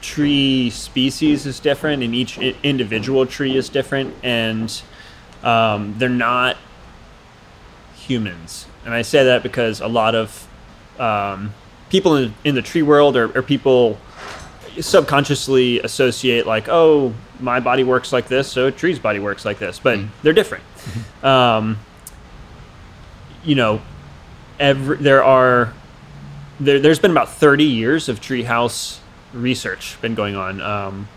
tree 0.03 0.71
species 0.71 1.47
is 1.47 1.59
different 1.61 2.03
and 2.03 2.15
each 2.15 2.37
individual 2.39 3.27
tree 3.27 3.57
is 3.57 3.69
different 3.69 4.13
and 4.23 4.83
um, 5.43 5.95
they're 5.99 6.09
not 6.09 6.57
humans 7.97 8.67
and 8.85 8.93
i 8.93 9.03
say 9.03 9.25
that 9.25 9.43
because 9.43 9.81
a 9.81 9.89
lot 9.89 10.15
of 10.15 10.47
um, 11.01 11.53
people 11.91 12.17
in, 12.17 12.35
in 12.45 12.55
the 12.55 12.63
tree 12.63 12.83
world 12.83 13.17
or, 13.17 13.37
or 13.37 13.43
people 13.43 13.99
subconsciously 14.81 15.81
associate 15.81 16.47
like 16.47 16.69
oh 16.69 17.15
my 17.41 17.61
body 17.61 17.83
works 17.83 18.13
like 18.13 18.29
this 18.29 18.51
so 18.51 18.67
a 18.67 18.73
tree's 18.73 18.99
body 18.99 19.19
works 19.19 19.45
like 19.45 19.59
this 19.59 19.79
but 19.79 19.99
they're 20.23 20.35
different 20.35 20.63
um, 21.23 21.79
you 23.43 23.55
know 23.55 23.81
every 24.59 24.97
there 24.99 25.25
are 25.25 25.73
there, 26.61 26.79
there's 26.79 26.99
been 26.99 27.11
about 27.11 27.31
30 27.31 27.65
years 27.65 28.09
of 28.09 28.21
treehouse 28.21 28.99
research 29.33 30.01
been 30.01 30.15
going 30.15 30.37
on. 30.37 30.61
Um, 30.61 31.09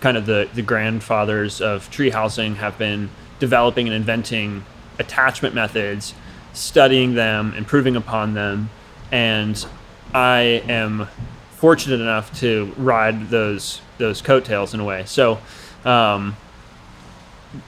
kind 0.00 0.16
of 0.16 0.26
the, 0.26 0.48
the 0.54 0.62
grandfathers 0.62 1.60
of 1.60 1.90
tree 1.90 2.10
housing 2.10 2.56
have 2.56 2.76
been 2.78 3.10
developing 3.38 3.86
and 3.86 3.96
inventing 3.96 4.64
attachment 4.98 5.54
methods, 5.54 6.14
studying 6.52 7.14
them, 7.14 7.54
improving 7.54 7.96
upon 7.96 8.34
them, 8.34 8.70
and 9.10 9.66
I 10.14 10.62
am 10.68 11.08
fortunate 11.56 12.00
enough 12.00 12.38
to 12.40 12.72
ride 12.76 13.28
those 13.30 13.80
those 13.98 14.22
coattails 14.22 14.72
in 14.74 14.80
a 14.80 14.84
way. 14.84 15.04
So, 15.06 15.38
um, 15.84 16.36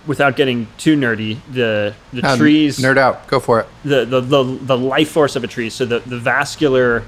without 0.07 0.36
getting 0.36 0.66
too 0.78 0.97
nerdy, 0.97 1.38
the 1.53 1.94
the 2.12 2.22
Um, 2.28 2.38
trees 2.38 2.78
Nerd 2.78 2.99
out. 2.99 3.26
Go 3.28 3.40
for 3.40 3.61
it. 3.61 3.66
the, 3.84 4.05
the, 4.05 4.20
the, 4.20 4.42
the 4.44 4.76
life 4.78 5.11
force 5.11 5.36
of 5.36 5.44
a 5.44 5.47
tree. 5.47 5.70
So 5.70 5.84
the, 5.84 6.01
the 6.01 6.18
vascular 6.18 7.03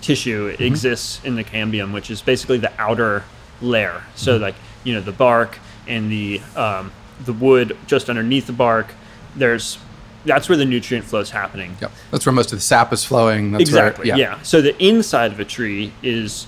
tissue 0.00 0.50
Mm-hmm. 0.52 0.62
exists 0.62 1.20
in 1.24 1.34
the 1.36 1.44
cambium, 1.44 1.92
which 1.92 2.10
is 2.10 2.22
basically 2.22 2.58
the 2.58 2.72
outer 2.78 3.24
layer. 3.60 4.02
So 4.14 4.34
Mm-hmm. 4.34 4.42
like 4.42 4.54
you 4.84 4.94
know 4.94 5.00
the 5.00 5.12
bark 5.12 5.58
and 5.86 6.10
the 6.10 6.40
um, 6.56 6.90
the 7.24 7.32
wood 7.32 7.76
just 7.86 8.08
underneath 8.08 8.46
the 8.46 8.52
bark. 8.54 8.94
There's 9.36 9.78
that's 10.24 10.48
where 10.48 10.58
the 10.58 10.64
nutrient 10.64 11.06
flow 11.06 11.20
is 11.20 11.30
happening. 11.30 11.76
Yep. 11.80 11.92
That's 12.10 12.26
where 12.26 12.32
most 12.32 12.52
of 12.52 12.58
the 12.58 12.62
sap 12.62 12.92
is 12.92 13.04
flowing. 13.04 13.52
That's 13.52 13.62
Exactly. 13.62 14.10
Where, 14.10 14.18
yeah. 14.18 14.42
So 14.42 14.60
the 14.60 14.76
inside 14.82 15.32
of 15.32 15.40
a 15.40 15.44
tree 15.44 15.92
is 16.02 16.46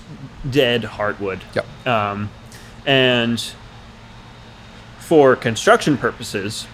dead 0.49 0.83
heartwood. 0.83 1.41
Yep. 1.55 1.87
Um, 1.87 2.29
and 2.85 3.43
for 4.99 5.35
construction 5.35 5.97
purposes, 5.97 6.67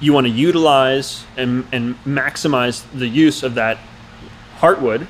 you 0.00 0.12
want 0.12 0.26
to 0.26 0.32
utilize 0.32 1.24
and, 1.36 1.66
and 1.72 1.96
maximize 2.04 2.84
the 2.92 3.08
use 3.08 3.42
of 3.42 3.54
that 3.54 3.78
heartwood 4.58 5.06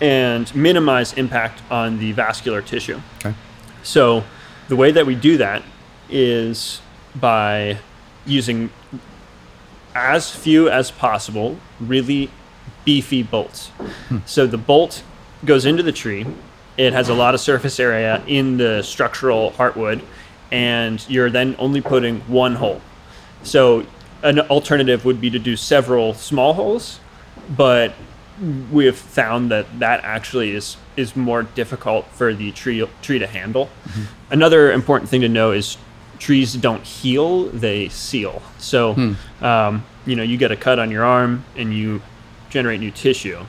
and 0.00 0.54
minimize 0.54 1.12
impact 1.14 1.62
on 1.70 1.98
the 1.98 2.12
vascular 2.12 2.62
tissue. 2.62 3.00
Okay. 3.18 3.34
So 3.82 4.24
the 4.68 4.76
way 4.76 4.92
that 4.92 5.06
we 5.06 5.14
do 5.14 5.38
that 5.38 5.62
is 6.08 6.80
by 7.16 7.78
using 8.26 8.70
as 9.94 10.34
few 10.34 10.68
as 10.68 10.90
possible 10.90 11.58
really 11.80 12.30
beefy 12.84 13.22
bolts. 13.22 13.70
So 14.24 14.46
the 14.46 14.58
bolt 14.58 15.02
goes 15.44 15.66
into 15.66 15.82
the 15.82 15.92
tree. 15.92 16.26
It 16.76 16.92
has 16.92 17.08
a 17.08 17.14
lot 17.14 17.34
of 17.34 17.40
surface 17.40 17.80
area 17.80 18.22
in 18.26 18.56
the 18.56 18.82
structural 18.82 19.50
heartwood, 19.52 20.02
and 20.50 21.04
you're 21.08 21.30
then 21.30 21.56
only 21.58 21.80
putting 21.80 22.20
one 22.20 22.54
hole. 22.54 22.80
So 23.42 23.84
an 24.22 24.40
alternative 24.40 25.04
would 25.04 25.20
be 25.20 25.30
to 25.30 25.38
do 25.38 25.56
several 25.56 26.14
small 26.14 26.54
holes, 26.54 27.00
but 27.56 27.94
we 28.72 28.86
have 28.86 28.96
found 28.96 29.50
that 29.50 29.80
that 29.80 30.04
actually 30.04 30.52
is 30.52 30.76
is 30.96 31.14
more 31.16 31.42
difficult 31.42 32.06
for 32.08 32.32
the 32.34 32.52
tree 32.52 32.86
tree 33.02 33.18
to 33.18 33.26
handle. 33.26 33.66
Mm-hmm. 33.66 34.02
Another 34.32 34.72
important 34.72 35.10
thing 35.10 35.20
to 35.22 35.28
know 35.28 35.52
is 35.52 35.76
trees 36.18 36.54
don't 36.54 36.82
heal; 36.82 37.44
they 37.44 37.88
seal. 37.88 38.42
So, 38.58 38.94
um, 39.40 39.84
you 40.06 40.16
know, 40.16 40.22
you 40.22 40.36
get 40.36 40.50
a 40.50 40.56
cut 40.56 40.78
on 40.78 40.90
your 40.90 41.04
arm 41.04 41.44
and 41.56 41.74
you 41.74 42.02
generate 42.50 42.80
new 42.80 42.90
tissue. 42.90 43.44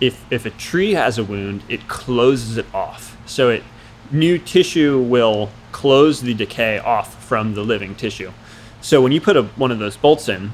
If 0.00 0.24
if 0.32 0.46
a 0.46 0.50
tree 0.50 0.94
has 0.94 1.18
a 1.18 1.24
wound, 1.24 1.62
it 1.68 1.88
closes 1.88 2.56
it 2.56 2.66
off. 2.74 3.16
So 3.26 3.50
it 3.50 3.62
new 4.10 4.38
tissue 4.38 5.00
will 5.00 5.50
close 5.72 6.22
the 6.22 6.34
decay 6.34 6.78
off 6.78 7.22
from 7.24 7.54
the 7.54 7.62
living 7.62 7.94
tissue. 7.94 8.32
So 8.80 9.02
when 9.02 9.12
you 9.12 9.20
put 9.20 9.36
a, 9.36 9.42
one 9.42 9.70
of 9.70 9.78
those 9.78 9.96
bolts 9.96 10.28
in, 10.28 10.52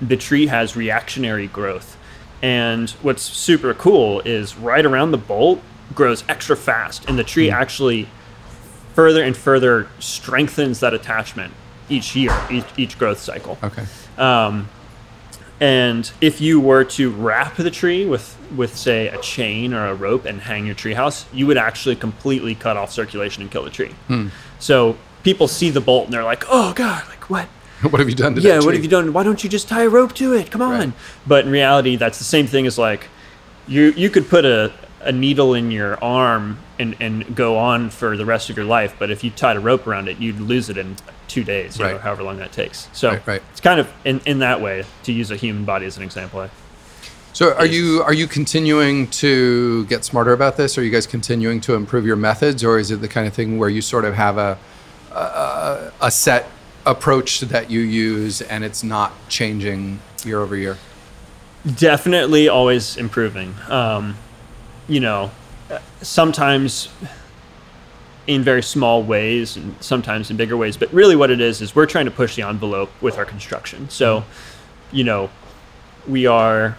the 0.00 0.16
tree 0.16 0.46
has 0.46 0.76
reactionary 0.76 1.48
growth. 1.48 1.96
And 2.40 2.90
what's 3.02 3.22
super 3.22 3.74
cool 3.74 4.20
is 4.20 4.56
right 4.56 4.84
around 4.84 5.10
the 5.10 5.18
bolt 5.18 5.60
grows 5.94 6.24
extra 6.28 6.56
fast, 6.56 7.08
and 7.08 7.18
the 7.18 7.24
tree 7.24 7.50
actually 7.50 8.08
further 8.94 9.22
and 9.22 9.36
further 9.36 9.88
strengthens 9.98 10.80
that 10.80 10.94
attachment 10.94 11.52
each 11.88 12.14
year, 12.16 12.32
each, 12.50 12.64
each 12.76 12.98
growth 12.98 13.18
cycle. 13.18 13.58
Okay. 13.62 13.84
Um, 14.18 14.68
and 15.60 16.10
if 16.20 16.40
you 16.40 16.60
were 16.60 16.84
to 16.84 17.10
wrap 17.10 17.56
the 17.56 17.70
tree 17.70 18.04
with, 18.04 18.36
with 18.56 18.76
say 18.76 19.08
a 19.08 19.18
chain 19.20 19.72
or 19.72 19.86
a 19.86 19.94
rope 19.94 20.24
and 20.24 20.40
hang 20.40 20.66
your 20.66 20.74
treehouse, 20.74 21.24
you 21.32 21.46
would 21.46 21.56
actually 21.56 21.96
completely 21.96 22.54
cut 22.54 22.76
off 22.76 22.90
circulation 22.90 23.42
and 23.42 23.50
kill 23.50 23.62
the 23.62 23.70
tree. 23.70 23.94
So 24.58 24.96
people 25.22 25.48
see 25.48 25.70
the 25.70 25.80
bolt 25.80 26.06
and 26.06 26.12
they're 26.12 26.24
like, 26.24 26.44
"Oh 26.48 26.72
God, 26.74 27.06
like 27.08 27.30
what? 27.30 27.46
what 27.90 28.00
have 28.00 28.08
you 28.08 28.14
done 28.14 28.34
to 28.34 28.40
yeah, 28.40 28.58
what 28.60 28.74
have 28.74 28.82
you 28.82 28.90
done? 28.90 29.12
Why 29.12 29.22
don't 29.22 29.42
you 29.42 29.50
just 29.50 29.68
tie 29.68 29.82
a 29.82 29.88
rope 29.88 30.14
to 30.14 30.34
it? 30.34 30.50
Come 30.50 30.62
on!" 30.62 30.70
Right. 30.70 30.92
But 31.26 31.46
in 31.46 31.50
reality, 31.52 31.96
that's 31.96 32.18
the 32.18 32.24
same 32.24 32.46
thing 32.46 32.66
as 32.66 32.78
like 32.78 33.08
you 33.66 33.92
you 33.92 34.10
could 34.10 34.28
put 34.28 34.44
a, 34.44 34.72
a 35.02 35.12
needle 35.12 35.54
in 35.54 35.70
your 35.70 36.02
arm 36.02 36.58
and, 36.78 36.96
and 37.00 37.34
go 37.34 37.58
on 37.58 37.90
for 37.90 38.16
the 38.16 38.24
rest 38.24 38.50
of 38.50 38.56
your 38.56 38.66
life, 38.66 38.94
but 38.98 39.10
if 39.10 39.24
you 39.24 39.30
tied 39.30 39.56
a 39.56 39.60
rope 39.60 39.86
around 39.86 40.08
it, 40.08 40.18
you'd 40.18 40.40
lose 40.40 40.70
it 40.70 40.76
in 40.76 40.96
two 41.28 41.44
days, 41.44 41.78
you 41.78 41.84
know, 41.84 41.98
however 41.98 42.22
long 42.22 42.38
that 42.38 42.52
takes. 42.52 42.88
So 42.92 43.10
Right, 43.10 43.26
right. 43.26 43.42
it's 43.50 43.60
kind 43.60 43.80
of 43.80 43.92
in, 44.04 44.20
in 44.26 44.40
that 44.40 44.60
way 44.60 44.84
to 45.04 45.12
use 45.12 45.30
a 45.30 45.36
human 45.36 45.64
body 45.64 45.86
as 45.86 45.96
an 45.96 46.02
example. 46.02 46.48
So 47.32 47.54
are 47.54 47.64
you 47.66 48.02
are 48.02 48.12
you 48.12 48.26
continuing 48.26 49.08
to 49.08 49.86
get 49.86 50.04
smarter 50.04 50.34
about 50.34 50.58
this? 50.58 50.76
Are 50.76 50.84
you 50.84 50.90
guys 50.90 51.06
continuing 51.06 51.62
to 51.62 51.74
improve 51.74 52.04
your 52.04 52.16
methods, 52.16 52.62
or 52.62 52.78
is 52.78 52.90
it 52.90 53.00
the 53.00 53.08
kind 53.08 53.26
of 53.26 53.32
thing 53.32 53.58
where 53.58 53.70
you 53.70 53.80
sort 53.80 54.04
of 54.04 54.14
have 54.14 54.36
a 54.36 54.58
a, 55.10 55.92
a 56.02 56.10
set 56.10 56.46
approach 56.84 57.40
that 57.40 57.70
you 57.70 57.80
use 57.80 58.42
and 58.42 58.64
it's 58.64 58.84
not 58.84 59.12
changing 59.30 60.00
year 60.24 60.40
over 60.40 60.54
year? 60.56 60.76
Definitely 61.76 62.48
always 62.48 62.98
improving. 62.98 63.54
Um, 63.68 64.16
you 64.88 65.00
know, 65.00 65.30
sometimes 66.00 66.88
in 68.26 68.42
very 68.42 68.62
small 68.62 69.02
ways 69.02 69.56
and 69.56 69.74
sometimes 69.80 70.30
in 70.30 70.36
bigger 70.36 70.56
ways, 70.56 70.76
but 70.76 70.92
really 70.92 71.16
what 71.16 71.30
it 71.30 71.40
is 71.40 71.60
is 71.60 71.74
we're 71.74 71.86
trying 71.86 72.04
to 72.04 72.10
push 72.10 72.36
the 72.36 72.42
envelope 72.42 72.90
with 73.00 73.18
our 73.18 73.24
construction. 73.24 73.88
So, 73.90 74.24
you 74.92 75.04
know, 75.04 75.30
we 76.06 76.26
are 76.26 76.76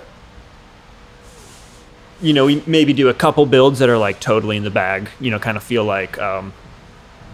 you 2.21 2.31
know, 2.31 2.45
we 2.45 2.63
maybe 2.65 2.93
do 2.93 3.09
a 3.09 3.13
couple 3.13 3.45
builds 3.45 3.79
that 3.79 3.89
are 3.89 3.97
like 3.97 4.19
totally 4.21 4.55
in 4.55 4.63
the 4.63 4.69
bag, 4.71 5.09
you 5.19 5.29
know, 5.31 5.39
kind 5.39 5.57
of 5.57 5.63
feel 5.63 5.83
like 5.83 6.17
um 6.19 6.53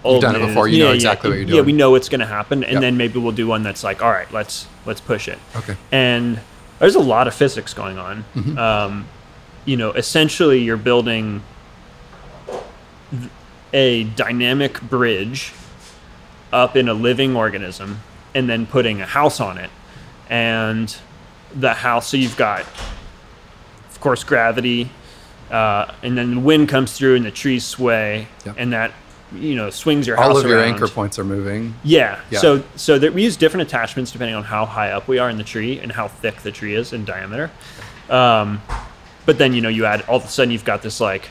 old 0.04 0.22
done 0.22 0.36
it 0.36 0.40
before, 0.40 0.68
you 0.68 0.80
know 0.80 0.92
exactly 0.92 1.30
what 1.30 1.36
you're 1.36 1.46
doing. 1.46 1.58
Yeah, 1.58 1.62
we 1.64 1.74
know 1.74 1.92
what's 1.92 2.10
going 2.10 2.22
to 2.22 2.26
happen 2.26 2.64
and 2.64 2.74
Yep. 2.74 2.82
then 2.82 2.98
maybe 2.98 3.20
we'll 3.20 3.34
do 3.34 3.48
one 3.48 3.64
that's 3.64 3.84
like, 3.84 4.02
all 4.02 4.10
right, 4.12 4.32
let's 4.32 4.66
let's 4.86 5.02
push 5.02 5.28
it 5.28 5.38
Okay. 5.58 5.76
and 5.92 6.40
there's 6.80 6.96
a 6.96 7.00
lot 7.02 7.28
of 7.28 7.36
physics 7.36 7.74
going 7.74 7.98
on. 8.00 8.24
Mm-hmm. 8.34 8.58
Um, 8.58 9.08
you 9.70 9.78
know, 9.78 9.92
essentially, 9.92 10.58
you're 10.64 10.78
building 10.78 11.44
a 13.72 14.04
dynamic 14.16 14.82
bridge 14.82 15.54
up 16.52 16.76
in 16.76 16.90
a 16.90 16.94
living 16.94 17.36
organism, 17.36 18.00
and 18.34 18.50
then 18.50 18.66
putting 18.66 19.00
a 19.00 19.06
house 19.06 19.40
on 19.40 19.60
it, 19.60 19.70
and 20.28 20.98
the 21.56 21.72
house. 21.76 22.08
So 22.08 22.18
you've 22.18 22.36
got, 22.36 22.62
of 23.92 24.00
course, 24.00 24.24
gravity, 24.24 24.90
uh, 25.52 25.94
and 26.02 26.18
then 26.18 26.34
the 26.36 26.42
wind 26.42 26.68
comes 26.68 26.94
through, 26.98 27.18
and 27.18 27.24
the 27.24 27.30
trees 27.30 27.64
sway, 27.64 28.28
Yep. 28.48 28.56
and 28.58 28.74
that 28.74 28.92
you 29.32 29.54
know 29.54 29.70
swings 29.70 30.08
your 30.08 30.16
house 30.16 30.30
All 30.32 30.38
of 30.38 30.48
your 30.48 30.58
around. 30.58 30.74
anchor 30.74 30.88
points 30.88 31.20
are 31.20 31.24
moving. 31.24 31.76
Yeah. 31.84 32.20
Yeah. 32.32 32.40
So 32.40 32.64
so 32.76 32.98
that 32.98 33.14
we 33.14 33.24
use 33.24 33.38
different 33.38 33.68
attachments 33.68 34.12
depending 34.12 34.36
on 34.36 34.44
how 34.46 34.66
high 34.66 34.90
up 34.94 35.08
we 35.08 35.20
are 35.20 35.30
in 35.30 35.38
the 35.38 35.44
tree 35.44 35.78
and 35.80 35.92
how 35.92 36.08
thick 36.08 36.42
the 36.42 36.52
tree 36.52 36.74
is 36.74 36.92
in 36.92 37.06
diameter. 37.06 37.52
Um, 38.10 38.60
but 39.30 39.38
then 39.38 39.54
you 39.54 39.62
know 39.62 39.70
you 39.70 39.86
add 39.86 40.02
all 40.08 40.16
of 40.16 40.26
a 40.26 40.28
sudden 40.28 40.50
you've 40.52 40.66
got 40.66 40.82
this 40.82 41.00
like 41.00 41.30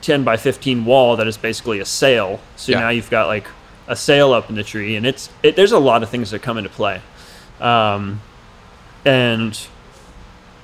ten 0.00 0.24
by 0.24 0.38
fifteen 0.38 0.86
wall 0.86 1.16
that 1.16 1.26
is 1.26 1.36
basically 1.36 1.80
a 1.80 1.84
sail. 1.84 2.40
So 2.56 2.72
Yeah. 2.72 2.80
now 2.80 2.88
you've 2.88 3.10
got 3.10 3.26
like 3.26 3.46
a 3.86 3.94
sail 3.94 4.32
up 4.32 4.48
in 4.48 4.54
the 4.56 4.62
tree, 4.64 4.96
and 4.96 5.04
it's 5.04 5.28
it, 5.42 5.54
there's 5.54 5.72
a 5.72 5.78
lot 5.78 6.02
of 6.02 6.08
things 6.08 6.30
that 6.30 6.40
come 6.40 6.56
into 6.56 6.70
play. 6.70 7.02
Um, 7.60 8.22
and 9.04 9.52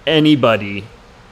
anybody 0.07 0.85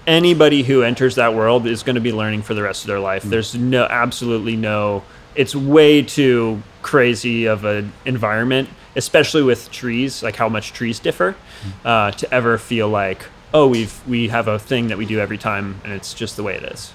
anybody 0.07 0.62
who 0.62 0.82
enters 0.82 1.14
that 1.14 1.32
world 1.32 1.66
is 1.66 1.82
going 1.82 1.95
to 1.95 2.01
be 2.03 2.12
learning 2.12 2.43
for 2.43 2.53
the 2.53 2.62
rest 2.62 2.82
of 2.82 2.88
their 2.88 3.01
life. 3.01 3.22
There's 3.22 3.55
no 3.55 3.84
absolutely 3.84 4.57
no 4.57 5.05
it's 5.34 5.55
way 5.57 6.03
too 6.03 6.62
crazy 6.82 7.47
of 7.47 7.64
an 7.64 7.95
environment, 8.05 8.68
especially 8.97 9.43
with 9.43 9.70
trees, 9.70 10.22
like 10.22 10.36
how 10.36 10.51
much 10.51 10.74
trees 10.74 10.99
differ, 10.99 11.34
uh, 11.86 12.11
to 12.11 12.34
ever 12.34 12.59
feel 12.59 12.88
like, 12.90 13.24
oh, 13.55 13.66
we've 13.66 14.00
we 14.09 14.28
have 14.28 14.48
a 14.48 14.59
thing 14.59 14.88
that 14.88 14.98
we 14.98 15.07
do 15.07 15.18
every 15.20 15.38
time 15.38 15.80
and 15.84 15.92
it's 15.92 16.14
just 16.14 16.36
the 16.36 16.42
way 16.42 16.55
it 16.57 16.62
is. 16.64 16.92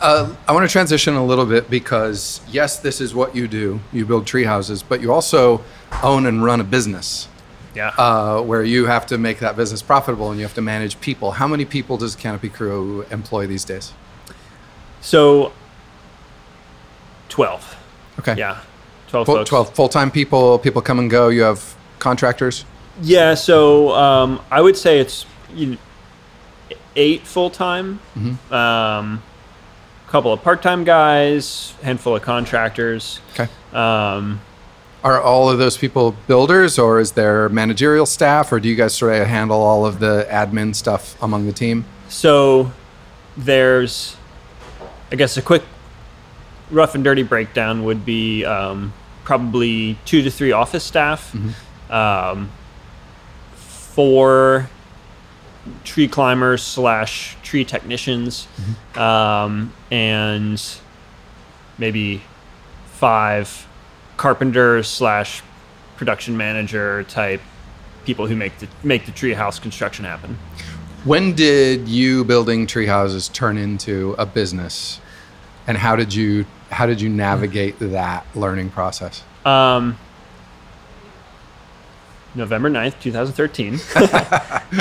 Uh, 0.00 0.32
I 0.46 0.52
want 0.52 0.64
to 0.66 0.70
transition 0.72 1.14
a 1.14 1.24
little 1.24 1.44
bit 1.46 1.68
because 1.68 2.40
yes, 2.48 2.78
this 2.78 3.00
is 3.00 3.14
what 3.14 3.34
you 3.34 3.48
do. 3.48 3.80
You 3.92 4.06
build 4.06 4.26
tree 4.26 4.44
houses, 4.44 4.82
but 4.82 5.00
you 5.00 5.12
also 5.12 5.62
own 6.04 6.24
and 6.26 6.44
run 6.44 6.60
a 6.60 6.64
business 6.64 7.26
Yeah. 7.74 7.88
uh, 7.98 8.40
where 8.42 8.62
you 8.62 8.86
have 8.86 9.06
to 9.06 9.18
make 9.18 9.40
that 9.40 9.56
business 9.56 9.82
profitable 9.82 10.30
and 10.30 10.38
you 10.38 10.46
have 10.46 10.54
to 10.54 10.62
manage 10.62 11.00
people. 11.00 11.32
How 11.32 11.48
many 11.48 11.64
people 11.64 11.96
does 11.96 12.14
Canopy 12.14 12.48
Crew 12.48 13.02
employ 13.10 13.46
these 13.46 13.64
days? 13.64 13.92
so 15.00 15.52
12. 17.28 17.76
Okay. 18.20 18.36
Yeah. 18.36 18.60
12 19.08 19.26
Full, 19.26 19.36
folks. 19.36 19.48
12 19.50 19.74
full-time 19.74 20.10
people, 20.10 20.58
people 20.60 20.80
come 20.82 20.98
and 21.00 21.10
go. 21.10 21.28
You 21.28 21.42
have 21.42 21.74
contractors. 21.98 22.64
Yeah, 23.00 23.34
so 23.34 23.92
um, 23.92 24.40
I 24.50 24.60
would 24.60 24.76
say 24.76 24.98
it's 25.00 25.24
you 25.54 25.66
know, 25.66 25.76
eight 26.96 27.22
full 27.26 27.50
time, 27.50 28.00
Mm-hmm. 28.16 28.52
um, 28.54 29.22
couple 30.08 30.30
of 30.32 30.42
part 30.42 30.60
time 30.60 30.84
guys, 30.84 31.72
handful 31.82 32.14
of 32.14 32.20
contractors. 32.22 33.18
Okay. 33.32 33.48
Um, 33.72 34.42
Are 35.02 35.18
all 35.20 35.48
of 35.48 35.56
those 35.58 35.78
people 35.78 36.14
builders 36.26 36.78
or 36.78 37.00
is 37.00 37.12
there 37.12 37.48
managerial 37.48 38.04
staff 38.04 38.52
or 38.52 38.60
do 38.60 38.68
you 38.68 38.76
guys 38.76 38.94
sort 38.94 39.14
of 39.14 39.26
handle 39.26 39.62
all 39.62 39.86
of 39.86 40.00
the 40.00 40.26
admin 40.30 40.74
stuff 40.74 41.16
among 41.22 41.46
the 41.46 41.52
team? 41.52 41.86
so 42.08 42.70
there's, 43.38 44.16
I 45.10 45.16
guess, 45.16 45.38
a 45.38 45.42
quick 45.42 45.62
rough 46.70 46.94
and 46.94 47.02
dirty 47.02 47.22
breakdown 47.22 47.82
would 47.84 48.04
be 48.04 48.44
um, 48.44 48.92
probably 49.24 49.96
two 50.04 50.20
to 50.20 50.30
three 50.30 50.52
office 50.52 50.84
staff, 50.84 51.34
um, 51.90 52.50
four 53.94 54.68
tree 55.84 56.08
climbers 56.08 56.62
slash 56.62 57.36
tree 57.42 57.64
technicians, 57.64 58.48
um, 58.96 59.72
and 59.90 60.62
maybe 61.78 62.22
five 62.86 63.66
carpenters 64.16 64.88
slash 64.88 65.42
production 65.96 66.36
manager 66.36 67.04
type 67.04 67.40
people 68.04 68.26
who 68.26 68.34
make 68.34 68.58
the 68.58 68.68
make 68.82 69.06
the 69.06 69.12
tree 69.12 69.34
house 69.34 69.58
construction 69.58 70.04
happen. 70.04 70.36
When 71.04 71.34
did 71.34 71.88
you 71.88 72.24
building 72.24 72.66
tree 72.66 72.86
houses 72.86 73.28
turn 73.28 73.58
into 73.58 74.14
a 74.18 74.26
business, 74.26 75.00
and 75.66 75.76
how 75.76 75.96
did 75.96 76.14
you 76.14 76.46
how 76.70 76.86
did 76.86 77.00
you 77.00 77.08
navigate 77.08 77.78
that 77.80 78.24
learning 78.34 78.70
process? 78.70 79.22
Um, 79.44 79.98
November 82.34 82.70
9th, 82.70 83.00
2013. 83.00 83.78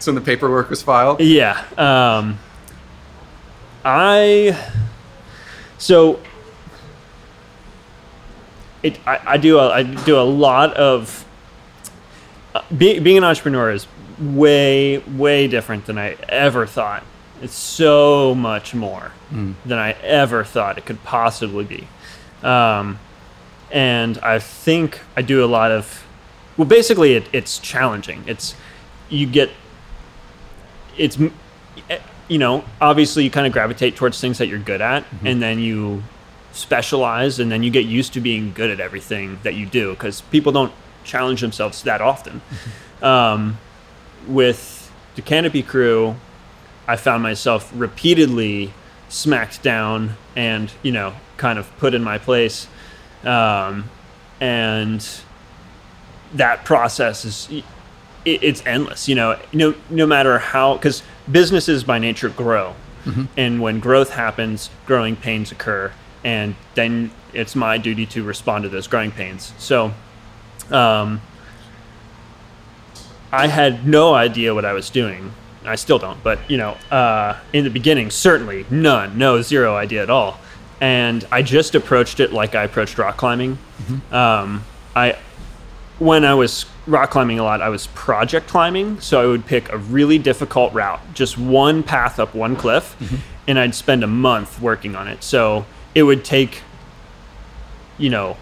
So 0.00 0.12
when 0.12 0.14
the 0.14 0.20
paperwork 0.20 0.70
was 0.70 0.82
filed. 0.82 1.20
Yeah. 1.20 1.62
Um, 1.76 2.38
I 3.84 4.58
so 5.78 6.20
it 8.82 8.98
I, 9.06 9.20
I 9.26 9.36
do 9.36 9.58
a, 9.58 9.68
I 9.70 9.82
do 9.82 10.18
a 10.18 10.22
lot 10.22 10.74
of 10.74 11.24
uh, 12.54 12.62
be, 12.76 12.98
being 13.00 13.18
an 13.18 13.24
entrepreneur 13.24 13.70
is 13.70 13.86
way 14.20 14.98
way 14.98 15.48
different 15.48 15.86
than 15.86 15.98
I 15.98 16.16
ever 16.28 16.66
thought. 16.66 17.02
It's 17.40 17.54
so 17.54 18.34
much 18.36 18.72
more 18.74 19.10
than 19.64 19.78
I 19.78 19.92
ever 20.02 20.44
thought 20.44 20.78
it 20.78 20.86
could 20.86 21.02
possibly 21.02 21.64
be. 21.64 21.88
Um, 22.46 22.98
and 23.70 24.18
I 24.18 24.38
think 24.38 25.00
I 25.16 25.22
do 25.22 25.44
a 25.44 25.46
lot 25.46 25.72
of 25.72 26.06
well 26.62 26.68
basically 26.68 27.14
it, 27.14 27.28
it's 27.32 27.58
challenging. 27.58 28.22
It's 28.28 28.54
you 29.08 29.26
get 29.26 29.50
it's 30.96 31.18
eh, 31.90 31.98
you 32.28 32.38
know 32.38 32.64
obviously 32.80 33.24
you 33.24 33.30
kind 33.30 33.48
of 33.48 33.52
gravitate 33.52 33.96
towards 33.96 34.20
things 34.20 34.38
that 34.38 34.46
you're 34.46 34.60
good 34.60 34.80
at 34.80 35.04
and 35.24 35.42
then 35.42 35.58
you 35.58 36.04
specialize 36.52 37.40
and 37.40 37.50
then 37.50 37.64
you 37.64 37.70
get 37.70 37.84
used 37.84 38.12
to 38.12 38.20
being 38.20 38.52
good 38.52 38.70
at 38.70 38.78
everything 38.78 39.40
that 39.42 39.54
you 39.54 39.66
do 39.66 39.90
because 39.90 40.20
people 40.20 40.52
don't 40.52 40.72
challenge 41.02 41.40
themselves 41.40 41.82
that 41.82 42.00
often. 42.00 42.40
Um, 43.02 43.58
with 44.28 44.92
the 45.16 45.22
canopy 45.22 45.64
crew 45.64 46.14
i 46.86 46.94
found 46.94 47.20
myself 47.20 47.72
repeatedly 47.74 48.72
smacked 49.08 49.60
down 49.60 50.14
and 50.36 50.70
you 50.84 50.92
know 50.92 51.12
kind 51.36 51.58
of 51.58 51.76
put 51.78 51.94
in 51.94 52.04
my 52.04 52.18
place. 52.18 52.68
Um, 53.24 53.90
and 54.40 55.04
that 56.34 56.64
process 56.64 57.24
is 57.24 57.48
it, 58.24 58.42
it's 58.42 58.64
endless 58.66 59.08
you 59.08 59.14
know 59.14 59.38
no 59.52 59.74
no 59.90 60.06
matter 60.06 60.38
how 60.38 60.74
because 60.76 61.02
businesses 61.30 61.84
by 61.84 61.98
nature 61.98 62.28
grow. 62.28 62.74
And 63.36 63.60
when 63.60 63.80
growth 63.80 64.10
happens 64.10 64.70
growing 64.86 65.16
pains 65.16 65.50
occur 65.50 65.90
and 66.22 66.54
then 66.74 67.10
it's 67.32 67.56
my 67.56 67.76
duty 67.76 68.06
to 68.06 68.22
respond 68.22 68.62
to 68.62 68.68
those 68.68 68.86
growing 68.86 69.10
pains. 69.10 69.52
So 69.58 69.92
um, 70.70 71.20
i 73.32 73.48
had 73.48 73.86
no 73.86 74.14
idea 74.14 74.54
what 74.54 74.64
i 74.64 74.72
was 74.72 74.88
doing. 74.90 75.32
I 75.64 75.74
still 75.76 75.98
don't 75.98 76.22
but 76.22 76.38
you 76.48 76.56
know 76.58 76.76
uh, 76.90 77.38
in 77.52 77.64
the 77.64 77.70
beginning 77.70 78.10
certainly 78.10 78.66
none 78.70 79.18
no 79.18 79.42
zero 79.42 79.74
idea 79.74 80.02
at 80.02 80.10
all. 80.10 80.38
And 80.80 81.26
i 81.32 81.42
just 81.42 81.74
approached 81.74 82.20
it 82.20 82.32
like 82.32 82.54
i 82.54 82.62
approached 82.62 82.98
rock 82.98 83.16
climbing. 83.16 83.58
Um, 84.12 84.64
i 84.94 85.16
when 85.98 86.24
I 86.24 86.34
was 86.34 86.66
rock 86.86 87.10
climbing 87.10 87.38
a 87.38 87.44
lot, 87.44 87.62
I 87.62 87.68
was 87.68 87.86
project 87.88 88.48
climbing. 88.48 89.00
So 89.00 89.22
I 89.22 89.26
would 89.26 89.46
pick 89.46 89.70
a 89.70 89.78
really 89.78 90.18
difficult 90.18 90.72
route, 90.72 91.00
just 91.14 91.38
one 91.38 91.82
path 91.82 92.18
up 92.18 92.34
one 92.34 92.56
cliff, 92.56 92.96
mm-hmm. 92.98 93.16
and 93.46 93.58
I'd 93.58 93.74
spend 93.74 94.02
a 94.02 94.08
month 94.08 94.60
working 94.60 94.96
on 94.96 95.08
it. 95.08 95.22
So 95.22 95.64
it 95.94 96.02
would 96.02 96.24
take, 96.24 96.62
you 97.98 98.10
know, 98.10 98.36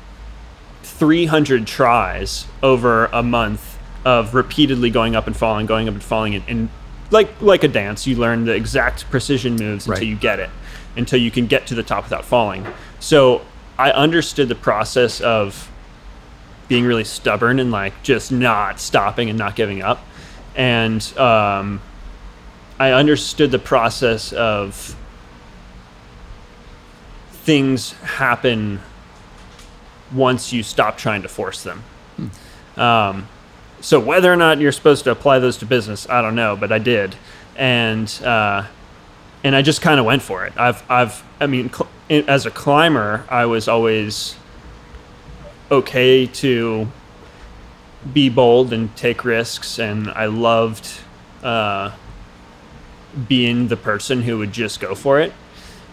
300 0.83 1.67
tries 1.67 2.47
over 2.63 3.07
a 3.07 3.23
month 3.23 3.79
of 4.05 4.35
repeatedly 4.35 4.91
going 4.91 5.15
up 5.15 5.27
and 5.27 5.37
falling, 5.37 5.67
going 5.67 5.89
up 5.89 5.95
and 5.95 6.03
falling, 6.03 6.35
and, 6.35 6.45
and 6.49 6.69
like 7.11 7.41
like 7.43 7.65
a 7.65 7.69
dance, 7.69 8.07
you 8.07 8.17
learn 8.17 8.45
the 8.45 8.55
exact 8.55 9.11
precision 9.11 9.57
moves 9.57 9.87
until 9.87 10.01
Right. 10.01 10.07
you 10.09 10.17
get 10.17 10.39
it, 10.41 10.51
until 10.97 11.21
you 11.21 11.31
can 11.31 11.47
get 11.47 11.67
to 11.67 11.75
the 11.75 11.83
top 11.83 12.05
without 12.05 12.25
falling. 12.25 12.67
So 12.99 13.43
I 13.79 13.91
understood 13.91 14.49
the 14.49 14.55
process 14.55 15.21
of 15.21 15.70
being 16.71 16.85
really 16.85 17.03
stubborn 17.03 17.59
and 17.59 17.73
like 17.73 18.01
just 18.05 18.31
not 18.31 18.79
stopping 18.79 19.29
and 19.29 19.37
not 19.37 19.57
giving 19.57 19.83
up. 19.83 20.07
And 20.55 21.03
um, 21.19 21.83
I 22.79 22.93
understood 22.93 23.51
the 23.51 23.59
process 23.59 24.33
of 24.33 24.97
things 27.33 27.91
happen 27.95 28.79
once 30.15 30.53
you 30.53 30.63
stop 30.63 30.97
trying 30.97 31.23
to 31.23 31.29
force 31.29 31.65
them. 31.65 31.83
Um, 32.77 33.27
so 33.81 33.99
whether 33.99 34.33
or 34.33 34.37
not 34.37 34.61
you're 34.61 34.71
supposed 34.71 35.03
to 35.05 35.11
apply 35.11 35.41
those 35.41 35.57
to 35.59 35.67
business, 35.67 36.09
I 36.09 36.23
don't 36.23 36.37
know, 36.37 36.55
but 36.55 36.71
I 36.71 36.79
did, 36.79 37.17
and 37.57 38.09
uh, 38.23 38.65
and 39.43 39.57
I 39.57 39.63
just 39.63 39.83
kind 39.83 39.99
of 39.99 40.07
went 40.07 40.23
for 40.23 40.47
it. 40.47 40.53
I've 40.57 40.89
I've 40.89 41.25
I 41.41 41.49
mean, 41.49 41.73
cl- 41.73 41.91
as 42.29 42.47
a 42.47 42.51
climber, 42.51 43.25
I 43.29 43.47
was 43.47 43.67
always 43.67 44.37
okay 45.71 46.27
to 46.27 46.89
be 48.13 48.29
bold 48.29 48.73
and 48.73 48.95
take 48.97 49.25
risks, 49.25 49.79
and 49.79 50.09
I 50.11 50.27
loved 50.27 50.89
uh, 51.43 51.93
being 53.29 53.69
the 53.69 53.77
person 53.77 54.23
who 54.23 54.39
would 54.39 54.53
just 54.53 54.81
go 54.81 54.95
for 54.95 55.21
it, 55.21 55.33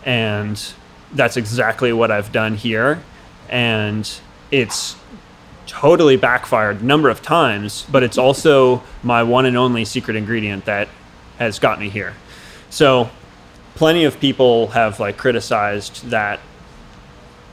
and 0.06 0.62
that's 1.14 1.38
exactly 1.38 1.94
what 1.94 2.12
I've 2.12 2.32
done 2.32 2.56
here, 2.56 3.02
and 3.50 4.10
it's 4.52 4.96
totally 5.68 6.16
backfired 6.16 6.82
a 6.82 6.86
number 6.86 7.10
of 7.10 7.22
times, 7.22 7.86
but 7.92 8.02
it's 8.02 8.18
also 8.18 8.82
my 9.04 9.22
one 9.22 9.46
and 9.46 9.58
only 9.58 9.86
secret 9.86 10.16
ingredient 10.16 10.66
that 10.66 10.88
has 11.38 11.60
got 11.60 11.80
me 11.80 11.90
here. 11.90 12.16
So, 12.70 13.10
plenty 13.76 14.06
of 14.06 14.20
people 14.20 14.68
have 14.68 15.00
like 15.00 15.18
criticized 15.18 16.10
that 16.10 16.40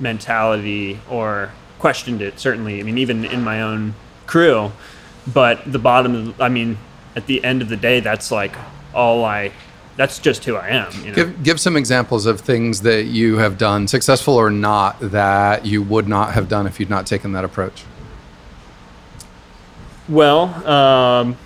mentality 0.01 1.01
or 1.11 1.53
questioned 1.85 2.22
it 2.22 2.41
certainly 2.41 2.80
i 2.80 2.82
mean 2.82 2.97
even 2.97 3.26
in 3.26 3.45
my 3.45 3.61
own 3.61 3.93
crew 4.26 4.72
but 5.35 5.61
the 5.70 5.78
bottom 5.78 6.14
of 6.14 6.41
i 6.41 6.49
mean 6.49 6.78
at 7.14 7.26
the 7.26 7.45
end 7.45 7.61
of 7.61 7.68
the 7.68 7.76
day 7.76 8.01
that's 8.01 8.30
like 8.30 8.55
all 8.95 9.22
i 9.22 9.53
that's 9.97 10.18
just 10.18 10.47
who 10.47 10.57
i 10.57 10.68
am 10.68 10.91
you 11.01 11.11
know? 11.11 11.14
Give 11.14 11.43
give 11.43 11.61
some 11.61 11.76
examples 11.76 12.24
of 12.24 12.41
things 12.41 12.80
that 12.80 13.05
you 13.05 13.37
have 13.37 13.59
done, 13.59 13.87
successful 13.87 14.35
or 14.35 14.51
not, 14.51 14.99
that 14.99 15.66
you 15.66 15.82
would 15.82 16.09
not 16.09 16.32
have 16.32 16.49
done 16.49 16.66
if 16.66 16.80
you'd 16.80 16.89
not 16.89 17.07
taken 17.07 17.32
that 17.32 17.45
approach. 17.45 17.85
Well, 20.09 20.43
um, 20.66 21.37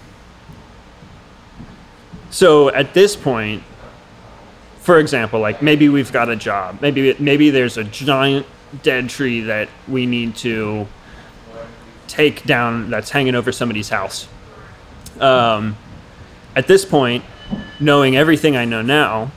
so 2.31 2.69
at 2.71 2.95
this 2.95 3.17
point, 3.17 3.65
for 4.79 5.01
example, 5.01 5.41
like 5.41 5.63
maybe 5.63 5.89
we've 5.89 6.13
got 6.13 6.29
a 6.29 6.37
job, 6.37 6.81
maybe 6.81 7.17
maybe 7.19 7.51
there's 7.51 7.77
a 7.77 7.83
giant 7.83 8.47
dead 8.83 9.09
tree 9.09 9.41
that 9.43 9.69
we 9.87 10.07
need 10.07 10.37
to 10.37 10.87
take 12.07 12.45
down 12.45 12.91
that's 12.91 13.11
hanging 13.11 13.35
over 13.35 13.53
somebody's 13.53 13.89
house. 13.89 14.29
Um, 15.21 15.77
at 16.57 16.67
this 16.67 16.85
point, 16.85 17.25
knowing 17.81 18.17
everything 18.17 18.57
I 18.57 18.65
know 18.65 18.83
now, 18.83 19.31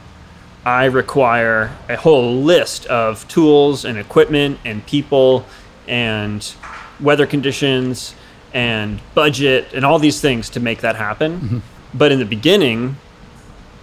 I 0.66 0.86
require 0.86 1.76
a 1.90 1.96
whole 1.96 2.36
list 2.42 2.86
of 2.86 3.28
tools 3.28 3.84
and 3.86 3.98
equipment 3.98 4.60
and 4.64 4.86
people 4.86 5.46
and 5.88 6.54
weather 7.00 7.26
conditions 7.26 8.14
and 8.54 9.00
budget 9.16 9.74
and 9.74 9.86
all 9.86 9.98
these 9.98 10.22
things 10.22 10.50
to 10.52 10.60
make 10.60 10.82
that 10.82 10.96
happen. 10.96 11.64
But 11.94 12.12
in 12.12 12.20
the 12.20 12.26
beginning, 12.26 12.98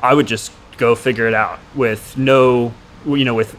I 0.03 0.15
would 0.15 0.27
just 0.27 0.53
go 0.77 0.95
figure 0.95 1.27
it 1.27 1.35
out 1.35 1.59
with 1.75 2.17
no, 2.17 2.73
you 3.05 3.25
know, 3.25 3.35
with 3.35 3.57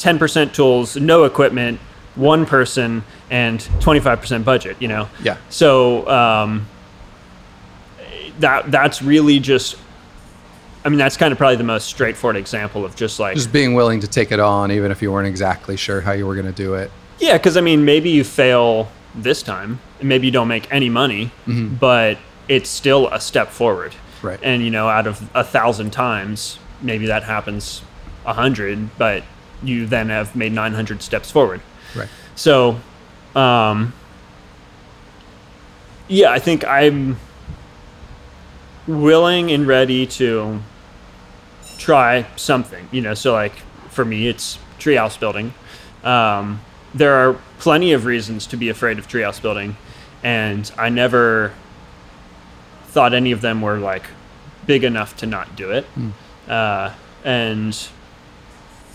10% 0.00 0.52
tools, 0.52 0.96
no 0.96 1.24
equipment, 1.24 1.78
one 2.16 2.46
person, 2.46 3.04
and 3.30 3.60
25% 3.60 4.44
budget, 4.44 4.76
you 4.80 4.88
know? 4.88 5.08
Yeah. 5.22 5.36
So 5.50 6.08
um, 6.08 6.66
that 8.40 8.70
that's 8.70 9.02
really 9.02 9.38
just, 9.38 9.76
I 10.84 10.88
mean, 10.88 10.98
that's 10.98 11.16
kind 11.16 11.32
of 11.32 11.38
probably 11.38 11.56
the 11.56 11.64
most 11.64 11.86
straightforward 11.86 12.36
example 12.36 12.84
of 12.84 12.96
just 12.96 13.20
like, 13.20 13.36
Just 13.36 13.52
being 13.52 13.74
willing 13.74 14.00
to 14.00 14.08
take 14.08 14.32
it 14.32 14.40
on, 14.40 14.72
even 14.72 14.90
if 14.90 15.02
you 15.02 15.12
weren't 15.12 15.28
exactly 15.28 15.76
sure 15.76 16.00
how 16.00 16.12
you 16.12 16.26
were 16.26 16.34
going 16.34 16.46
to 16.46 16.52
do 16.52 16.74
it. 16.74 16.90
yeah, 17.18 17.36
because 17.36 17.56
I 17.56 17.60
mean, 17.60 17.84
maybe 17.84 18.10
you 18.10 18.24
fail 18.24 18.88
this 19.14 19.42
time, 19.42 19.78
and 19.98 20.08
maybe 20.08 20.26
you 20.26 20.32
don't 20.32 20.48
make 20.48 20.72
any 20.72 20.88
money, 20.88 21.30
but 21.46 22.16
it's 22.48 22.70
still 22.70 23.08
a 23.08 23.20
step 23.20 23.48
forward. 23.48 23.94
Right. 24.22 24.38
And 24.42 24.62
you 24.62 24.70
know, 24.70 24.88
out 24.88 25.06
of 25.06 25.30
a 25.34 25.44
thousand 25.44 25.90
times, 25.92 26.58
maybe 26.82 27.06
that 27.06 27.24
happens 27.24 27.82
a 28.24 28.32
hundred, 28.32 28.96
but 28.98 29.22
you 29.62 29.86
then 29.86 30.08
have 30.08 30.34
made 30.34 30.52
900 30.52 31.02
steps 31.02 31.30
forward. 31.30 31.60
Right. 31.94 32.08
So, 32.34 32.80
um, 33.34 33.92
yeah, 36.08 36.30
I 36.30 36.38
think 36.38 36.64
I'm 36.64 37.18
willing 38.86 39.52
and 39.52 39.66
ready 39.66 40.06
to 40.06 40.60
try 41.78 42.26
something. 42.36 42.88
You 42.90 43.00
know, 43.02 43.14
so 43.14 43.32
like 43.32 43.54
for 43.90 44.04
me, 44.04 44.28
it's 44.28 44.58
treehouse 44.78 45.18
building. 45.18 45.52
Um, 46.02 46.60
there 46.94 47.14
are 47.14 47.38
plenty 47.58 47.92
of 47.92 48.04
reasons 48.04 48.46
to 48.48 48.56
be 48.56 48.68
afraid 48.68 48.98
of 48.98 49.06
treehouse 49.06 49.40
building, 49.40 49.76
and 50.22 50.70
I 50.76 50.88
never 50.88 51.52
thought 52.86 53.14
any 53.14 53.30
of 53.30 53.40
them 53.40 53.62
were 53.62 53.78
like 53.78 54.04
big 54.66 54.82
enough 54.82 55.16
to 55.18 55.26
not 55.26 55.54
do 55.54 55.70
it. 55.70 55.86
Uh, 56.48 56.92
and 57.24 57.88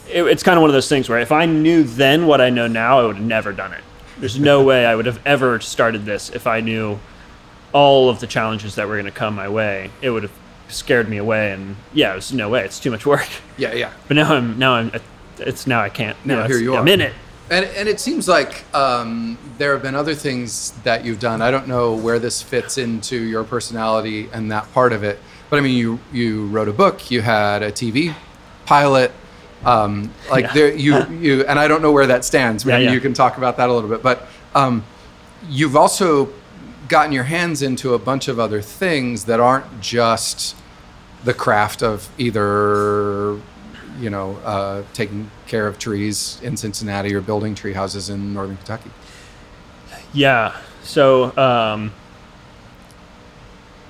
it, 0.09 0.23
it's 0.23 0.43
kind 0.43 0.57
of 0.57 0.61
one 0.61 0.69
of 0.69 0.73
those 0.73 0.89
things 0.89 1.09
where 1.09 1.19
if 1.19 1.31
I 1.31 1.45
knew 1.45 1.83
then 1.83 2.27
what 2.27 2.41
I 2.41 2.49
know 2.49 2.67
now, 2.67 2.99
I 2.99 3.05
would 3.05 3.17
have 3.17 3.25
never 3.25 3.51
done 3.53 3.73
it. 3.73 3.83
There's 4.19 4.39
no 4.39 4.63
way 4.63 4.85
I 4.85 4.95
would 4.95 5.05
have 5.05 5.19
ever 5.25 5.59
started 5.59 6.05
this 6.05 6.29
if 6.29 6.47
I 6.47 6.61
knew 6.61 6.99
all 7.73 8.09
of 8.09 8.19
the 8.19 8.27
challenges 8.27 8.75
that 8.75 8.87
were 8.87 8.95
going 8.95 9.05
to 9.05 9.11
come 9.11 9.35
my 9.35 9.49
way. 9.49 9.91
It 10.01 10.09
would 10.09 10.23
have 10.23 10.31
scared 10.69 11.09
me 11.09 11.17
away, 11.17 11.51
and 11.51 11.75
yeah, 11.93 12.13
it 12.13 12.15
was 12.15 12.31
no 12.33 12.49
way. 12.49 12.63
It's 12.63 12.79
too 12.79 12.91
much 12.91 13.05
work. 13.05 13.27
Yeah, 13.57 13.73
yeah. 13.73 13.93
But 14.09 14.15
now 14.17 14.33
I'm 14.33 14.59
now 14.59 14.73
I'm 14.73 14.91
it's 15.39 15.65
now 15.65 15.79
I 15.81 15.87
can't. 15.89 16.17
Now 16.25 16.35
know, 16.35 16.41
here 16.43 16.55
it's- 16.57 16.61
you 16.61 16.75
are. 16.75 16.79
I'm 16.81 16.87
in 16.89 17.01
it. 17.01 17.13
And, 17.49 17.63
and 17.63 17.87
it 17.87 17.99
seems 17.99 18.27
like 18.27 18.63
um, 18.73 19.37
there 19.59 19.73
have 19.73 19.83
been 19.83 19.93
other 19.93 20.15
things 20.15 20.71
that 20.83 21.05
you've 21.05 21.19
done. 21.19 21.43
I 21.43 21.51
don't 21.51 21.67
know 21.67 21.95
where 21.95 22.17
this 22.17 22.41
fits 22.41 22.79
into 22.79 23.15
your 23.21 23.43
personality 23.43 24.27
and 24.33 24.51
that 24.51 24.73
part 24.73 24.91
of 24.93 25.03
it, 25.03 25.19
but 25.51 25.57
I 25.59 25.61
mean, 25.61 25.77
you 25.77 25.99
you 26.11 26.47
wrote 26.47 26.67
a 26.67 26.73
book, 26.73 27.11
you 27.11 27.21
had 27.21 27.61
a 27.61 27.71
TV 27.71 28.15
pilot, 28.65 29.11
um, 29.63 30.11
like 30.29 30.45
Yeah. 30.45 30.53
there 30.53 30.73
you 30.75 31.05
you, 31.19 31.45
and 31.45 31.57
I 31.59 31.67
don't 31.67 31.81
know 31.81 31.91
where 31.91 32.07
that 32.07 32.25
stands. 32.25 32.65
Maybe 32.65 32.83
Yeah, 32.83 32.89
yeah. 32.89 32.93
you 32.95 33.01
can 33.01 33.13
talk 33.13 33.37
about 33.37 33.57
that 33.57 33.69
a 33.69 33.73
little 33.73 33.89
bit, 33.89 34.03
but 34.03 34.27
um, 34.53 34.83
you've 35.49 35.75
also 35.75 36.29
gotten 36.87 37.11
your 37.11 37.23
hands 37.23 37.61
into 37.61 37.93
a 37.93 37.99
bunch 37.99 38.27
of 38.27 38.39
other 38.39 38.61
things 38.61 39.25
that 39.25 39.39
aren't 39.39 39.81
just 39.81 40.55
the 41.23 41.33
craft 41.33 41.81
of 41.81 42.07
either 42.19 43.39
you 43.99 44.09
know 44.09 44.35
uh, 44.43 44.83
taking 44.93 45.31
care 45.47 45.67
of 45.67 45.79
trees 45.79 46.39
in 46.43 46.57
Cincinnati 46.57 47.13
or 47.15 47.21
building 47.21 47.55
tree 47.55 47.73
houses 47.73 48.09
in 48.09 48.33
northern 48.33 48.57
Kentucky. 48.57 48.91
Yeah. 50.13 50.55
So 50.83 51.35
um, 51.37 51.91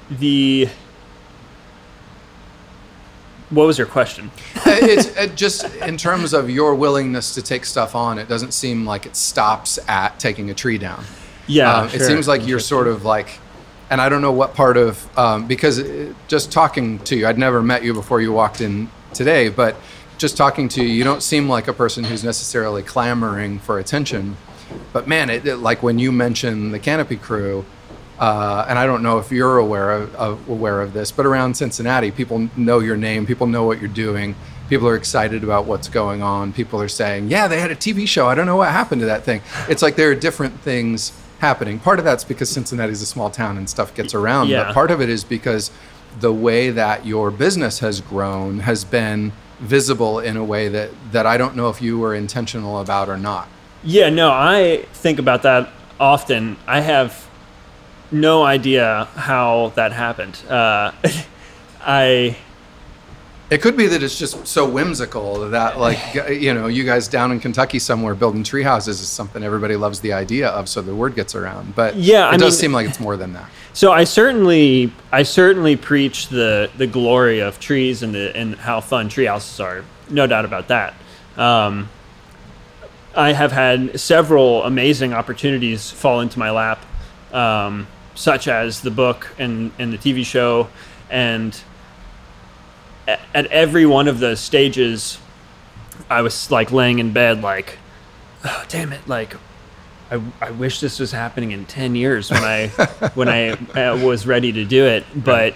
the 0.09 0.69
what 3.55 3.65
was 3.67 3.77
your 3.77 3.87
question? 3.87 4.29
Uh, 4.57 4.61
it's 4.81 5.07
it 5.17 5.35
just 5.35 5.65
in 5.77 5.97
terms 5.97 6.33
of 6.33 6.49
your 6.49 6.75
willingness 6.75 7.33
to 7.35 7.41
take 7.41 7.65
stuff 7.65 7.95
on. 7.95 8.19
It 8.19 8.27
doesn't 8.27 8.53
seem 8.53 8.85
like 8.85 9.05
it 9.05 9.15
stops 9.15 9.79
at 9.87 10.19
taking 10.19 10.49
a 10.49 10.53
tree 10.53 10.77
down. 10.77 11.03
Yeah, 11.47 11.73
Um, 11.81 11.87
it 11.87 12.01
seems 12.01 12.27
like 12.27 12.45
you're 12.47 12.59
sort 12.59 12.87
of 12.87 13.05
like, 13.05 13.39
and 13.89 14.01
I 14.01 14.09
don't 14.09 14.21
know 14.21 14.31
what 14.31 14.53
part 14.55 14.77
of 14.77 15.07
um, 15.17 15.47
because 15.47 15.77
it, 15.77 16.15
just 16.27 16.51
talking 16.51 16.99
to 16.99 17.15
you, 17.15 17.27
I'd 17.27 17.37
never 17.37 17.61
met 17.61 17.83
you 17.83 17.93
before 17.93 18.19
you 18.21 18.31
walked 18.33 18.61
in 18.61 18.89
today, 19.13 19.49
but 19.49 19.75
just 20.17 20.37
talking 20.37 20.67
to 20.69 20.81
you, 20.83 20.89
you 20.89 21.03
don't 21.03 21.21
seem 21.21 21.47
like 21.47 21.67
a 21.67 21.73
person 21.73 22.03
who's 22.03 22.23
necessarily 22.23 22.81
clamoring 22.81 23.59
for 23.59 23.77
attention. 23.79 24.37
But 24.91 25.07
man, 25.07 25.29
it, 25.29 25.45
it- 25.45 25.57
like 25.57 25.83
when 25.83 25.99
you 25.99 26.11
mention 26.11 26.71
the 26.71 26.79
Canopy 26.79 27.17
Crew, 27.17 27.63
uh, 28.19 28.65
and 28.69 28.79
I 28.79 28.85
don't 28.85 29.03
know 29.03 29.19
if 29.19 29.31
you're 29.31 29.57
aware 29.57 29.91
of, 29.91 30.15
of 30.15 30.49
aware 30.49 30.81
of 30.81 30.93
this, 30.93 31.11
but 31.11 31.25
around 31.25 31.55
Cincinnati, 31.55 32.11
people 32.11 32.49
know 32.55 32.79
your 32.79 32.97
name, 32.97 33.25
people 33.25 33.47
know 33.47 33.63
what 33.65 33.79
you're 33.79 33.89
doing, 33.89 34.35
people 34.69 34.87
are 34.87 34.95
excited 34.95 35.43
about 35.43 35.65
what's 35.65 35.87
going 35.89 36.21
on. 36.23 36.53
People 36.53 36.81
are 36.81 36.87
saying, 36.87 37.29
"Yeah, 37.29 37.47
they 37.47 37.59
had 37.59 37.71
a 37.71 37.75
TV 37.75 38.07
show. 38.07 38.27
I 38.27 38.35
don't 38.35 38.45
know 38.45 38.55
what 38.57 38.69
happened 38.71 39.01
to 39.01 39.07
that 39.07 39.23
thing." 39.23 39.41
It's 39.69 39.81
like 39.81 39.95
there 39.95 40.09
are 40.09 40.15
different 40.15 40.59
things 40.61 41.11
happening. 41.39 41.79
Part 41.79 41.99
of 41.99 42.05
that's 42.05 42.23
because 42.23 42.49
Cincinnati's 42.49 43.01
a 43.01 43.05
small 43.05 43.29
town 43.29 43.57
and 43.57 43.69
stuff 43.69 43.93
gets 43.93 44.13
around, 44.13 44.47
Yeah. 44.47 44.63
but 44.65 44.73
part 44.73 44.89
of 44.91 45.01
it 45.01 45.09
is 45.09 45.23
because 45.23 45.69
the 46.19 46.31
way 46.33 46.69
that 46.69 47.05
your 47.05 47.29
business 47.29 47.79
has 47.79 47.99
grown 47.99 48.59
has 48.59 48.85
been 48.85 49.33
visible 49.59 50.19
in 50.19 50.37
a 50.37 50.43
way 50.43 50.67
that 50.69 50.89
that 51.11 51.25
I 51.25 51.37
don't 51.37 51.55
know 51.55 51.69
if 51.69 51.81
you 51.81 51.99
were 51.99 52.15
intentional 52.15 52.79
about 52.79 53.09
or 53.09 53.17
not. 53.17 53.47
Yeah, 53.83 54.09
no, 54.09 54.31
I 54.31 54.85
think 54.93 55.19
about 55.19 55.43
that 55.43 55.69
often. 55.99 56.57
I 56.67 56.79
have 56.79 57.24
no 58.21 58.43
idea 58.43 59.07
how 59.15 59.71
that 59.75 59.91
happened. 59.91 60.37
Uh, 60.49 60.91
I 61.81 62.35
It 63.51 63.61
could 63.61 63.77
be 63.77 63.85
that 63.87 64.01
it's 64.01 64.17
just 64.17 64.47
so 64.47 64.67
whimsical 64.67 65.49
that, 65.51 65.77
like, 65.79 65.99
you 66.29 66.53
know, 66.53 66.65
you 66.67 66.83
guys 66.83 67.07
down 67.07 67.31
in 67.31 67.39
Kentucky 67.39 67.77
somewhere 67.77 68.15
building 68.15 68.43
tree 68.43 68.63
houses 68.63 68.99
is 69.01 69.07
something 69.07 69.43
everybody 69.43 69.75
loves 69.75 69.99
the 69.99 70.13
idea 70.13 70.47
of, 70.49 70.67
so 70.67 70.81
the 70.81 70.95
word 70.95 71.13
gets 71.15 71.35
around. 71.35 71.75
But 71.75 71.95
Yeah, 71.95 72.29
it 72.29 72.33
I 72.33 72.37
does 72.37 72.53
mean- 72.53 72.59
seem 72.59 72.71
like 72.73 72.87
it's 72.87 72.99
more 72.99 73.17
than 73.17 73.33
that. 73.33 73.47
so 73.73 73.91
I 73.91 74.03
certainly 74.05 74.91
I 75.11 75.23
certainly 75.23 75.75
preach 75.75 76.29
the 76.29 76.69
the 76.77 76.87
glory 76.87 77.39
of 77.41 77.59
trees 77.59 78.01
and 78.03 78.15
the 78.15 78.35
and 78.35 78.55
how 78.55 78.81
fun 78.81 79.09
tree 79.09 79.25
houses 79.25 79.59
are. 79.59 79.83
No 80.09 80.25
doubt 80.27 80.45
about 80.45 80.67
that. 80.69 80.93
Um, 81.37 81.89
I 83.15 83.31
have 83.33 83.51
had 83.51 83.99
several 83.99 84.63
amazing 84.63 85.13
opportunities 85.13 85.89
fall 85.91 86.19
into 86.21 86.37
my 86.39 86.51
lap, 86.51 86.83
um, 87.31 87.87
such 88.15 88.47
as 88.47 88.81
the 88.81 88.91
book 88.91 89.27
and, 89.37 89.71
and 89.77 89.93
the 89.93 89.97
TV 89.97 90.25
show. 90.25 90.69
And 91.09 91.59
at 93.07 93.45
every 93.47 93.85
one 93.85 94.07
of 94.07 94.19
those 94.19 94.39
stages, 94.39 95.19
I 96.09 96.21
was 96.21 96.49
like 96.49 96.71
laying 96.71 96.99
in 96.99 97.13
bed, 97.13 97.41
like, 97.41 97.77
oh, 98.43 98.65
damn 98.67 98.91
it, 98.93 99.07
like, 99.07 99.35
I, 100.11 100.21
I 100.41 100.51
wish 100.51 100.79
this 100.79 100.99
was 100.99 101.11
happening 101.11 101.51
in 101.51 101.65
10 101.65 101.95
years 101.95 102.29
when 102.29 102.43
I 102.43 102.67
when 103.15 103.27
I 103.27 103.49
uh, 103.49 103.97
was 103.97 104.27
ready 104.27 104.51
to 104.53 104.65
do 104.65 104.85
it, 104.85 105.03
but 105.15 105.55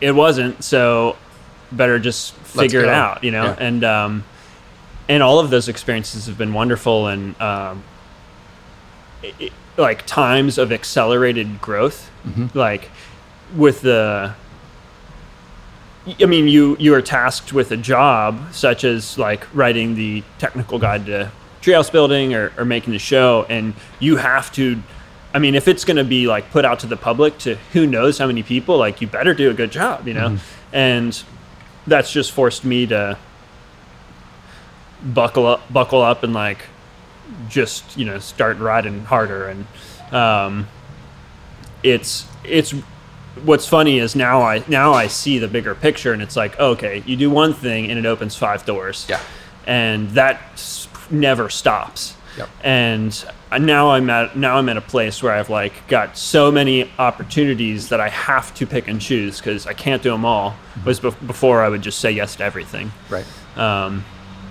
it 0.00 0.12
wasn't. 0.12 0.62
So 0.64 1.16
better 1.70 1.98
just 1.98 2.34
figure 2.34 2.80
it 2.80 2.88
out, 2.88 3.24
you 3.24 3.30
know? 3.30 3.44
Yeah. 3.44 3.56
And, 3.58 3.84
um, 3.84 4.24
and 5.08 5.22
all 5.22 5.40
of 5.40 5.50
those 5.50 5.68
experiences 5.68 6.26
have 6.26 6.38
been 6.38 6.52
wonderful 6.52 7.06
and, 7.08 7.40
um, 7.40 7.82
it- 9.22 9.52
like 9.76 10.06
times 10.06 10.58
of 10.58 10.72
accelerated 10.72 11.60
growth, 11.60 12.10
mm-hmm. 12.26 12.56
like 12.56 12.90
with 13.56 13.82
the, 13.82 14.34
I 16.20 16.24
mean, 16.26 16.48
you 16.48 16.76
you 16.78 16.94
are 16.94 17.02
tasked 17.02 17.52
with 17.52 17.70
a 17.70 17.76
job 17.76 18.52
such 18.52 18.84
as 18.84 19.18
like 19.18 19.46
writing 19.54 19.94
the 19.94 20.22
technical 20.38 20.78
guide 20.78 21.06
to 21.06 21.30
treehouse 21.60 21.90
building 21.90 22.34
or, 22.34 22.52
or 22.58 22.64
making 22.64 22.92
the 22.92 22.98
show, 22.98 23.46
and 23.48 23.74
you 24.00 24.16
have 24.16 24.52
to. 24.52 24.82
I 25.34 25.38
mean, 25.38 25.54
if 25.54 25.66
it's 25.66 25.84
going 25.84 25.96
to 25.96 26.04
be 26.04 26.26
like 26.26 26.50
put 26.50 26.66
out 26.66 26.80
to 26.80 26.86
the 26.86 26.96
public 26.96 27.38
to 27.38 27.54
who 27.72 27.86
knows 27.86 28.18
how 28.18 28.26
many 28.26 28.42
people, 28.42 28.76
like 28.76 29.00
you 29.00 29.06
better 29.06 29.32
do 29.32 29.50
a 29.50 29.54
good 29.54 29.70
job, 29.70 30.06
you 30.06 30.12
know. 30.12 30.30
Mm-hmm. 30.30 30.76
And 30.76 31.22
that's 31.86 32.12
just 32.12 32.32
forced 32.32 32.64
me 32.64 32.86
to 32.88 33.16
buckle 35.02 35.46
up, 35.46 35.72
buckle 35.72 36.02
up, 36.02 36.22
and 36.22 36.34
like 36.34 36.58
just 37.48 37.96
you 37.96 38.04
know 38.04 38.18
start 38.18 38.58
riding 38.58 39.04
harder. 39.04 39.48
And 39.48 39.66
um, 40.12 40.68
it's 41.82 42.26
it's 42.44 42.72
what's 43.44 43.66
funny 43.66 43.98
is 43.98 44.14
now 44.14 44.42
I 44.42 44.62
now 44.68 44.92
I 44.92 45.06
see 45.06 45.38
the 45.38 45.48
bigger 45.48 45.74
picture, 45.74 46.12
and 46.12 46.22
it's 46.22 46.36
like 46.36 46.58
okay, 46.58 47.02
you 47.06 47.16
do 47.16 47.30
one 47.30 47.54
thing 47.54 47.90
and 47.90 47.98
it 47.98 48.06
opens 48.06 48.36
five 48.36 48.64
doors, 48.64 49.06
Yeah. 49.08 49.20
and 49.66 50.10
that 50.10 50.40
never 51.10 51.48
stops. 51.48 52.14
Yep. 52.38 52.48
And 52.64 53.24
now 53.60 53.90
I'm 53.90 54.08
at 54.08 54.36
now 54.36 54.56
I'm 54.56 54.68
at 54.70 54.78
a 54.78 54.80
place 54.82 55.22
where 55.22 55.32
I've 55.32 55.50
like 55.50 55.86
got 55.86 56.16
so 56.16 56.50
many 56.50 56.90
opportunities 56.98 57.90
that 57.90 58.00
I 58.00 58.08
have 58.08 58.54
to 58.54 58.66
pick 58.66 58.88
and 58.88 58.98
choose 59.00 59.38
because 59.38 59.66
I 59.66 59.74
can't 59.74 60.02
do 60.02 60.10
them 60.10 60.24
all. 60.24 60.56
Was 60.86 61.00
bef- 61.00 61.26
before 61.26 61.62
I 61.62 61.68
would 61.68 61.82
just 61.82 61.98
say 61.98 62.10
yes 62.10 62.36
to 62.36 62.44
everything. 62.44 62.90
Right. 63.10 63.26
Um, 63.58 64.04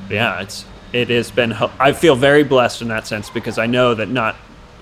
but 0.07 0.13
yeah, 0.13 0.41
it's 0.41 0.65
it 0.93 1.09
has 1.09 1.31
been. 1.31 1.53
I 1.79 1.93
feel 1.93 2.15
very 2.15 2.43
blessed 2.43 2.81
in 2.81 2.87
that 2.89 3.07
sense 3.07 3.29
because 3.29 3.57
I 3.57 3.65
know 3.65 3.93
that 3.93 4.09
not. 4.09 4.35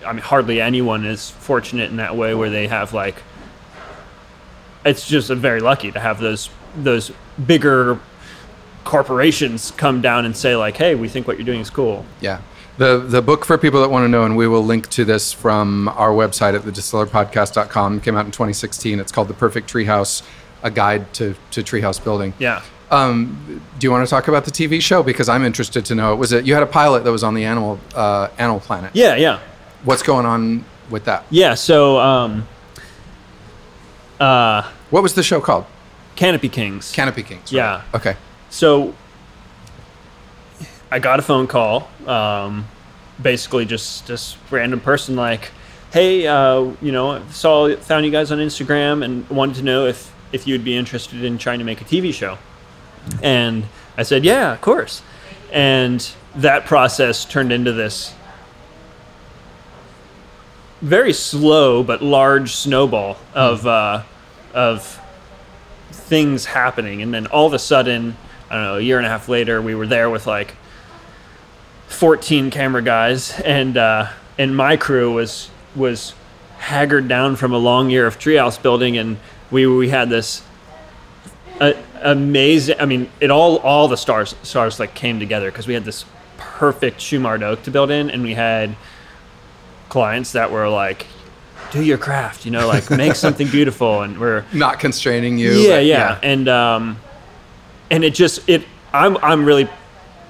I 0.05 0.13
mean, 0.13 0.21
hardly 0.21 0.61
anyone 0.61 1.05
is 1.05 1.29
fortunate 1.29 1.89
in 1.89 1.97
that 1.97 2.15
way 2.15 2.33
where 2.33 2.49
they 2.49 2.67
have 2.67 2.93
like. 2.93 3.21
It's 4.85 5.07
just 5.07 5.29
very 5.29 5.59
lucky 5.59 5.91
to 5.91 5.99
have 5.99 6.19
those 6.19 6.49
those 6.75 7.11
bigger 7.45 7.99
corporations 8.85 9.71
come 9.71 10.01
down 10.01 10.25
and 10.25 10.35
say 10.35 10.55
like, 10.55 10.77
"Hey, 10.77 10.95
we 10.95 11.09
think 11.09 11.27
what 11.27 11.37
you're 11.37 11.45
doing 11.45 11.59
is 11.59 11.69
cool." 11.69 12.05
Yeah. 12.21 12.41
The, 12.79 12.97
the 12.97 13.21
book 13.21 13.43
for 13.43 13.57
people 13.57 13.81
that 13.81 13.89
want 13.89 14.05
to 14.05 14.07
know, 14.07 14.23
and 14.23 14.37
we 14.37 14.47
will 14.47 14.63
link 14.63 14.87
to 14.91 15.03
this 15.03 15.33
from 15.33 15.89
our 15.89 16.11
website 16.11 16.55
at 16.55 16.61
thedistillerpodcast.com, 16.61 17.99
came 17.99 18.15
out 18.15 18.25
in 18.25 18.31
2016. 18.31 19.01
It's 19.01 19.11
called 19.11 19.27
The 19.27 19.33
Perfect 19.33 19.69
Treehouse, 19.69 20.23
a 20.63 20.71
guide 20.71 21.13
to, 21.15 21.35
to 21.51 21.61
treehouse 21.61 22.01
building. 22.01 22.33
Yeah. 22.39 22.61
Um, 22.91 23.61
do 23.77 23.85
you 23.85 23.91
want 23.91 24.05
to 24.05 24.09
talk 24.09 24.27
about 24.27 24.45
the 24.45 24.51
TV 24.51 24.81
show? 24.81 25.03
Because 25.03 25.29
I'm 25.29 25.45
interested 25.45 25.85
to 25.85 25.95
know. 25.95 26.15
Was 26.15 26.31
it 26.31 26.45
you 26.45 26.53
had 26.53 26.63
a 26.63 26.67
pilot 26.67 27.03
that 27.03 27.11
was 27.11 27.23
on 27.23 27.33
the 27.35 27.45
Animal 27.45 27.79
uh, 27.95 28.29
Animal 28.37 28.59
Planet? 28.59 28.91
Yeah, 28.93 29.15
yeah. 29.15 29.39
What's 29.83 30.03
going 30.03 30.25
on 30.25 30.65
with 30.89 31.05
that? 31.05 31.25
Yeah, 31.29 31.53
so 31.53 31.99
um 31.99 32.47
uh 34.19 34.63
What 34.89 35.03
was 35.03 35.13
the 35.13 35.23
show 35.23 35.39
called? 35.39 35.65
Canopy 36.15 36.49
Kings. 36.49 36.91
Canopy 36.91 37.23
Kings. 37.23 37.53
right? 37.53 37.57
Yeah. 37.59 37.81
Okay. 37.93 38.17
So 38.49 38.93
I 40.91 40.99
got 40.99 41.19
a 41.19 41.21
phone 41.21 41.47
call, 41.47 41.87
um, 42.07 42.65
basically 43.21 43.65
just 43.65 44.07
this 44.07 44.35
random 44.49 44.79
person 44.79 45.15
like, 45.15 45.51
"Hey, 45.93 46.25
uh, 46.27 46.71
you 46.81 46.91
know, 46.91 47.21
saw 47.29 47.73
found 47.77 48.05
you 48.05 48.11
guys 48.11 48.31
on 48.31 48.39
Instagram 48.39 49.05
and 49.05 49.29
wanted 49.29 49.55
to 49.57 49.61
know 49.61 49.85
if 49.85 50.11
if 50.31 50.47
you'd 50.47 50.63
be 50.63 50.75
interested 50.75 51.23
in 51.23 51.37
trying 51.37 51.59
to 51.59 51.65
make 51.65 51.79
a 51.79 51.85
TV 51.85 52.11
show." 52.13 52.37
And 53.21 53.65
I 53.97 54.03
said, 54.03 54.23
"Yeah, 54.23 54.53
of 54.53 54.61
course." 54.61 55.01
And 55.51 56.07
that 56.35 56.65
process 56.65 57.25
turned 57.25 57.51
into 57.51 57.71
this 57.71 58.13
very 60.81 61.13
slow 61.13 61.83
but 61.83 62.01
large 62.01 62.53
snowball 62.53 63.17
of 63.33 63.67
uh, 63.67 64.03
of 64.53 64.99
things 65.91 66.45
happening, 66.45 67.01
and 67.01 67.13
then 67.13 67.27
all 67.27 67.47
of 67.47 67.53
a 67.53 67.59
sudden, 67.59 68.15
I 68.49 68.55
don't 68.55 68.63
know, 68.63 68.77
a 68.77 68.81
year 68.81 68.97
and 68.97 69.05
a 69.05 69.09
half 69.09 69.29
later, 69.29 69.61
we 69.61 69.75
were 69.75 69.87
there 69.87 70.09
with 70.09 70.25
like 70.27 70.55
14 71.87 72.49
camera 72.49 72.81
guys, 72.81 73.39
and 73.41 73.77
uh, 73.77 74.09
and 74.37 74.55
my 74.55 74.77
crew 74.77 75.13
was 75.13 75.49
was 75.75 76.13
haggard 76.57 77.07
down 77.07 77.35
from 77.35 77.53
a 77.53 77.57
long 77.57 77.89
year 77.89 78.07
of 78.07 78.19
treehouse 78.19 78.61
building, 78.61 78.97
and 78.97 79.17
we 79.51 79.67
we 79.67 79.89
had 79.89 80.09
this 80.09 80.41
uh, 81.59 81.73
amazing. 82.01 82.75
I 82.79 82.85
mean, 82.85 83.09
it 83.19 83.31
all 83.31 83.57
all 83.57 83.87
the 83.87 83.97
stars 83.97 84.35
stars 84.43 84.79
like 84.79 84.93
came 84.93 85.19
together 85.19 85.51
because 85.51 85.67
we 85.67 85.73
had 85.73 85.85
this 85.85 86.05
perfect 86.37 86.99
Shumard 86.99 87.41
oak 87.41 87.63
to 87.63 87.71
build 87.71 87.91
in, 87.91 88.09
and 88.09 88.23
we 88.23 88.33
had 88.33 88.75
clients 89.89 90.33
that 90.33 90.51
were 90.51 90.67
like, 90.69 91.05
"Do 91.71 91.83
your 91.83 91.97
craft," 91.97 92.45
you 92.45 92.51
know, 92.51 92.67
like 92.67 92.89
make 92.89 93.15
something 93.25 93.47
beautiful, 93.47 94.01
and 94.01 94.19
we're 94.19 94.45
Not 94.53 94.79
constraining 94.79 95.37
you. 95.37 95.51
yeah, 95.53 95.75
but 95.75 95.85
yeah, 95.85 96.19
and 96.23 96.47
um, 96.49 96.97
and 97.89 98.03
it 98.03 98.13
just 98.13 98.47
it. 98.47 98.63
I'm 98.93 99.17
I'm 99.17 99.45
really 99.45 99.69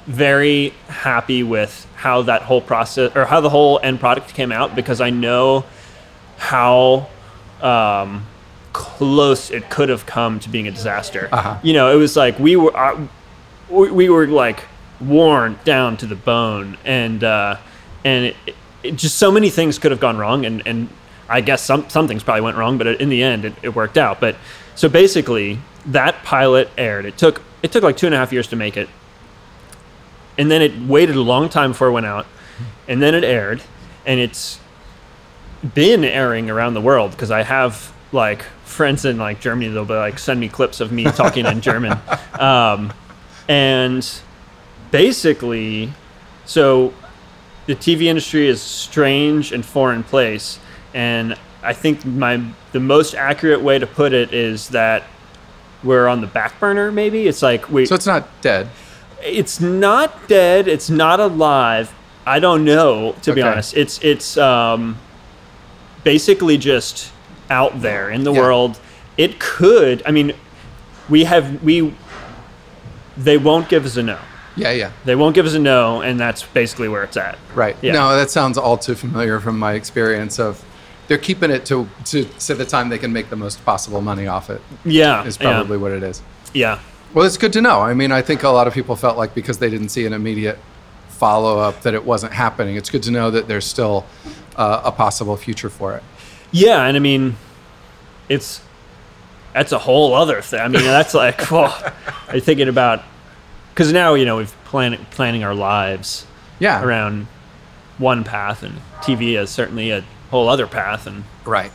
very 0.06 0.74
happy 0.88 1.44
with 1.44 1.86
how 1.96 2.24
that 2.24 2.42
whole 2.42 2.62
process 2.62 3.16
or 3.16 3.26
how 3.26 3.42
the 3.42 3.50
whole 3.50 3.80
end 3.84 4.00
product 4.00 4.34
came 4.34 4.52
out 4.52 4.76
because 4.76 5.02
I 5.02 5.12
know 5.12 5.66
how 6.38 7.08
um, 7.62 8.26
close 8.74 9.52
it 9.52 9.70
could 9.70 9.90
have 9.90 10.06
come 10.06 10.40
to 10.40 10.50
being 10.50 10.68
a 10.68 10.72
disaster. 10.72 11.30
Uh-huh. 11.32 11.60
You 11.64 11.74
know, 11.74 11.92
it 11.92 11.96
was 11.98 12.16
like 12.16 12.38
we 12.40 12.56
were 12.56 12.76
uh, 12.76 13.08
we, 13.70 13.92
we 13.92 14.10
were 14.10 14.28
like 14.28 14.64
worn 15.02 15.60
down 15.64 15.98
to 15.98 16.06
the 16.06 16.16
bone, 16.16 16.78
and 16.86 17.24
uh, 17.24 17.58
and 18.04 18.26
it, 18.26 18.36
it 18.84 18.96
just 18.96 19.18
so 19.18 19.32
many 19.32 19.50
things 19.50 19.80
could 19.80 19.92
have 19.92 20.00
gone 20.00 20.18
wrong, 20.18 20.46
and 20.46 20.66
and 20.66 20.90
I 21.28 21.42
guess 21.42 21.64
some 21.64 21.90
some 21.90 22.08
things 22.08 22.24
probably 22.24 22.42
went 22.42 22.58
wrong, 22.58 22.78
but 22.78 22.88
in 22.88 23.10
the 23.10 23.24
end, 23.24 23.46
it, 23.46 23.54
it 23.62 23.76
worked 23.76 23.98
out. 23.98 24.20
But 24.20 24.36
so 24.76 24.90
basically, 24.90 25.60
that 25.86 26.24
pilot 26.24 26.70
aired. 26.78 27.06
It 27.06 27.18
took 27.18 27.42
it 27.62 27.72
took 27.72 27.84
like 27.84 27.98
two 27.98 28.06
and 28.06 28.16
a 28.16 28.18
half 28.18 28.32
years 28.32 28.48
to 28.48 28.56
make 28.56 28.78
it, 28.78 28.90
and 30.38 30.50
then 30.50 30.62
it 30.62 30.78
waited 30.88 31.16
a 31.16 31.22
long 31.22 31.50
time 31.50 31.72
before 31.72 31.88
it 31.88 31.94
went 31.94 32.06
out, 32.06 32.26
and 32.88 33.02
then 33.02 33.16
it 33.16 33.24
aired, 33.24 33.62
and 34.06 34.20
it's 34.20 34.60
been 35.74 36.06
airing 36.06 36.50
around 36.50 36.74
the 36.74 36.82
world 36.82 37.12
because 37.12 37.32
I 37.32 37.44
have 37.44 37.94
like 38.12 38.44
friends 38.66 39.06
in 39.06 39.18
like 39.18 39.40
Germany 39.40 39.70
they'll 39.70 39.86
be 39.86 39.94
like 39.94 40.20
send 40.20 40.40
me 40.40 40.50
clips 40.50 40.80
of 40.80 40.92
me 40.92 41.04
talking 41.04 41.46
in 41.46 41.62
German, 41.62 41.98
um, 42.40 42.92
and 43.48 44.08
basically, 44.92 45.92
so 46.46 46.94
the 47.68 47.76
TV 47.76 48.04
industry 48.04 48.48
is 48.48 48.62
strange 48.62 49.52
and 49.52 49.66
foreign 49.66 50.04
place, 50.04 50.60
and 50.94 51.38
I 51.62 51.74
think 51.74 52.06
my 52.06 52.42
the 52.72 52.80
most 52.80 53.14
accurate 53.16 53.62
way 53.62 53.80
to 53.80 53.88
put 53.88 54.14
it 54.14 54.34
is 54.34 54.70
that 54.70 55.04
we're 55.84 56.08
on 56.08 56.22
the 56.22 56.28
back 56.28 56.60
burner. 56.60 56.92
Maybe 56.92 57.28
it's 57.28 57.42
like 57.42 57.70
we 57.70 57.86
So 57.86 57.96
it's 57.96 58.06
not 58.06 58.28
dead. 58.42 58.70
it's 59.24 59.60
not 59.60 60.28
dead. 60.28 60.68
It's 60.68 60.90
not 60.90 61.20
alive. 61.20 61.94
I 62.26 62.40
don't 62.40 62.64
know 62.64 63.16
to 63.24 63.34
be 63.34 63.42
honest. 63.42 63.76
It's 63.76 64.00
it's 64.04 64.38
um, 64.38 64.98
basically 66.04 66.58
just 66.58 67.12
out 67.50 67.82
there 67.82 68.10
in 68.10 68.24
the 68.24 68.34
Yeah. 68.34 68.40
world. 68.40 68.80
It 69.18 69.40
could. 69.40 70.02
I 70.06 70.12
mean, 70.12 70.34
we 71.10 71.24
have 71.26 71.62
we. 71.64 71.94
They 73.18 73.38
won't 73.38 73.68
give 73.70 73.86
us 73.86 73.98
a 73.98 74.04
no. 74.04 74.18
Yeah, 74.56 74.72
yeah. 74.72 74.92
They 75.06 75.16
won't 75.16 75.36
give 75.36 75.46
us 75.46 75.54
a 75.54 75.60
no, 75.60 76.02
and 76.02 76.20
that's 76.20 76.44
basically 76.44 76.88
where 76.90 77.04
it's 77.04 77.18
at. 77.18 77.38
Right. 77.54 77.76
Yeah. 77.82 77.94
No, 77.94 78.16
that 78.16 78.30
sounds 78.30 78.58
all 78.58 78.78
too 78.78 78.96
familiar 78.96 79.40
from 79.40 79.58
my 79.60 79.74
experience 79.74 80.40
of 80.40 80.64
they're 81.08 81.18
keeping 81.18 81.52
it 81.52 81.66
to 81.66 81.88
to 82.06 82.24
to 82.26 82.56
the 82.56 82.66
time 82.66 82.90
they 82.90 82.98
can 82.98 83.12
make 83.14 83.30
the 83.30 83.36
most 83.36 83.64
possible 83.66 84.02
money 84.02 84.28
off 84.28 84.50
it. 84.50 84.62
Yeah, 84.86 85.24
Is 85.26 85.38
yeah, 85.40 85.52
probably 85.52 85.78
what 85.78 85.92
it 85.92 86.04
is. 86.04 86.22
yeah. 86.54 86.80
Well, 87.14 87.26
it's 87.26 87.38
good 87.38 87.54
to 87.54 87.62
know. 87.62 87.80
I 87.82 87.96
mean, 87.96 88.12
I 88.12 88.22
think 88.22 88.44
a 88.44 88.50
lot 88.50 88.68
of 88.68 88.74
people 88.74 88.96
felt 88.96 89.18
like 89.18 89.34
because 89.34 89.58
they 89.58 89.70
didn't 89.70 89.90
see 89.90 90.06
an 90.06 90.14
immediate 90.14 90.60
follow 91.10 91.58
up 91.58 91.82
that 91.82 91.96
it 91.96 92.06
wasn't 92.06 92.34
happening. 92.34 92.76
It's 92.76 92.90
good 92.92 93.02
to 93.04 93.12
know 93.12 93.32
that 93.32 93.48
there's 93.48 93.66
still 93.66 94.06
uh, 94.56 94.82
a 94.86 94.92
possible 94.92 95.36
future 95.36 95.70
for 95.70 95.96
it. 95.96 96.04
Yeah, 96.52 96.84
and 96.86 96.96
I 96.98 97.00
mean, 97.00 97.36
it's 98.28 98.62
that's 99.54 99.72
a 99.72 99.80
whole 99.80 100.14
other 100.14 100.42
thing. 100.42 100.60
I 100.60 100.68
mean, 100.68 100.84
that's 100.84 101.14
like, 101.14 101.50
well, 101.52 101.76
are 102.28 102.36
you 102.36 102.42
thinking 102.42 102.68
about? 102.68 103.04
Because 103.74 103.92
now 103.94 104.14
you 104.16 104.26
know 104.26 104.38
we've 104.38 104.56
plan 104.66 104.98
planning 105.12 105.44
our 105.44 105.56
lives 105.56 106.26
Yeah. 106.60 106.84
around 106.84 107.28
one 107.98 108.24
path, 108.24 108.64
and 108.64 108.80
TV 109.02 109.34
is 109.42 109.50
certainly 109.50 109.92
a 109.92 110.04
whole 110.32 110.48
other 110.50 110.68
path, 110.68 111.08
and 111.08 111.24
Right. 111.46 111.72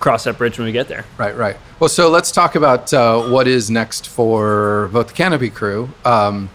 cross 0.00 0.24
that 0.24 0.38
bridge 0.38 0.58
when 0.58 0.66
we 0.66 0.72
get 0.72 0.88
there. 0.88 1.04
Right, 1.18 1.36
right. 1.36 1.56
Well, 1.78 1.88
so 1.88 2.08
let's 2.08 2.30
talk 2.32 2.54
about 2.54 2.92
uh, 2.92 3.22
what 3.28 3.46
is 3.46 3.70
next 3.70 4.08
for 4.08 4.88
both 4.92 5.08
the 5.08 5.12
Canopy 5.14 5.50
crew 5.50 5.90
um, 6.04 6.48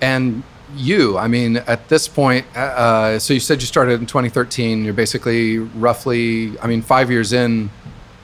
and 0.00 0.42
you. 0.74 1.16
I 1.18 1.28
mean, 1.28 1.58
at 1.58 1.88
this 1.88 2.08
point, 2.08 2.46
uh, 2.54 2.58
uh, 2.58 3.18
so 3.18 3.34
you 3.34 3.40
said 3.40 3.60
you 3.60 3.66
started 3.66 4.00
in 4.00 4.06
2013. 4.06 4.84
You're 4.84 4.94
basically 4.94 5.58
roughly, 5.58 6.58
I 6.60 6.66
mean, 6.66 6.82
five 6.82 7.10
years 7.10 7.32
in 7.32 7.70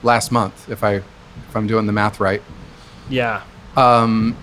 last 0.03 0.31
month, 0.31 0.69
if 0.69 0.83
I 0.83 0.95
if 0.95 1.55
I'm 1.55 1.67
doing 1.67 1.85
the 1.85 1.93
math 1.93 2.19
right. 2.19 2.41
Yeah. 3.09 3.43
Um, 3.75 4.35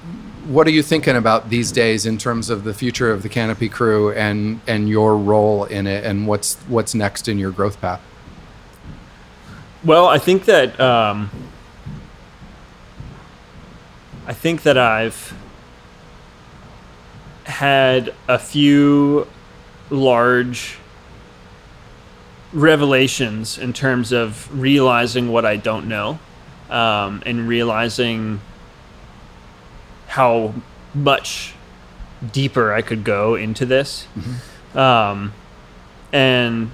What 0.47 0.67
are 0.67 0.71
you 0.71 0.83
thinking 0.83 1.17
about 1.17 1.51
these 1.51 1.71
days 1.73 2.07
in 2.07 2.17
terms 2.17 2.49
of 2.49 2.65
the 2.65 2.73
future 2.73 3.13
of 3.13 3.23
the 3.23 3.29
Canopy 3.29 3.69
crew 3.69 4.13
and 4.13 4.61
and 4.67 4.89
your 4.89 5.17
role 5.17 5.65
in 5.65 5.87
it, 5.87 6.05
and 6.05 6.27
what's 6.27 6.57
what's 6.69 6.95
next 6.95 7.29
in 7.29 7.39
your 7.39 7.51
growth 7.51 7.81
path? 7.81 8.01
Well, 9.85 10.07
I 10.07 10.19
think 10.19 10.47
that 10.47 10.79
um, 10.81 11.31
I 14.27 14.33
think 14.33 14.63
that 14.63 14.77
I've 14.79 15.35
had 17.49 18.15
a 18.29 18.39
few 18.39 19.27
large 19.91 20.79
revelations 22.53 23.59
in 23.59 23.73
terms 23.73 24.13
of 24.13 24.49
realizing 24.59 25.33
what 25.33 25.45
I 25.45 25.57
don't 25.57 25.89
know 25.89 26.19
um, 26.71 27.23
and 27.27 27.49
realizing 27.49 28.41
how 30.09 30.55
much 30.95 31.55
deeper 32.33 32.73
I 32.73 32.83
could 32.83 33.05
go 33.05 33.35
into 33.35 33.65
this. 33.67 34.07
Um, 34.79 35.33
and 36.13 36.71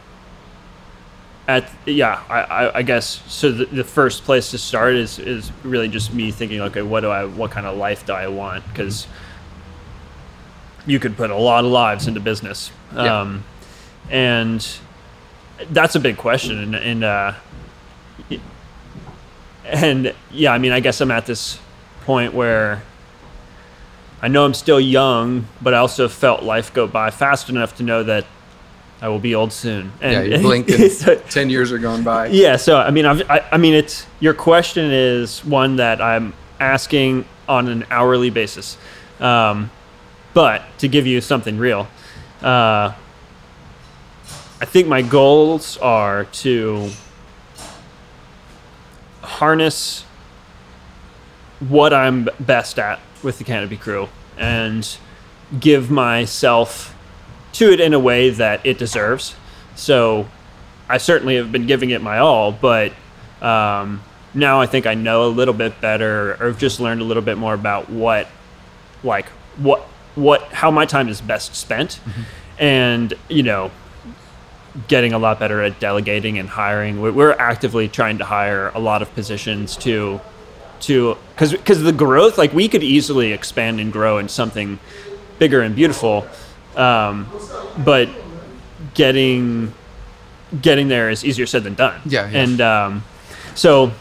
at 1.47 1.71
yeah 1.85 2.23
I, 2.31 2.41
I, 2.41 2.79
I 2.79 2.83
guess 2.83 3.21
so 3.31 3.53
the, 3.53 3.67
the 3.67 3.85
first 3.85 4.25
place 4.25 4.51
to 4.53 4.59
start 4.59 4.95
is 4.95 5.19
is 5.19 5.53
really 5.63 5.89
just 5.89 6.15
me 6.15 6.31
thinking 6.31 6.63
okay 6.63 6.81
what 6.81 7.01
do 7.01 7.11
i 7.11 7.27
what 7.27 7.51
kind 7.51 7.67
of 7.67 7.77
life 7.77 8.07
do 8.07 8.15
i 8.15 8.29
want? 8.29 8.67
Because 8.69 9.07
you 10.87 10.99
could 11.01 11.17
put 11.17 11.31
a 11.31 11.37
lot 11.37 11.65
of 11.65 11.71
lives 11.71 12.07
into 12.07 12.21
business 12.21 12.71
Yeah. 12.95 13.21
um, 13.21 13.45
and 14.11 14.67
that's 15.71 15.95
a 15.95 16.01
big 16.01 16.17
question 16.17 16.59
and, 16.59 16.75
and 16.75 17.05
uh, 17.05 17.33
and 19.65 20.15
yeah 20.31 20.53
i 20.53 20.59
mean 20.59 20.73
i 20.73 20.81
guess 20.81 21.01
i'm 21.01 21.11
at 21.11 21.27
this 21.27 21.59
point 22.05 22.35
where 22.35 22.83
i 24.21 24.29
know 24.29 24.45
i'm 24.45 24.55
still 24.55 24.81
young 24.81 25.47
but 25.63 25.73
i 25.75 25.79
also 25.79 26.09
felt 26.09 26.43
life 26.43 26.73
go 26.75 26.87
by 26.87 27.11
fast 27.11 27.49
enough 27.49 27.77
to 27.77 27.83
know 27.83 28.03
that 28.03 28.27
i 29.01 29.09
will 29.09 29.19
be 29.19 29.35
old 29.35 29.53
soon 29.53 29.91
and 30.03 30.29
yeah, 30.29 30.37
you 30.37 30.43
blink 30.43 30.69
and 30.69 30.93
so- 30.93 31.15
ten 31.31 31.49
years 31.49 31.73
are 31.73 31.79
going 31.79 32.03
by. 32.03 32.27
yeah 32.27 32.57
so 32.57 32.77
i 32.77 32.91
mean 32.91 33.07
I've, 33.07 33.29
I, 33.31 33.41
I 33.53 33.57
mean 33.57 33.75
it's 33.75 34.07
your 34.21 34.35
question 34.35 34.91
is 34.91 35.43
one 35.45 35.77
that 35.77 36.01
i'm 36.03 36.35
asking 36.61 37.25
on 37.49 37.69
an 37.69 37.85
hourly 37.91 38.31
basis 38.31 38.77
um, 39.21 39.71
but 40.35 40.63
to 40.79 40.89
give 40.89 41.07
you 41.07 41.21
something 41.21 41.57
real 41.57 41.89
uh, 42.43 42.93
i 44.61 44.65
think 44.65 44.87
my 44.87 45.01
goals 45.01 45.79
are 45.79 46.25
to 46.27 46.91
harness 49.23 50.05
what 51.61 51.95
i'm 51.95 52.29
best 52.41 52.79
at 52.79 53.01
with 53.23 53.39
the 53.39 53.45
canopy 53.45 53.77
crew 53.77 54.09
and 54.37 54.99
give 55.59 55.91
myself 55.91 56.95
to 57.55 57.73
it 57.73 57.81
in 57.81 57.95
a 57.95 57.99
way 57.99 58.31
that 58.31 58.65
it 58.65 58.79
deserves. 58.79 59.35
So 59.77 60.29
I 60.89 60.99
certainly 60.99 61.37
have 61.37 61.51
been 61.53 61.67
giving 61.67 61.91
it 61.91 62.03
my 62.03 62.19
all, 62.19 62.53
but 62.53 62.93
um, 63.41 64.03
now 64.35 64.61
I 64.61 64.67
think 64.67 64.87
I 64.87 64.95
know 64.95 65.27
a 65.27 65.31
little 65.31 65.55
bit 65.55 65.81
better, 65.81 66.33
or 66.33 66.49
have 66.49 66.59
just 66.59 66.81
learned 66.81 67.01
a 67.01 67.05
little 67.05 67.23
bit 67.23 67.39
more 67.39 67.55
about 67.55 67.89
what, 67.89 68.29
like, 69.03 69.27
what 69.57 69.87
what 70.15 70.43
how 70.53 70.71
my 70.71 70.87
time 70.87 71.09
is 71.09 71.21
best 71.21 71.55
spent, 71.55 72.01
and 72.59 73.15
you 73.29 73.43
know, 73.43 73.71
getting 74.89 75.13
a 75.13 75.19
lot 75.19 75.39
better 75.39 75.63
at 75.63 75.81
delegating 75.81 76.39
and 76.39 76.49
hiring. 76.49 77.01
We're, 77.01 77.13
we're 77.13 77.33
actively 77.33 77.89
trying 77.89 78.19
to 78.19 78.25
hire 78.25 78.71
a 78.75 78.81
lot 78.81 79.03
of 79.03 79.13
positions 79.15 79.77
to 79.79 80.21
to 80.81 81.17
because 81.35 81.53
because 81.53 81.83
the 81.83 81.93
growth 81.93 82.39
like 82.39 82.53
we 82.53 82.69
could 82.69 82.83
easily 82.83 83.33
expand 83.33 83.81
and 83.81 83.93
grow 83.93 84.19
in 84.19 84.29
something 84.29 84.79
bigger 85.39 85.63
and 85.63 85.75
beautiful, 85.75 86.27
um, 86.77 87.29
but 87.85 88.09
getting 88.95 89.73
getting 90.61 90.89
there 90.89 91.11
is 91.11 91.25
easier 91.25 91.47
said 91.47 91.65
than 91.65 91.75
done. 91.75 92.01
Yeah, 92.05 92.31
yeah. 92.31 92.39
and 92.39 92.61
um, 92.61 93.05
so 93.55 93.93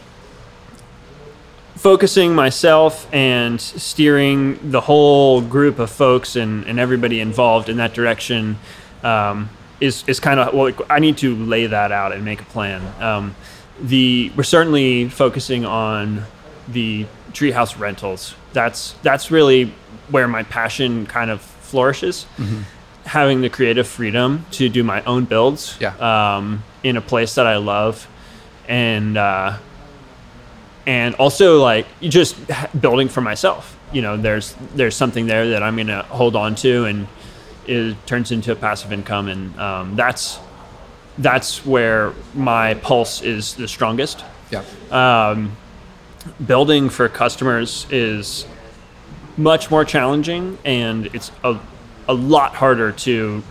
focusing 1.76 2.34
myself 2.34 3.06
and 3.12 3.60
steering 3.60 4.70
the 4.70 4.80
whole 4.80 5.40
group 5.40 5.78
of 5.78 5.90
folks 5.90 6.36
and, 6.36 6.64
and 6.66 6.78
everybody 6.78 7.20
involved 7.20 7.68
in 7.68 7.76
that 7.78 7.92
direction 7.94 8.56
um, 9.02 9.48
is, 9.80 10.04
is 10.06 10.20
kind 10.20 10.38
of 10.40 10.54
well 10.54 10.72
I 10.88 10.98
need 11.00 11.18
to 11.18 11.34
lay 11.34 11.66
that 11.66 11.92
out 11.92 12.12
and 12.12 12.24
make 12.24 12.40
a 12.40 12.44
plan. 12.44 12.80
Um, 13.02 13.34
the 13.80 14.30
we're 14.36 14.44
certainly 14.44 15.08
focusing 15.08 15.64
on 15.64 16.22
the 16.68 17.06
treehouse 17.32 17.78
rentals. 17.78 18.34
That's 18.52 18.92
that's 19.02 19.30
really 19.32 19.74
where 20.10 20.28
my 20.28 20.44
passion 20.44 21.06
kind 21.06 21.30
of 21.30 21.40
flourishes. 21.40 22.26
Having 23.06 23.42
the 23.42 23.50
creative 23.50 23.86
freedom 23.86 24.46
to 24.52 24.68
do 24.70 24.82
my 24.82 25.02
own 25.04 25.24
builds 25.26 25.76
Yeah. 25.80 25.94
um, 26.36 26.62
in 26.82 26.96
a 26.96 27.02
place 27.02 27.34
that 27.34 27.46
I 27.46 27.56
love, 27.58 28.08
and 28.66 29.18
uh, 29.18 29.58
and 30.86 31.14
also 31.16 31.60
like 31.60 31.86
just 32.00 32.36
building 32.80 33.08
for 33.08 33.20
myself. 33.20 33.78
You 33.92 34.02
know, 34.02 34.16
there's 34.16 34.54
there's 34.74 34.96
something 34.96 35.26
there 35.26 35.50
that 35.50 35.62
I'm 35.62 35.76
gonna 35.76 36.02
hold 36.04 36.36
on 36.36 36.54
to, 36.56 36.84
and 36.84 37.06
it 37.66 37.96
turns 38.06 38.32
into 38.32 38.52
a 38.52 38.56
passive 38.56 38.92
income, 38.92 39.28
and 39.28 39.58
um, 39.58 39.96
that's 39.96 40.38
that's 41.18 41.64
where 41.64 42.12
my 42.34 42.74
pulse 42.74 43.22
is 43.22 43.54
the 43.54 43.68
strongest. 43.68 44.24
Yeah. 44.50 44.64
Um, 44.90 45.56
building 46.44 46.88
for 46.88 47.08
customers 47.08 47.86
is 47.90 48.46
much 49.36 49.70
more 49.70 49.84
challenging, 49.84 50.58
and 50.64 51.06
it's 51.14 51.30
a 51.42 51.58
a 52.08 52.14
lot 52.14 52.54
harder 52.54 52.92
to 52.92 53.42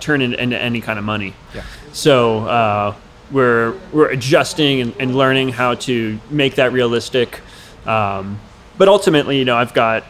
turn 0.00 0.22
it 0.22 0.38
into 0.38 0.58
any 0.58 0.80
kind 0.80 0.98
of 0.98 1.04
money. 1.04 1.34
Yeah. 1.54 1.64
So 1.92 2.46
uh, 2.46 2.94
we're 3.30 3.74
we're 3.92 4.08
adjusting 4.08 4.80
and, 4.80 4.94
and 4.98 5.16
learning 5.16 5.50
how 5.50 5.74
to 5.74 6.18
make 6.30 6.56
that 6.56 6.72
realistic. 6.72 7.40
Um, 7.86 8.40
but 8.76 8.88
ultimately, 8.88 9.38
you 9.38 9.44
know, 9.44 9.56
I've 9.56 9.74
got 9.74 10.04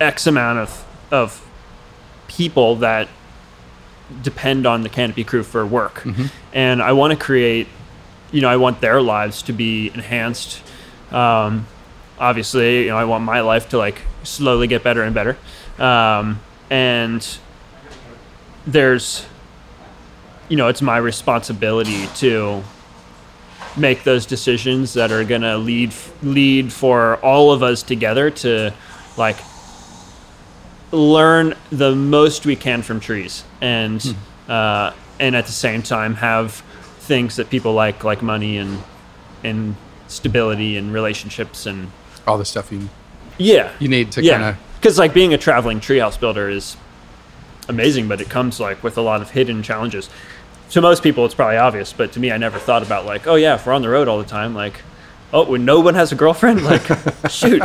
X 0.00 0.26
amount 0.26 0.58
of 0.58 0.84
of 1.10 1.46
people 2.28 2.76
that 2.76 3.08
depend 4.22 4.66
on 4.66 4.82
the 4.82 4.88
Canopy 4.88 5.24
crew 5.24 5.42
for 5.42 5.66
work, 5.66 6.04
and 6.52 6.82
I 6.82 6.92
want 6.92 7.12
to 7.12 7.16
create. 7.16 7.68
You 8.32 8.40
know, 8.40 8.48
I 8.48 8.56
want 8.56 8.80
their 8.80 9.00
lives 9.00 9.42
to 9.42 9.52
be 9.52 9.88
enhanced. 9.94 10.60
Um, 11.12 11.66
obviously, 12.18 12.84
you 12.84 12.88
know, 12.88 12.96
I 12.96 13.04
want 13.04 13.24
my 13.24 13.40
life 13.40 13.68
to 13.70 13.78
like 13.78 14.02
slowly 14.24 14.66
get 14.66 14.82
better 14.82 15.02
and 15.02 15.14
better. 15.14 15.36
Um, 15.78 16.40
and 16.68 17.26
there's 18.66 19.24
you 20.48 20.56
know, 20.56 20.68
it's 20.68 20.82
my 20.82 20.96
responsibility 20.96 22.06
to 22.16 22.62
make 23.76 24.04
those 24.04 24.26
decisions 24.26 24.94
that 24.94 25.12
are 25.12 25.24
going 25.24 25.42
to 25.42 25.58
lead 25.58 25.92
lead 26.22 26.72
for 26.72 27.16
all 27.16 27.52
of 27.52 27.62
us 27.62 27.82
together 27.82 28.30
to 28.30 28.72
like 29.16 29.36
learn 30.92 31.54
the 31.70 31.94
most 31.94 32.46
we 32.46 32.56
can 32.56 32.82
from 32.82 33.00
trees 33.00 33.44
and 33.60 34.14
uh, 34.48 34.92
and 35.20 35.36
at 35.36 35.46
the 35.46 35.52
same 35.52 35.82
time 35.82 36.14
have 36.14 36.52
things 37.00 37.36
that 37.36 37.50
people 37.50 37.74
like 37.74 38.02
like 38.04 38.22
money 38.22 38.56
and 38.56 38.82
and 39.44 39.76
stability 40.08 40.76
and 40.76 40.92
relationships 40.92 41.66
and 41.66 41.90
All 42.26 42.38
the 42.38 42.44
stuff 42.44 42.72
you 42.72 42.88
yeah. 43.38 43.72
you 43.78 43.88
need 43.88 44.12
to 44.12 44.22
yeah. 44.22 44.32
kind 44.32 44.44
of 44.44 44.56
because 44.76 44.98
like 44.98 45.12
being 45.12 45.34
a 45.34 45.38
traveling 45.38 45.80
treehouse 45.80 46.18
builder 46.18 46.48
is 46.48 46.76
amazing 47.68 48.08
but 48.08 48.20
it 48.20 48.30
comes 48.30 48.60
like 48.60 48.82
with 48.82 48.96
a 48.96 49.00
lot 49.00 49.20
of 49.20 49.30
hidden 49.30 49.62
challenges 49.62 50.08
to 50.70 50.80
most 50.80 51.02
people 51.02 51.24
it's 51.24 51.34
probably 51.34 51.56
obvious 51.56 51.92
but 51.92 52.12
to 52.12 52.20
me 52.20 52.30
i 52.30 52.36
never 52.36 52.58
thought 52.58 52.82
about 52.82 53.06
like 53.06 53.26
oh 53.26 53.34
yeah 53.34 53.54
if 53.54 53.66
we're 53.66 53.72
on 53.72 53.82
the 53.82 53.88
road 53.88 54.08
all 54.08 54.18
the 54.18 54.24
time 54.24 54.54
like 54.54 54.82
oh 55.32 55.44
when 55.44 55.64
no 55.64 55.80
one 55.80 55.94
has 55.94 56.12
a 56.12 56.14
girlfriend 56.14 56.62
like 56.64 56.82
shoot 57.30 57.62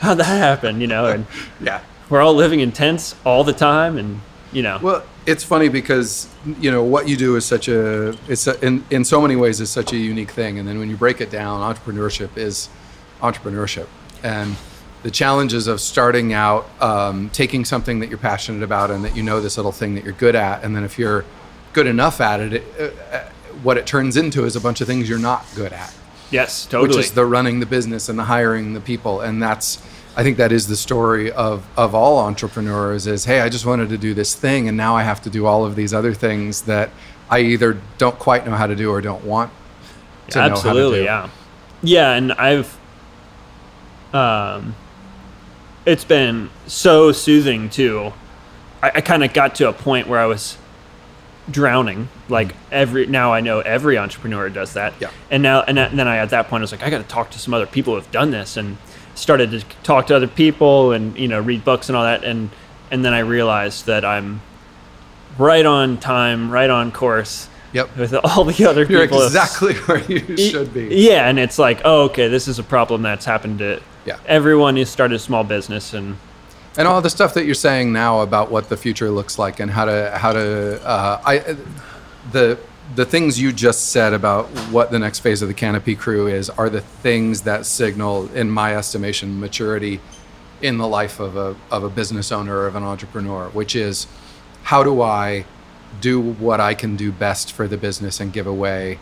how'd 0.00 0.18
that 0.18 0.24
happen 0.24 0.80
you 0.80 0.86
know 0.86 1.06
and 1.06 1.26
yeah. 1.60 1.80
we're 2.08 2.20
all 2.20 2.34
living 2.34 2.60
in 2.60 2.72
tents 2.72 3.14
all 3.24 3.44
the 3.44 3.52
time 3.52 3.98
and 3.98 4.20
you 4.52 4.62
know 4.62 4.78
Well, 4.82 5.04
it's 5.26 5.44
funny 5.44 5.68
because 5.68 6.28
you 6.58 6.70
know 6.70 6.82
what 6.82 7.08
you 7.08 7.16
do 7.16 7.36
is 7.36 7.44
such 7.44 7.68
a 7.68 8.16
it's 8.28 8.46
a, 8.46 8.64
in 8.64 8.84
in 8.90 9.04
so 9.04 9.20
many 9.20 9.36
ways 9.36 9.60
is 9.60 9.70
such 9.70 9.92
a 9.92 9.96
unique 9.96 10.30
thing, 10.30 10.58
and 10.58 10.66
then 10.66 10.78
when 10.78 10.90
you 10.90 10.96
break 10.96 11.20
it 11.20 11.30
down, 11.30 11.60
entrepreneurship 11.60 12.36
is 12.36 12.68
entrepreneurship, 13.20 13.86
and 14.22 14.56
the 15.02 15.10
challenges 15.10 15.66
of 15.66 15.80
starting 15.80 16.32
out, 16.32 16.68
um, 16.82 17.30
taking 17.30 17.64
something 17.64 18.00
that 18.00 18.08
you're 18.08 18.18
passionate 18.18 18.62
about 18.62 18.90
and 18.90 19.04
that 19.04 19.16
you 19.16 19.22
know 19.22 19.40
this 19.40 19.56
little 19.56 19.72
thing 19.72 19.94
that 19.94 20.04
you're 20.04 20.14
good 20.14 20.34
at, 20.34 20.64
and 20.64 20.74
then 20.74 20.84
if 20.84 20.98
you're 20.98 21.24
good 21.72 21.86
enough 21.86 22.20
at 22.20 22.40
it, 22.40 22.52
it 22.52 22.64
uh, 22.78 23.16
uh, 23.16 23.24
what 23.62 23.76
it 23.76 23.86
turns 23.86 24.16
into 24.16 24.44
is 24.44 24.56
a 24.56 24.60
bunch 24.60 24.80
of 24.80 24.86
things 24.86 25.08
you're 25.08 25.18
not 25.18 25.44
good 25.54 25.72
at. 25.72 25.94
Yes 26.30 26.66
totally 26.66 26.88
which 26.96 27.06
is 27.06 27.12
the 27.12 27.24
running 27.26 27.60
the 27.60 27.66
business 27.66 28.08
and 28.08 28.18
the 28.18 28.24
hiring 28.24 28.72
the 28.72 28.80
people 28.80 29.20
and 29.20 29.42
that's 29.42 29.82
i 30.16 30.22
think 30.22 30.36
that 30.36 30.52
is 30.52 30.68
the 30.68 30.76
story 30.76 31.32
of 31.32 31.66
of 31.76 31.92
all 31.94 32.18
entrepreneurs 32.18 33.06
is 33.08 33.24
hey 33.24 33.40
i 33.40 33.48
just 33.48 33.66
wanted 33.66 33.88
to 33.88 33.98
do 33.98 34.14
this 34.14 34.34
thing 34.34 34.68
and 34.68 34.76
now 34.76 34.94
i 34.94 35.02
have 35.02 35.20
to 35.22 35.30
do 35.30 35.46
all 35.46 35.64
of 35.64 35.74
these 35.74 35.92
other 35.92 36.14
things 36.14 36.62
that 36.62 36.90
i 37.30 37.40
either 37.40 37.80
don't 37.98 38.18
quite 38.20 38.46
know 38.46 38.54
how 38.54 38.66
to 38.66 38.76
do 38.76 38.90
or 38.90 39.00
don't 39.00 39.24
want 39.24 39.50
to 40.28 40.38
know 40.38 40.42
how 40.42 40.48
to 40.48 40.54
absolutely 40.54 40.98
do. 41.00 41.04
yeah. 41.04 41.30
Yeah 41.82 42.12
and 42.12 42.32
i've 42.32 42.78
um 44.12 44.74
it's 45.86 46.04
been 46.04 46.50
so 46.66 47.10
soothing 47.10 47.70
too. 47.70 48.12
I, 48.82 48.92
I 48.96 49.00
kind 49.00 49.24
of 49.24 49.32
got 49.32 49.54
to 49.56 49.68
a 49.68 49.72
point 49.72 50.06
where 50.06 50.20
i 50.20 50.26
was 50.26 50.56
drowning 51.50 52.08
like 52.28 52.54
every 52.70 53.06
now 53.06 53.32
i 53.32 53.40
know 53.40 53.60
every 53.60 53.96
entrepreneur 53.98 54.48
does 54.48 54.74
that 54.74 54.92
Yeah. 55.00 55.10
and 55.30 55.42
now 55.42 55.62
and 55.62 55.76
then 55.76 56.06
i 56.08 56.18
at 56.18 56.30
that 56.30 56.48
point 56.48 56.60
i 56.60 56.64
was 56.64 56.72
like 56.72 56.82
i 56.82 56.90
got 56.90 56.98
to 56.98 57.08
talk 57.08 57.30
to 57.30 57.38
some 57.38 57.54
other 57.54 57.66
people 57.66 57.94
who 57.94 58.00
have 58.00 58.10
done 58.12 58.30
this 58.30 58.56
and 58.56 58.76
started 59.14 59.50
to 59.50 59.60
talk 59.82 60.06
to 60.08 60.16
other 60.16 60.28
people 60.28 60.92
and 60.92 61.18
you 61.18 61.28
know 61.28 61.40
read 61.40 61.64
books 61.64 61.88
and 61.88 61.96
all 61.96 62.04
that 62.04 62.24
and 62.24 62.50
and 62.90 63.04
then 63.04 63.12
i 63.12 63.18
realized 63.20 63.86
that 63.86 64.04
i'm 64.04 64.40
right 65.38 65.66
on 65.66 65.98
time 65.98 66.50
right 66.50 66.70
on 66.70 66.92
course 66.92 67.48
yep 67.72 67.94
with 67.96 68.14
all 68.24 68.44
the 68.44 68.64
other 68.66 68.84
you're 68.84 69.02
people 69.02 69.22
exactly 69.22 69.74
where 69.86 70.00
you 70.10 70.36
should 70.36 70.72
be 70.74 70.86
Yeah, 70.88 71.28
and 71.28 71.38
it's 71.38 71.58
like, 71.58 71.80
oh, 71.84 72.02
okay, 72.06 72.26
this 72.28 72.48
is 72.48 72.58
a 72.58 72.64
problem 72.64 73.02
that's 73.02 73.24
happened 73.24 73.60
to 73.60 73.80
Yeah. 74.04 74.18
everyone 74.26 74.76
who 74.76 74.84
started 74.84 75.14
a 75.14 75.18
small 75.20 75.44
business, 75.44 75.94
and 75.94 76.16
and 76.76 76.86
all 76.86 77.00
the 77.02 77.10
stuff 77.10 77.34
that 77.34 77.44
you're 77.44 77.54
saying 77.54 77.92
now 77.92 78.20
about 78.20 78.50
what 78.50 78.68
the 78.68 78.76
future 78.76 79.10
looks 79.10 79.38
like 79.38 79.60
and 79.60 79.70
how 79.70 79.84
to 79.84 80.12
how 80.16 80.32
to 80.32 80.80
uh, 80.86 81.20
I 81.24 81.56
the 82.32 82.58
the 82.94 83.04
things 83.04 83.40
you 83.40 83.52
just 83.52 83.90
said 83.90 84.12
about 84.12 84.46
what 84.70 84.90
the 84.90 84.98
next 84.98 85.20
phase 85.20 85.42
of 85.42 85.48
the 85.48 85.54
canopy 85.54 85.94
crew 85.94 86.26
is 86.26 86.50
are 86.50 86.68
the 86.68 86.80
things 86.80 87.42
that 87.42 87.66
signal 87.66 88.32
in 88.34 88.50
my 88.50 88.76
estimation 88.76 89.38
maturity 89.38 90.00
in 90.60 90.78
the 90.78 90.86
life 90.86 91.20
of 91.20 91.36
a 91.36 91.56
of 91.70 91.84
a 91.84 91.88
business 91.88 92.32
owner 92.32 92.56
or 92.56 92.66
of 92.66 92.76
an 92.76 92.82
entrepreneur 92.82 93.48
which 93.50 93.76
is 93.76 94.06
how 94.64 94.82
do 94.82 95.00
I 95.00 95.44
do 96.00 96.20
what 96.20 96.60
I 96.60 96.74
can 96.74 96.96
do 96.96 97.10
best 97.10 97.52
for 97.52 97.66
the 97.66 97.76
business 97.76 98.20
and 98.20 98.32
give 98.32 98.46
away 98.46 98.98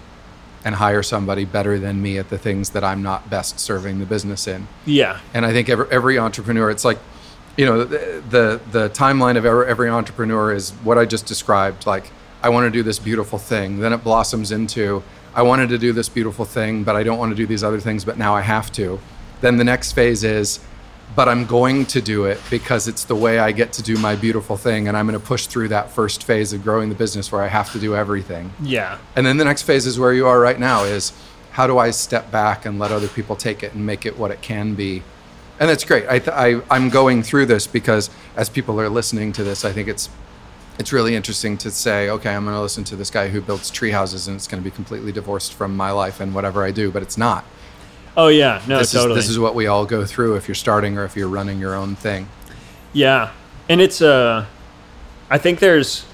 and 0.64 0.75
hire 0.75 1.03
somebody 1.03 1.45
better 1.45 1.79
than 1.79 2.03
me 2.03 2.19
at 2.19 2.31
the 2.31 2.39
things 2.39 2.71
that 2.71 2.83
I'm 2.83 3.03
not 3.03 3.31
best 3.31 3.61
serving 3.61 3.99
the 3.99 4.07
business 4.07 4.47
in? 4.47 4.69
Yeah, 4.87 5.21
and 5.35 5.47
I 5.47 5.53
think 5.53 5.69
every, 5.69 5.87
every 5.91 6.19
entrepreneur, 6.19 6.71
it's 6.71 6.85
like, 6.85 6.99
you 7.59 7.66
know, 7.66 7.84
the, 7.84 8.22
the 8.30 8.61
the 8.70 8.88
timeline 8.90 9.36
of 9.36 9.44
every, 9.44 9.66
every 9.66 9.90
entrepreneur 9.90 10.54
is 10.54 10.70
what 10.84 10.96
I 10.96 11.04
just 11.04 11.26
described. 11.26 11.86
Like, 11.86 12.11
I 12.40 12.48
want 12.50 12.64
to 12.66 12.70
do 12.70 12.84
this 12.84 13.00
beautiful 13.00 13.38
thing. 13.38 13.80
Then 13.80 13.92
it 13.92 14.04
blossoms 14.04 14.52
into, 14.52 15.02
I 15.34 15.42
wanted 15.42 15.68
to 15.70 15.78
do 15.78 15.92
this 15.92 16.09
beautiful 16.09 16.44
thing, 16.44 16.84
but 16.84 16.94
I 16.94 17.02
don't 17.02 17.18
want 17.18 17.32
to 17.32 17.36
do 17.36 17.46
these 17.46 17.64
other 17.64 17.80
things, 17.80 18.04
but 18.04 18.16
now 18.16 18.34
I 18.34 18.42
have 18.42 18.70
to. 18.72 19.00
Then 19.40 19.56
the 19.56 19.64
next 19.64 19.92
phase 19.92 20.22
is, 20.22 20.61
but 21.16 21.28
I'm 21.28 21.46
going 21.46 21.84
to 21.86 22.00
do 22.00 22.26
it 22.26 22.40
because 22.48 22.86
it's 22.86 23.02
the 23.04 23.16
way 23.16 23.40
I 23.40 23.50
get 23.50 23.72
to 23.72 23.82
do 23.82 23.96
my 23.98 24.14
beautiful 24.14 24.56
thing, 24.56 24.86
and 24.86 24.96
I'm 24.96 25.09
going 25.09 25.18
to 25.18 25.26
push 25.26 25.48
through 25.48 25.68
that 25.68 25.90
first 25.90 26.22
phase 26.22 26.52
of 26.52 26.62
growing 26.62 26.90
the 26.90 26.94
business 26.94 27.32
where 27.32 27.42
I 27.42 27.48
have 27.48 27.72
to 27.72 27.80
do 27.80 27.96
everything. 27.96 28.52
yeah, 28.62 28.98
And 29.16 29.26
then 29.26 29.36
the 29.36 29.44
next 29.44 29.62
phase 29.62 29.84
is 29.84 29.98
where 29.98 30.12
you 30.12 30.28
are 30.28 30.38
right 30.38 30.61
now 30.61 30.84
is 30.84 31.12
how 31.50 31.66
do 31.66 31.76
I 31.76 31.90
step 31.90 32.30
back 32.30 32.66
and 32.66 32.78
let 32.78 32.92
other 32.92 33.09
people 33.09 33.34
take 33.34 33.64
it 33.64 33.74
and 33.74 33.84
make 33.84 34.06
it 34.06 34.16
what 34.16 34.30
it 34.30 34.42
can 34.42 34.76
be? 34.76 35.02
And 35.61 35.68
that's 35.68 35.84
great. 35.84 36.06
I, 36.09 36.18
th- 36.18 36.28
I 36.36 36.61
I'm 36.70 36.88
going 36.88 37.22
through 37.22 37.46
this 37.46 37.66
because 37.66 38.11
as 38.36 38.48
people 38.48 38.80
are 38.80 38.88
listening 38.88 39.32
to 39.32 39.44
this, 39.44 39.64
I 39.64 39.72
think 39.72 39.88
it's 39.88 40.09
it's 40.78 40.92
really 40.92 41.16
interesting 41.16 41.59
to 41.59 41.70
say, 41.72 42.09
okay, 42.09 42.32
I'm 42.32 42.44
going 42.44 42.54
to 42.54 42.62
listen 42.62 42.84
to 42.84 42.96
this 42.96 43.11
guy 43.11 43.28
who 43.28 43.40
builds 43.40 43.68
tree 43.68 43.90
houses 43.90 44.28
and 44.28 44.36
it's 44.36 44.46
going 44.46 44.62
to 44.62 44.64
be 44.64 44.74
completely 44.74 45.11
divorced 45.11 45.52
from 45.52 45.76
my 45.76 45.90
life 45.90 46.20
and 46.20 46.32
whatever 46.32 46.62
I 46.62 46.70
do, 46.70 46.92
but 46.92 47.02
it's 47.02 47.18
not. 47.18 47.44
oh 48.16 48.28
yeah, 48.28 48.62
no, 48.68 48.78
this 48.78 48.92
totally. 48.92 49.18
is 49.18 49.24
this 49.24 49.30
is 49.30 49.38
what 49.38 49.56
we 49.56 49.66
all 49.66 49.84
go 49.84 50.04
through 50.04 50.36
if 50.36 50.46
you're 50.46 50.54
starting 50.54 50.96
or 50.96 51.04
if 51.04 51.16
you're 51.16 51.28
running 51.28 51.59
your 51.59 51.74
own 51.74 51.96
thing. 51.96 52.28
Yeah, 52.92 53.32
and 53.68 53.80
it's 53.80 54.00
uh, 54.00 54.46
I 55.28 55.38
think 55.38 55.59
there's 55.59 56.04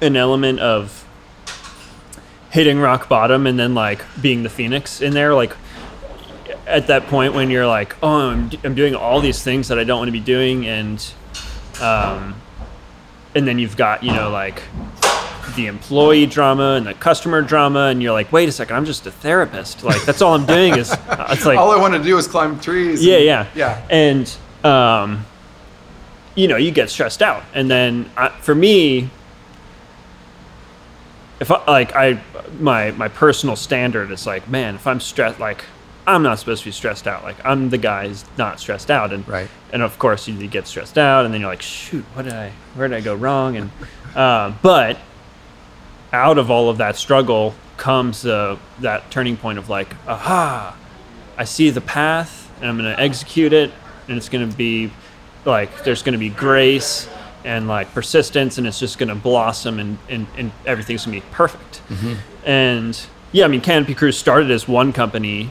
an 0.00 0.16
element 0.16 0.60
of 0.60 1.04
hitting 2.50 2.78
rock 2.78 3.08
bottom 3.08 3.46
and 3.46 3.58
then 3.58 3.74
like 3.74 4.04
being 4.20 4.42
the 4.44 4.48
phoenix 4.48 5.00
in 5.00 5.14
there, 5.14 5.34
like 5.34 5.56
at 6.66 6.86
that 6.86 7.06
point 7.06 7.34
when 7.34 7.50
you're 7.50 7.66
like, 7.66 7.96
oh, 8.02 8.30
I'm, 8.30 8.50
I'm 8.64 8.74
doing 8.74 8.94
all 8.94 9.20
these 9.20 9.42
things 9.42 9.68
that 9.68 9.78
I 9.78 9.84
don't 9.84 9.98
want 9.98 10.08
to 10.08 10.12
be 10.12 10.20
doing, 10.20 10.66
and 10.66 11.12
um, 11.80 12.34
and 13.34 13.46
then 13.46 13.58
you've 13.58 13.76
got 13.76 14.02
you 14.02 14.12
know 14.12 14.30
like 14.30 14.62
the 15.56 15.66
employee 15.66 16.26
drama 16.26 16.74
and 16.74 16.86
the 16.86 16.94
customer 16.94 17.42
drama, 17.42 17.86
and 17.86 18.02
you're 18.02 18.12
like, 18.12 18.32
wait 18.32 18.48
a 18.48 18.52
second, 18.52 18.76
I'm 18.76 18.84
just 18.84 19.06
a 19.06 19.10
therapist. 19.10 19.82
Like 19.82 20.04
that's 20.04 20.22
all 20.22 20.34
I'm 20.34 20.46
doing 20.46 20.76
is 20.76 20.92
it's 21.10 21.46
like 21.46 21.58
all 21.58 21.70
I 21.70 21.80
want 21.80 21.94
to 21.94 22.02
do 22.02 22.16
is 22.16 22.26
climb 22.26 22.58
trees. 22.60 23.04
yeah, 23.04 23.18
yeah, 23.18 23.46
yeah. 23.54 23.86
And 23.90 24.36
um, 24.64 25.26
you 26.34 26.48
know, 26.48 26.56
you 26.56 26.70
get 26.70 26.90
stressed 26.90 27.22
out, 27.22 27.42
and 27.54 27.70
then 27.70 28.10
I, 28.16 28.28
for 28.28 28.54
me, 28.54 29.10
if 31.40 31.50
I, 31.50 31.64
like 31.70 31.94
I 31.94 32.22
my 32.60 32.92
my 32.92 33.08
personal 33.08 33.56
standard 33.56 34.10
is 34.10 34.26
like, 34.26 34.48
man, 34.48 34.76
if 34.76 34.86
I'm 34.86 35.00
stressed, 35.00 35.40
like 35.40 35.64
I'm 36.06 36.22
not 36.22 36.38
supposed 36.38 36.62
to 36.62 36.68
be 36.68 36.72
stressed 36.72 37.06
out. 37.06 37.22
Like 37.22 37.36
I'm 37.44 37.70
the 37.70 37.78
guy 37.78 38.08
who's 38.08 38.24
not 38.36 38.58
stressed 38.60 38.90
out, 38.90 39.12
and 39.12 39.26
Right. 39.28 39.48
and 39.72 39.82
of 39.82 39.98
course 39.98 40.26
you 40.28 40.46
get 40.48 40.66
stressed 40.66 40.98
out, 40.98 41.24
and 41.24 41.32
then 41.32 41.40
you're 41.40 41.50
like, 41.50 41.62
shoot, 41.62 42.04
what 42.14 42.24
did 42.24 42.32
I, 42.34 42.50
where 42.74 42.88
did 42.88 42.96
I 42.96 43.00
go 43.00 43.14
wrong? 43.14 43.56
And 43.56 43.70
uh, 44.16 44.52
but 44.62 44.98
out 46.12 46.38
of 46.38 46.50
all 46.50 46.68
of 46.68 46.78
that 46.78 46.96
struggle 46.96 47.54
comes 47.76 48.26
uh, 48.26 48.56
that 48.80 49.10
turning 49.10 49.36
point 49.36 49.58
of 49.58 49.68
like, 49.68 49.94
aha, 50.06 50.76
I 51.38 51.44
see 51.44 51.70
the 51.70 51.80
path, 51.80 52.50
and 52.60 52.68
I'm 52.68 52.76
gonna 52.76 52.96
execute 52.98 53.52
it, 53.52 53.70
and 54.08 54.16
it's 54.16 54.28
gonna 54.28 54.46
be 54.48 54.90
like 55.44 55.84
there's 55.84 56.02
gonna 56.02 56.18
be 56.18 56.28
grace 56.30 57.08
and 57.44 57.66
like 57.68 57.92
persistence, 57.94 58.58
and 58.58 58.66
it's 58.66 58.78
just 58.78 58.98
gonna 58.98 59.14
blossom, 59.14 59.78
and 59.78 59.98
and, 60.08 60.26
and 60.36 60.52
everything's 60.66 61.04
gonna 61.06 61.16
be 61.20 61.26
perfect. 61.30 61.80
And 62.44 63.00
yeah, 63.30 63.44
I 63.44 63.48
mean, 63.48 63.60
Canopy 63.60 63.94
Crew's 63.94 64.18
started 64.18 64.50
as 64.50 64.66
one 64.68 64.92
company 64.92 65.50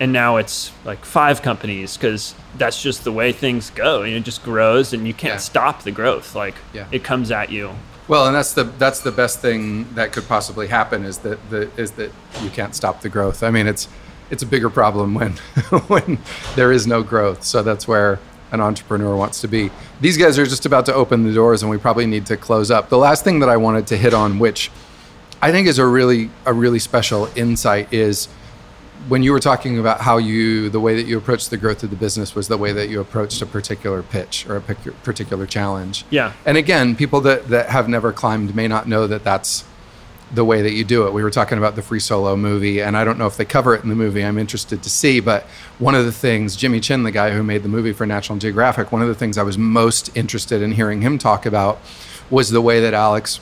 and 0.00 0.12
now 0.12 0.36
it's 0.36 0.70
like 0.84 1.04
five 1.04 1.42
companies 1.42 1.96
because 1.96 2.34
that's 2.56 2.80
just 2.82 3.04
the 3.04 3.12
way 3.12 3.32
things 3.32 3.70
go 3.70 4.02
and 4.02 4.12
it 4.14 4.20
just 4.24 4.42
grows 4.44 4.92
and 4.92 5.06
you 5.06 5.14
can't 5.14 5.34
Yeah. 5.34 5.38
stop 5.38 5.82
the 5.82 5.90
growth 5.90 6.34
like 6.34 6.54
Yeah. 6.72 6.84
it 6.92 7.02
comes 7.04 7.30
at 7.30 7.50
you 7.50 7.70
Well, 8.08 8.26
and 8.26 8.34
that's 8.34 8.52
the 8.52 8.64
that's 8.64 9.00
the 9.00 9.12
best 9.12 9.40
thing 9.40 9.86
that 9.94 10.12
could 10.12 10.26
possibly 10.28 10.68
happen 10.68 11.04
is 11.04 11.18
that 11.18 11.38
the 11.50 11.68
is 11.76 11.90
that 11.92 12.10
you 12.42 12.48
can't 12.50 12.74
stop 12.74 13.02
the 13.02 13.08
growth. 13.10 13.42
I 13.42 13.50
mean, 13.50 13.66
it's 13.66 13.86
it's 14.30 14.42
a 14.42 14.46
bigger 14.46 14.70
problem 14.70 15.14
when 15.14 15.32
when 15.88 16.18
there 16.56 16.72
is 16.72 16.86
no 16.86 17.02
growth. 17.02 17.42
So 17.44 17.62
that's 17.62 17.86
where 17.86 18.18
an 18.50 18.60
entrepreneur 18.62 19.14
wants 19.14 19.42
to 19.42 19.48
be. 19.48 19.70
These 20.00 20.16
guys 20.16 20.38
are 20.38 20.46
just 20.46 20.64
about 20.64 20.86
to 20.86 20.94
open 20.94 21.24
the 21.24 21.34
doors, 21.34 21.62
and 21.62 21.70
we 21.70 21.76
probably 21.76 22.06
need 22.06 22.24
to 22.26 22.36
close 22.38 22.70
up. 22.70 22.88
The 22.88 22.96
last 22.96 23.24
thing 23.24 23.40
that 23.40 23.50
I 23.50 23.58
wanted 23.58 23.86
to 23.88 23.96
hit 23.98 24.14
on, 24.14 24.38
which 24.38 24.70
I 25.42 25.52
think 25.52 25.68
is 25.68 25.78
a 25.78 25.84
really 25.86 26.30
a 26.46 26.52
really 26.54 26.78
special 26.78 27.28
insight, 27.36 27.92
is 27.92 28.28
when 29.06 29.22
you 29.22 29.32
were 29.32 29.40
talking 29.40 29.78
about 29.78 30.00
how 30.00 30.16
you 30.16 30.68
the 30.70 30.80
way 30.80 30.96
that 30.96 31.06
you 31.06 31.16
approached 31.16 31.50
the 31.50 31.56
growth 31.56 31.82
of 31.82 31.90
the 31.90 31.96
business 31.96 32.34
was 32.34 32.48
the 32.48 32.58
way 32.58 32.72
that 32.72 32.88
you 32.88 33.00
approached 33.00 33.40
a 33.40 33.46
particular 33.46 34.02
pitch 34.02 34.46
or 34.46 34.56
a 34.56 34.60
particular 34.60 35.46
challenge. 35.46 36.04
Yeah. 36.10 36.32
And 36.44 36.56
again, 36.56 36.96
people 36.96 37.20
that 37.22 37.48
that 37.48 37.68
have 37.70 37.88
never 37.88 38.12
climbed 38.12 38.54
may 38.56 38.66
not 38.66 38.88
know 38.88 39.06
that 39.06 39.24
that's 39.24 39.64
the 40.32 40.44
way 40.44 40.60
that 40.60 40.72
you 40.72 40.84
do 40.84 41.06
it. 41.06 41.12
We 41.12 41.22
were 41.22 41.30
talking 41.30 41.56
about 41.56 41.74
the 41.74 41.82
Free 41.82 42.00
Solo 42.00 42.36
movie, 42.36 42.82
and 42.82 42.96
I 42.96 43.04
don't 43.04 43.18
know 43.18 43.26
if 43.26 43.36
they 43.36 43.46
cover 43.46 43.74
it 43.74 43.82
in 43.82 43.88
the 43.88 43.94
movie. 43.94 44.22
I'm 44.22 44.38
interested 44.38 44.82
to 44.82 44.90
see. 44.90 45.20
But 45.20 45.44
one 45.78 45.94
of 45.94 46.04
the 46.04 46.12
things, 46.12 46.54
Jimmy 46.54 46.80
Chin, 46.80 47.02
the 47.02 47.10
guy 47.10 47.30
who 47.30 47.42
made 47.42 47.62
the 47.62 47.68
movie 47.68 47.92
for 47.92 48.04
National 48.04 48.38
Geographic, 48.38 48.92
one 48.92 49.00
of 49.00 49.08
the 49.08 49.14
things 49.14 49.38
I 49.38 49.42
was 49.42 49.56
most 49.56 50.14
interested 50.16 50.60
in 50.60 50.72
hearing 50.72 51.00
him 51.00 51.16
talk 51.16 51.46
about 51.46 51.80
was 52.30 52.50
the 52.50 52.60
way 52.60 52.80
that 52.80 52.92
Alex 52.92 53.40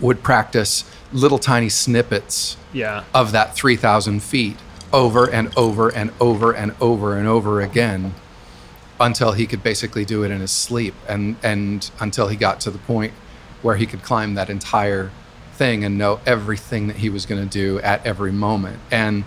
would 0.00 0.22
practice 0.22 0.84
little 1.12 1.38
tiny 1.38 1.68
snippets 1.68 2.56
yeah 2.72 3.02
of 3.14 3.32
that 3.32 3.54
3,000 3.54 4.22
feet 4.22 4.56
over 4.92 5.28
and 5.30 5.56
over 5.56 5.88
and 5.88 6.12
over 6.20 6.52
and 6.52 6.74
over 6.80 7.16
and 7.16 7.28
over 7.28 7.60
again 7.60 8.14
until 9.00 9.32
he 9.32 9.46
could 9.46 9.62
basically 9.62 10.04
do 10.04 10.24
it 10.24 10.30
in 10.30 10.40
his 10.40 10.50
sleep 10.50 10.94
and, 11.08 11.36
and 11.42 11.90
until 12.00 12.28
he 12.28 12.36
got 12.36 12.60
to 12.60 12.70
the 12.70 12.78
point 12.78 13.12
where 13.62 13.76
he 13.76 13.86
could 13.86 14.02
climb 14.02 14.34
that 14.34 14.50
entire 14.50 15.10
thing 15.52 15.84
and 15.84 15.98
know 15.98 16.20
everything 16.26 16.86
that 16.88 16.96
he 16.96 17.10
was 17.10 17.26
going 17.26 17.42
to 17.42 17.48
do 17.48 17.80
at 17.80 18.04
every 18.06 18.32
moment. 18.32 18.78
And 18.90 19.24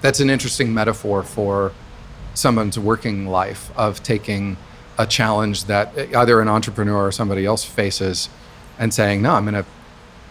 that's 0.00 0.20
an 0.20 0.30
interesting 0.30 0.72
metaphor 0.72 1.22
for 1.22 1.72
someone's 2.34 2.78
working 2.78 3.26
life 3.26 3.70
of 3.76 4.02
taking 4.02 4.56
a 4.98 5.06
challenge 5.06 5.64
that 5.64 5.96
either 6.14 6.40
an 6.40 6.48
entrepreneur 6.48 7.06
or 7.06 7.12
somebody 7.12 7.44
else 7.44 7.64
faces 7.64 8.28
and 8.78 8.92
saying, 8.92 9.22
no, 9.22 9.34
I'm 9.34 9.44
going 9.44 9.62
to 9.62 9.68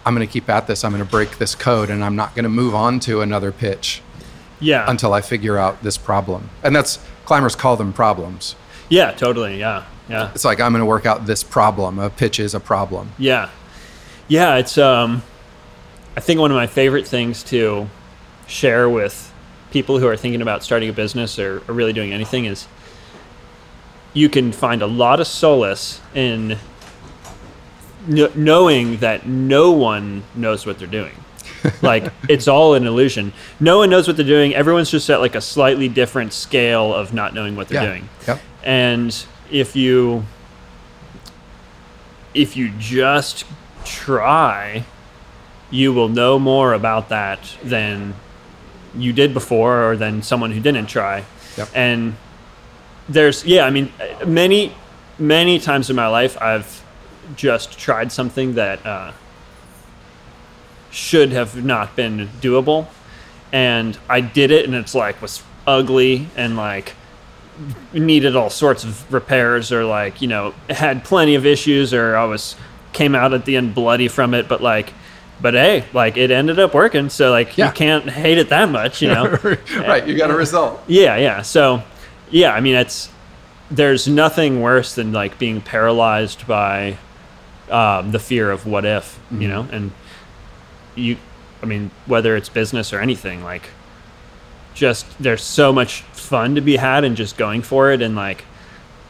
I'm 0.05 0.15
going 0.15 0.25
to 0.25 0.31
keep 0.31 0.49
at 0.49 0.65
this. 0.65 0.83
I'm 0.83 0.91
going 0.91 1.03
to 1.03 1.09
break 1.09 1.37
this 1.37 1.53
code 1.55 1.89
and 1.89 2.03
I'm 2.03 2.15
not 2.15 2.33
going 2.33 2.43
to 2.43 2.49
move 2.49 2.73
on 2.73 2.99
to 3.01 3.21
another 3.21 3.51
pitch 3.51 4.01
yeah 4.59 4.89
until 4.89 5.13
I 5.13 5.21
figure 5.21 5.57
out 5.57 5.81
this 5.83 5.97
problem. 5.97 6.49
And 6.63 6.75
that's 6.75 6.99
climbers 7.25 7.55
call 7.55 7.75
them 7.77 7.93
problems. 7.93 8.55
yeah 8.89 9.11
totally 9.11 9.59
yeah 9.59 9.85
yeah 10.09 10.31
It's 10.33 10.43
like 10.45 10.59
I'm 10.59 10.71
going 10.71 10.79
to 10.81 10.85
work 10.85 11.05
out 11.05 11.25
this 11.27 11.43
problem. 11.43 11.99
A 11.99 12.09
pitch 12.09 12.39
is 12.39 12.53
a 12.55 12.59
problem. 12.59 13.11
yeah 13.17 13.49
yeah 14.27 14.55
it's 14.57 14.77
um 14.77 15.23
i 16.15 16.19
think 16.19 16.39
one 16.39 16.51
of 16.51 16.55
my 16.55 16.67
favorite 16.67 17.07
things 17.07 17.43
to 17.43 17.87
share 18.47 18.87
with 18.89 19.33
people 19.71 19.97
who 19.99 20.07
are 20.07 20.17
thinking 20.17 20.41
about 20.41 20.63
starting 20.63 20.89
a 20.89 20.93
business 20.93 21.39
or, 21.39 21.61
or 21.67 21.73
really 21.73 21.93
doing 21.93 22.11
anything 22.13 22.45
is 22.45 22.67
you 24.13 24.27
can 24.29 24.51
find 24.51 24.81
a 24.81 24.87
lot 24.87 25.19
of 25.19 25.27
solace 25.27 26.01
in 26.15 26.57
kn- 28.07 28.31
knowing 28.35 28.97
that 28.97 29.27
no 29.27 29.71
one 29.71 30.23
knows 30.35 30.65
what 30.65 30.79
they're 30.79 30.87
doing. 30.87 31.13
like 31.81 32.11
it's 32.27 32.47
all 32.47 32.73
an 32.75 32.85
illusion. 32.85 33.33
No 33.59 33.77
one 33.79 33.89
knows 33.89 34.07
what 34.07 34.17
they're 34.17 34.25
doing. 34.25 34.53
Everyone's 34.55 34.89
just 34.91 35.09
at 35.09 35.19
like 35.19 35.35
a 35.35 35.41
slightly 35.41 35.89
different 35.89 36.33
scale 36.33 36.93
of 36.93 37.13
not 37.13 37.33
knowing 37.33 37.55
what 37.55 37.67
they're 37.67 37.81
Yeah. 37.83 37.89
doing. 37.89 38.09
Yep. 38.27 38.39
And 38.63 39.25
if 39.51 39.75
you 39.75 40.25
if 42.33 42.55
you 42.55 42.69
just 42.77 43.45
try, 43.85 44.83
you 45.71 45.93
will 45.93 46.09
know 46.09 46.37
more 46.39 46.73
about 46.73 47.09
that 47.09 47.39
than 47.63 48.13
you 48.95 49.13
did 49.13 49.33
before 49.33 49.91
or 49.91 49.95
than 49.97 50.21
someone 50.21 50.51
who 50.51 50.59
didn't 50.59 50.87
try. 50.87 51.23
Yep. 51.57 51.69
And 51.73 52.15
there's 53.07 53.45
yeah, 53.45 53.65
I 53.65 53.69
mean 53.69 53.91
many 54.25 54.73
many 55.17 55.59
times 55.59 55.89
in 55.89 55.95
my 55.95 56.07
life 56.07 56.39
I've 56.41 56.83
just 57.35 57.77
tried 57.77 58.11
something 58.11 58.53
that 58.55 58.85
uh, 58.85 59.11
should 60.91 61.31
have 61.31 61.63
not 61.63 61.95
been 61.95 62.27
doable 62.41 62.87
and 63.51 63.97
I 64.09 64.21
did 64.21 64.51
it 64.51 64.65
and 64.65 64.73
it's 64.75 64.93
like 64.95 65.21
was 65.21 65.43
ugly 65.67 66.27
and 66.35 66.55
like 66.57 66.93
needed 67.93 68.35
all 68.35 68.49
sorts 68.49 68.83
of 68.83 69.11
repairs 69.11 69.71
or 69.71 69.83
like 69.85 70.21
you 70.21 70.27
know 70.27 70.53
had 70.69 71.03
plenty 71.03 71.35
of 71.35 71.45
issues 71.45 71.93
or 71.93 72.15
I 72.15 72.23
was 72.25 72.55
came 72.93 73.15
out 73.15 73.33
at 73.33 73.45
the 73.45 73.55
end 73.57 73.75
bloody 73.75 74.07
from 74.07 74.33
it 74.33 74.47
but 74.47 74.61
like 74.61 74.93
but 75.41 75.53
hey 75.53 75.85
like 75.93 76.17
it 76.17 76.31
ended 76.31 76.57
up 76.59 76.73
working 76.73 77.09
so 77.09 77.31
like 77.31 77.57
Yeah. 77.57 77.67
you 77.67 77.73
can't 77.73 78.09
hate 78.09 78.37
it 78.37 78.49
that 78.49 78.69
much 78.69 79.01
you 79.01 79.09
know 79.09 79.27
right. 79.77 80.07
You 80.07 80.17
got 80.17 80.31
a 80.31 80.35
result. 80.35 80.81
yeah, 80.87 81.15
yeah. 81.17 81.41
So, 81.41 81.83
yeah, 82.31 82.53
I 82.53 82.61
mean, 82.61 82.75
it's 82.75 83.09
there's 83.71 84.07
nothing 84.07 84.61
worse 84.61 84.95
than 84.95 85.11
like 85.13 85.37
being 85.39 85.61
paralyzed 85.61 86.47
by 86.47 86.97
um, 87.69 88.11
the 88.11 88.19
fear 88.19 88.49
of 88.51 88.65
what 88.65 88.85
if, 88.85 89.19
you 89.31 89.47
know, 89.47 89.67
and 89.71 89.91
you, 90.99 91.17
I 91.63 91.65
mean, 91.65 91.91
whether 92.05 92.35
it's 92.35 92.49
business 92.49 92.93
or 92.93 92.99
anything, 92.99 93.43
like, 93.43 93.69
just 94.73 95.05
there's 95.19 95.43
so 95.43 95.73
much 95.73 96.01
fun 96.13 96.55
to 96.55 96.61
be 96.61 96.77
had 96.77 97.03
in 97.03 97.15
just 97.15 97.37
going 97.37 97.61
for 97.61 97.91
it, 97.91 98.01
and 98.01 98.15
like, 98.15 98.45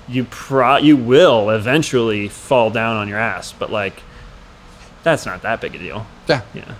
you 0.08 0.24
pro 0.26 0.78
you 0.78 0.98
will 0.98 1.50
eventually 1.52 2.28
fall 2.28 2.70
down 2.72 2.96
on 2.98 3.08
your 3.08 3.20
ass, 3.20 3.54
but 3.54 3.72
like, 3.72 4.02
that's 5.04 5.26
not 5.26 5.42
that 5.44 5.62
big 5.62 5.76
a 5.76 5.78
deal. 5.78 6.08
Yeah. 6.28 6.42
Yeah, 6.54 6.74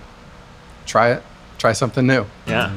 Try 0.86 1.12
it. 1.12 1.22
Try 1.58 1.72
something 1.72 2.06
new. 2.06 2.26
yeah, 2.46 2.72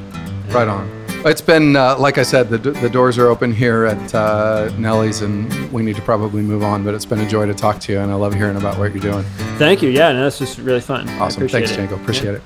Right 0.48 0.68
on. 0.68 1.03
It's 1.26 1.40
been, 1.40 1.74
uh, 1.74 1.96
like 1.98 2.18
I 2.18 2.22
said, 2.22 2.50
the, 2.50 2.58
the 2.58 2.90
doors 2.90 3.16
are 3.16 3.28
open 3.28 3.50
here 3.50 3.86
at 3.86 4.14
uh, 4.14 4.70
Nellie's, 4.76 5.22
and 5.22 5.72
we 5.72 5.82
need 5.82 5.96
to 5.96 6.02
probably 6.02 6.42
move 6.42 6.62
on. 6.62 6.84
But 6.84 6.94
it's 6.94 7.06
been 7.06 7.20
a 7.20 7.26
joy 7.26 7.46
to 7.46 7.54
talk 7.54 7.80
to 7.80 7.92
you, 7.92 8.00
and 8.00 8.12
I 8.12 8.14
love 8.14 8.34
hearing 8.34 8.56
about 8.56 8.78
what 8.78 8.92
you're 8.92 9.00
doing. 9.00 9.24
Thank 9.56 9.80
you. 9.80 9.88
Yeah, 9.88 10.12
no, 10.12 10.24
this 10.24 10.40
was 10.40 10.60
really 10.60 10.82
fun. 10.82 11.08
Awesome. 11.20 11.48
Thanks, 11.48 11.70
it. 11.70 11.78
Django. 11.78 11.98
Appreciate 11.98 12.34
it. 12.34 12.42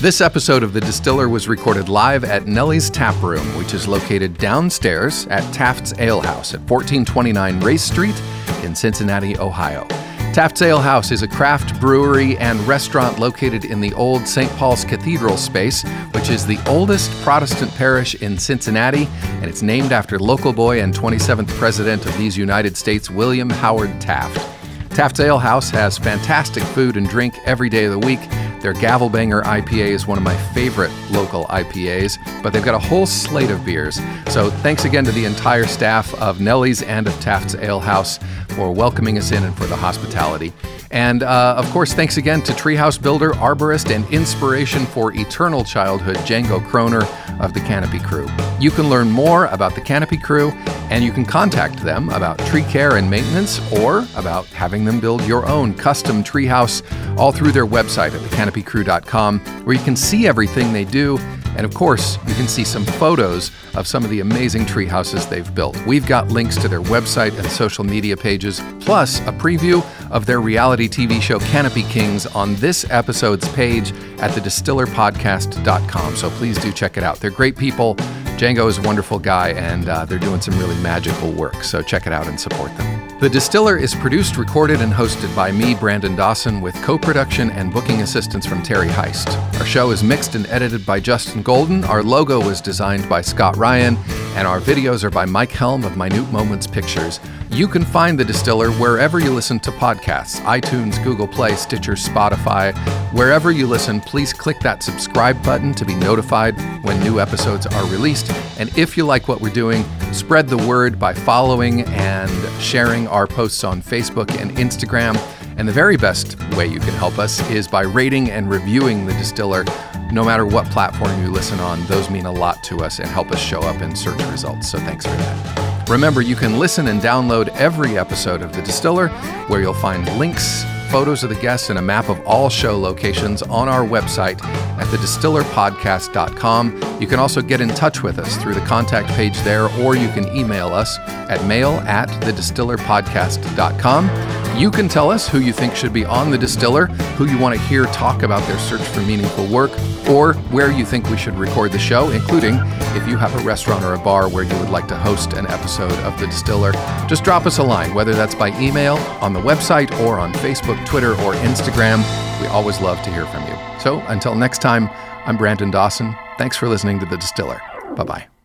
This 0.00 0.22
episode 0.22 0.62
of 0.62 0.72
The 0.72 0.80
Distiller 0.80 1.28
was 1.28 1.48
recorded 1.48 1.90
live 1.90 2.24
at 2.24 2.46
Nellie's 2.46 2.88
Tap 2.88 3.20
Room, 3.22 3.46
which 3.58 3.74
is 3.74 3.86
located 3.86 4.38
downstairs 4.38 5.26
at 5.26 5.42
Taft's 5.52 5.92
Ale 5.98 6.22
House 6.22 6.54
at 6.54 6.60
1429 6.60 7.60
Race 7.60 7.82
Street 7.82 8.18
in 8.62 8.74
Cincinnati, 8.74 9.36
Ohio. 9.38 9.86
Taft's 10.32 10.60
Ale 10.62 10.80
House 10.80 11.10
is 11.10 11.22
a 11.22 11.28
craft 11.28 11.80
brewery 11.80 12.36
and 12.38 12.60
restaurant 12.60 13.18
located 13.18 13.64
in 13.64 13.80
the 13.80 13.92
old 13.94 14.28
St. 14.28 14.50
Paul's 14.52 14.84
Cathedral 14.84 15.36
space, 15.36 15.82
which 16.12 16.28
is 16.28 16.46
the 16.46 16.58
oldest 16.68 17.10
Protestant 17.22 17.74
parish 17.74 18.14
in 18.16 18.38
Cincinnati, 18.38 19.08
and 19.22 19.46
it's 19.46 19.62
named 19.62 19.92
after 19.92 20.18
local 20.18 20.52
boy 20.52 20.82
and 20.82 20.94
27th 20.94 21.48
president 21.58 22.04
of 22.04 22.16
these 22.18 22.36
United 22.36 22.76
States, 22.76 23.10
William 23.10 23.48
Howard 23.48 24.00
Taft. 24.00 24.55
Taft's 24.96 25.20
Ale 25.20 25.38
House 25.38 25.68
has 25.68 25.98
fantastic 25.98 26.62
food 26.62 26.96
and 26.96 27.06
drink 27.06 27.34
every 27.44 27.68
day 27.68 27.84
of 27.84 27.92
the 27.92 27.98
week. 27.98 28.18
Their 28.62 28.72
Gavelbanger 28.72 29.42
IPA 29.42 29.88
is 29.88 30.06
one 30.06 30.16
of 30.16 30.24
my 30.24 30.34
favorite 30.54 30.90
local 31.10 31.44
IPAs, 31.48 32.16
but 32.42 32.54
they've 32.54 32.64
got 32.64 32.74
a 32.74 32.78
whole 32.78 33.04
slate 33.04 33.50
of 33.50 33.62
beers. 33.62 34.00
So 34.28 34.48
thanks 34.48 34.86
again 34.86 35.04
to 35.04 35.12
the 35.12 35.26
entire 35.26 35.66
staff 35.66 36.14
of 36.14 36.40
Nellie's 36.40 36.80
and 36.80 37.06
of 37.06 37.20
Taft's 37.20 37.54
Ale 37.56 37.78
House 37.78 38.18
for 38.48 38.72
welcoming 38.72 39.18
us 39.18 39.32
in 39.32 39.44
and 39.44 39.54
for 39.54 39.66
the 39.66 39.76
hospitality. 39.76 40.54
And 40.90 41.22
uh, 41.22 41.54
of 41.56 41.68
course, 41.70 41.92
thanks 41.92 42.16
again 42.16 42.42
to 42.42 42.52
treehouse 42.52 43.00
builder, 43.00 43.32
arborist, 43.32 43.94
and 43.94 44.08
inspiration 44.12 44.86
for 44.86 45.12
eternal 45.14 45.64
childhood, 45.64 46.16
Django 46.18 46.64
Kroner 46.68 47.02
of 47.40 47.54
the 47.54 47.60
Canopy 47.60 47.98
Crew. 47.98 48.28
You 48.60 48.70
can 48.70 48.88
learn 48.88 49.10
more 49.10 49.46
about 49.46 49.74
the 49.74 49.80
Canopy 49.80 50.16
Crew 50.16 50.50
and 50.90 51.04
you 51.04 51.12
can 51.12 51.24
contact 51.24 51.82
them 51.82 52.08
about 52.10 52.38
tree 52.46 52.62
care 52.62 52.96
and 52.96 53.10
maintenance 53.10 53.60
or 53.72 54.06
about 54.16 54.46
having 54.46 54.84
them 54.84 55.00
build 55.00 55.22
your 55.26 55.46
own 55.46 55.74
custom 55.74 56.22
treehouse 56.22 56.82
all 57.18 57.32
through 57.32 57.52
their 57.52 57.66
website 57.66 58.14
at 58.14 58.20
thecanopycrew.com 58.30 59.40
where 59.64 59.76
you 59.76 59.82
can 59.82 59.96
see 59.96 60.26
everything 60.26 60.72
they 60.72 60.84
do 60.84 61.18
and 61.56 61.64
of 61.64 61.74
course, 61.74 62.18
you 62.26 62.34
can 62.34 62.48
see 62.48 62.64
some 62.64 62.84
photos 62.84 63.50
of 63.74 63.86
some 63.86 64.04
of 64.04 64.10
the 64.10 64.20
amazing 64.20 64.66
tree 64.66 64.86
houses 64.86 65.26
they've 65.26 65.54
built. 65.54 65.76
We've 65.86 66.06
got 66.06 66.28
links 66.28 66.56
to 66.58 66.68
their 66.68 66.82
website 66.82 67.38
and 67.38 67.46
social 67.48 67.84
media 67.84 68.16
pages, 68.16 68.60
plus 68.80 69.20
a 69.20 69.32
preview 69.32 69.84
of 70.10 70.26
their 70.26 70.40
reality 70.40 70.88
TV 70.88 71.20
show 71.20 71.38
Canopy 71.38 71.82
Kings 71.84 72.26
on 72.26 72.54
this 72.56 72.88
episode's 72.90 73.48
page 73.54 73.92
at 74.18 74.30
thedistillerpodcast.com. 74.30 76.16
So 76.16 76.30
please 76.30 76.58
do 76.58 76.72
check 76.72 76.96
it 76.96 77.02
out. 77.02 77.20
They're 77.20 77.30
great 77.30 77.56
people. 77.56 77.96
Django 78.36 78.68
is 78.68 78.78
a 78.78 78.82
wonderful 78.82 79.18
guy, 79.18 79.50
and 79.50 79.88
uh, 79.88 80.04
they're 80.04 80.18
doing 80.18 80.40
some 80.40 80.58
really 80.58 80.76
magical 80.82 81.32
work. 81.32 81.64
So 81.64 81.82
check 81.82 82.06
it 82.06 82.12
out 82.12 82.28
and 82.28 82.38
support 82.38 82.76
them. 82.76 82.95
The 83.18 83.30
Distiller 83.30 83.78
is 83.78 83.94
produced, 83.94 84.36
recorded, 84.36 84.82
and 84.82 84.92
hosted 84.92 85.34
by 85.34 85.50
me, 85.50 85.74
Brandon 85.74 86.14
Dawson, 86.14 86.60
with 86.60 86.74
co 86.82 86.98
production 86.98 87.50
and 87.50 87.72
booking 87.72 88.02
assistance 88.02 88.44
from 88.44 88.62
Terry 88.62 88.88
Heist. 88.88 89.34
Our 89.58 89.64
show 89.64 89.90
is 89.90 90.04
mixed 90.04 90.34
and 90.34 90.46
edited 90.48 90.84
by 90.84 91.00
Justin 91.00 91.42
Golden. 91.42 91.82
Our 91.84 92.02
logo 92.02 92.38
was 92.38 92.60
designed 92.60 93.08
by 93.08 93.22
Scott 93.22 93.56
Ryan, 93.56 93.96
and 94.36 94.46
our 94.46 94.60
videos 94.60 95.02
are 95.02 95.08
by 95.08 95.24
Mike 95.24 95.50
Helm 95.50 95.84
of 95.84 95.96
Minute 95.96 96.30
Moments 96.30 96.66
Pictures. 96.66 97.18
You 97.50 97.68
can 97.68 97.84
find 97.84 98.18
The 98.18 98.24
Distiller 98.24 98.70
wherever 98.72 99.18
you 99.18 99.30
listen 99.30 99.58
to 99.60 99.70
podcasts 99.70 100.40
iTunes, 100.40 101.02
Google 101.02 101.26
Play, 101.26 101.54
Stitcher, 101.54 101.92
Spotify. 101.92 102.76
Wherever 103.12 103.50
you 103.50 103.66
listen, 103.66 104.00
please 104.00 104.32
click 104.32 104.58
that 104.60 104.82
subscribe 104.82 105.42
button 105.42 105.72
to 105.74 105.84
be 105.84 105.94
notified 105.94 106.54
when 106.84 107.00
new 107.00 107.18
episodes 107.18 107.66
are 107.66 107.86
released. 107.86 108.30
And 108.58 108.76
if 108.76 108.96
you 108.96 109.06
like 109.06 109.28
what 109.28 109.40
we're 109.40 109.54
doing, 109.54 109.84
spread 110.12 110.48
the 110.48 110.58
word 110.58 110.98
by 110.98 111.14
following 111.14 111.82
and 111.86 112.30
sharing 112.60 113.06
our 113.08 113.26
posts 113.26 113.64
on 113.64 113.80
Facebook 113.80 114.30
and 114.40 114.50
Instagram. 114.58 115.16
And 115.56 115.66
the 115.66 115.72
very 115.72 115.96
best 115.96 116.38
way 116.56 116.66
you 116.66 116.80
can 116.80 116.94
help 116.94 117.18
us 117.18 117.40
is 117.48 117.66
by 117.66 117.82
rating 117.82 118.30
and 118.30 118.50
reviewing 118.50 119.06
The 119.06 119.12
Distiller. 119.14 119.64
No 120.12 120.24
matter 120.24 120.44
what 120.44 120.66
platform 120.66 121.22
you 121.22 121.30
listen 121.30 121.58
on, 121.60 121.84
those 121.86 122.10
mean 122.10 122.26
a 122.26 122.32
lot 122.32 122.62
to 122.64 122.84
us 122.84 122.98
and 122.98 123.08
help 123.08 123.30
us 123.30 123.40
show 123.40 123.60
up 123.60 123.80
in 123.80 123.96
search 123.96 124.22
results. 124.24 124.70
So 124.70 124.78
thanks 124.78 125.06
for 125.06 125.16
that. 125.16 125.65
Remember, 125.88 126.20
you 126.20 126.34
can 126.34 126.58
listen 126.58 126.88
and 126.88 127.00
download 127.00 127.48
every 127.50 127.96
episode 127.96 128.42
of 128.42 128.52
The 128.52 128.60
Distiller, 128.62 129.08
where 129.46 129.60
you'll 129.60 129.72
find 129.72 130.04
links, 130.18 130.64
photos 130.86 131.22
of 131.22 131.30
the 131.30 131.36
guests, 131.36 131.70
and 131.70 131.78
a 131.78 131.82
map 131.82 132.08
of 132.08 132.20
all 132.26 132.48
show 132.48 132.76
locations 132.78 133.42
on 133.42 133.68
our 133.68 133.84
website 133.84 134.42
at 134.44 134.86
thedistillerpodcast.com. 134.88 137.00
You 137.00 137.06
can 137.06 137.18
also 137.18 137.40
get 137.42 137.60
in 137.60 137.68
touch 137.70 138.02
with 138.02 138.18
us 138.18 138.36
through 138.36 138.54
the 138.54 138.60
contact 138.62 139.08
page 139.08 139.38
there, 139.42 139.68
or 139.80 139.96
you 139.96 140.08
can 140.08 140.34
email 140.34 140.68
us 140.68 140.98
at 141.28 141.44
mail 141.46 141.72
at 141.86 142.08
thedistillerpodcast.com. 142.22 144.56
You 144.58 144.70
can 144.70 144.88
tell 144.88 145.10
us 145.10 145.28
who 145.28 145.40
you 145.40 145.52
think 145.52 145.76
should 145.76 145.92
be 145.92 146.06
on 146.06 146.30
The 146.30 146.38
Distiller, 146.38 146.86
who 147.16 147.26
you 147.26 147.36
want 147.36 147.54
to 147.54 147.60
hear 147.60 147.84
talk 147.86 148.22
about 148.22 148.42
their 148.48 148.58
search 148.58 148.80
for 148.80 149.02
meaningful 149.02 149.46
work, 149.48 149.70
or 150.08 150.32
where 150.50 150.72
you 150.72 150.86
think 150.86 151.10
we 151.10 151.18
should 151.18 151.34
record 151.34 151.72
the 151.72 151.78
show, 151.78 152.08
including 152.08 152.54
if 152.96 153.06
you 153.06 153.18
have 153.18 153.38
a 153.38 153.44
restaurant 153.44 153.84
or 153.84 153.92
a 153.92 153.98
bar 153.98 154.30
where 154.30 154.44
you 154.44 154.58
would 154.58 154.70
like 154.70 154.88
to 154.88 154.96
host 154.96 155.34
an 155.34 155.46
episode 155.48 155.92
of 155.92 156.18
The 156.18 156.28
Distiller. 156.28 156.72
Just 157.06 157.22
drop 157.22 157.44
us 157.44 157.58
a 157.58 157.62
line, 157.62 157.92
whether 157.92 158.14
that's 158.14 158.34
by 158.34 158.48
email, 158.58 158.96
on 159.20 159.34
the 159.34 159.40
website, 159.40 159.92
or 160.00 160.18
on 160.18 160.32
Facebook, 160.34 160.82
Twitter, 160.86 161.12
or 161.12 161.34
Instagram. 161.34 161.98
We 162.40 162.46
always 162.48 162.80
love 162.80 163.02
to 163.02 163.10
hear 163.10 163.26
from 163.26 163.46
you. 163.46 163.56
So 163.80 164.00
until 164.08 164.34
next 164.34 164.58
time, 164.62 164.88
I'm 165.26 165.36
Brandon 165.36 165.70
Dawson. 165.70 166.14
Thanks 166.38 166.56
for 166.56 166.68
listening 166.68 166.98
to 167.00 167.06
The 167.06 167.16
Distiller. 167.16 167.60
Bye 167.96 168.04
bye. 168.04 168.35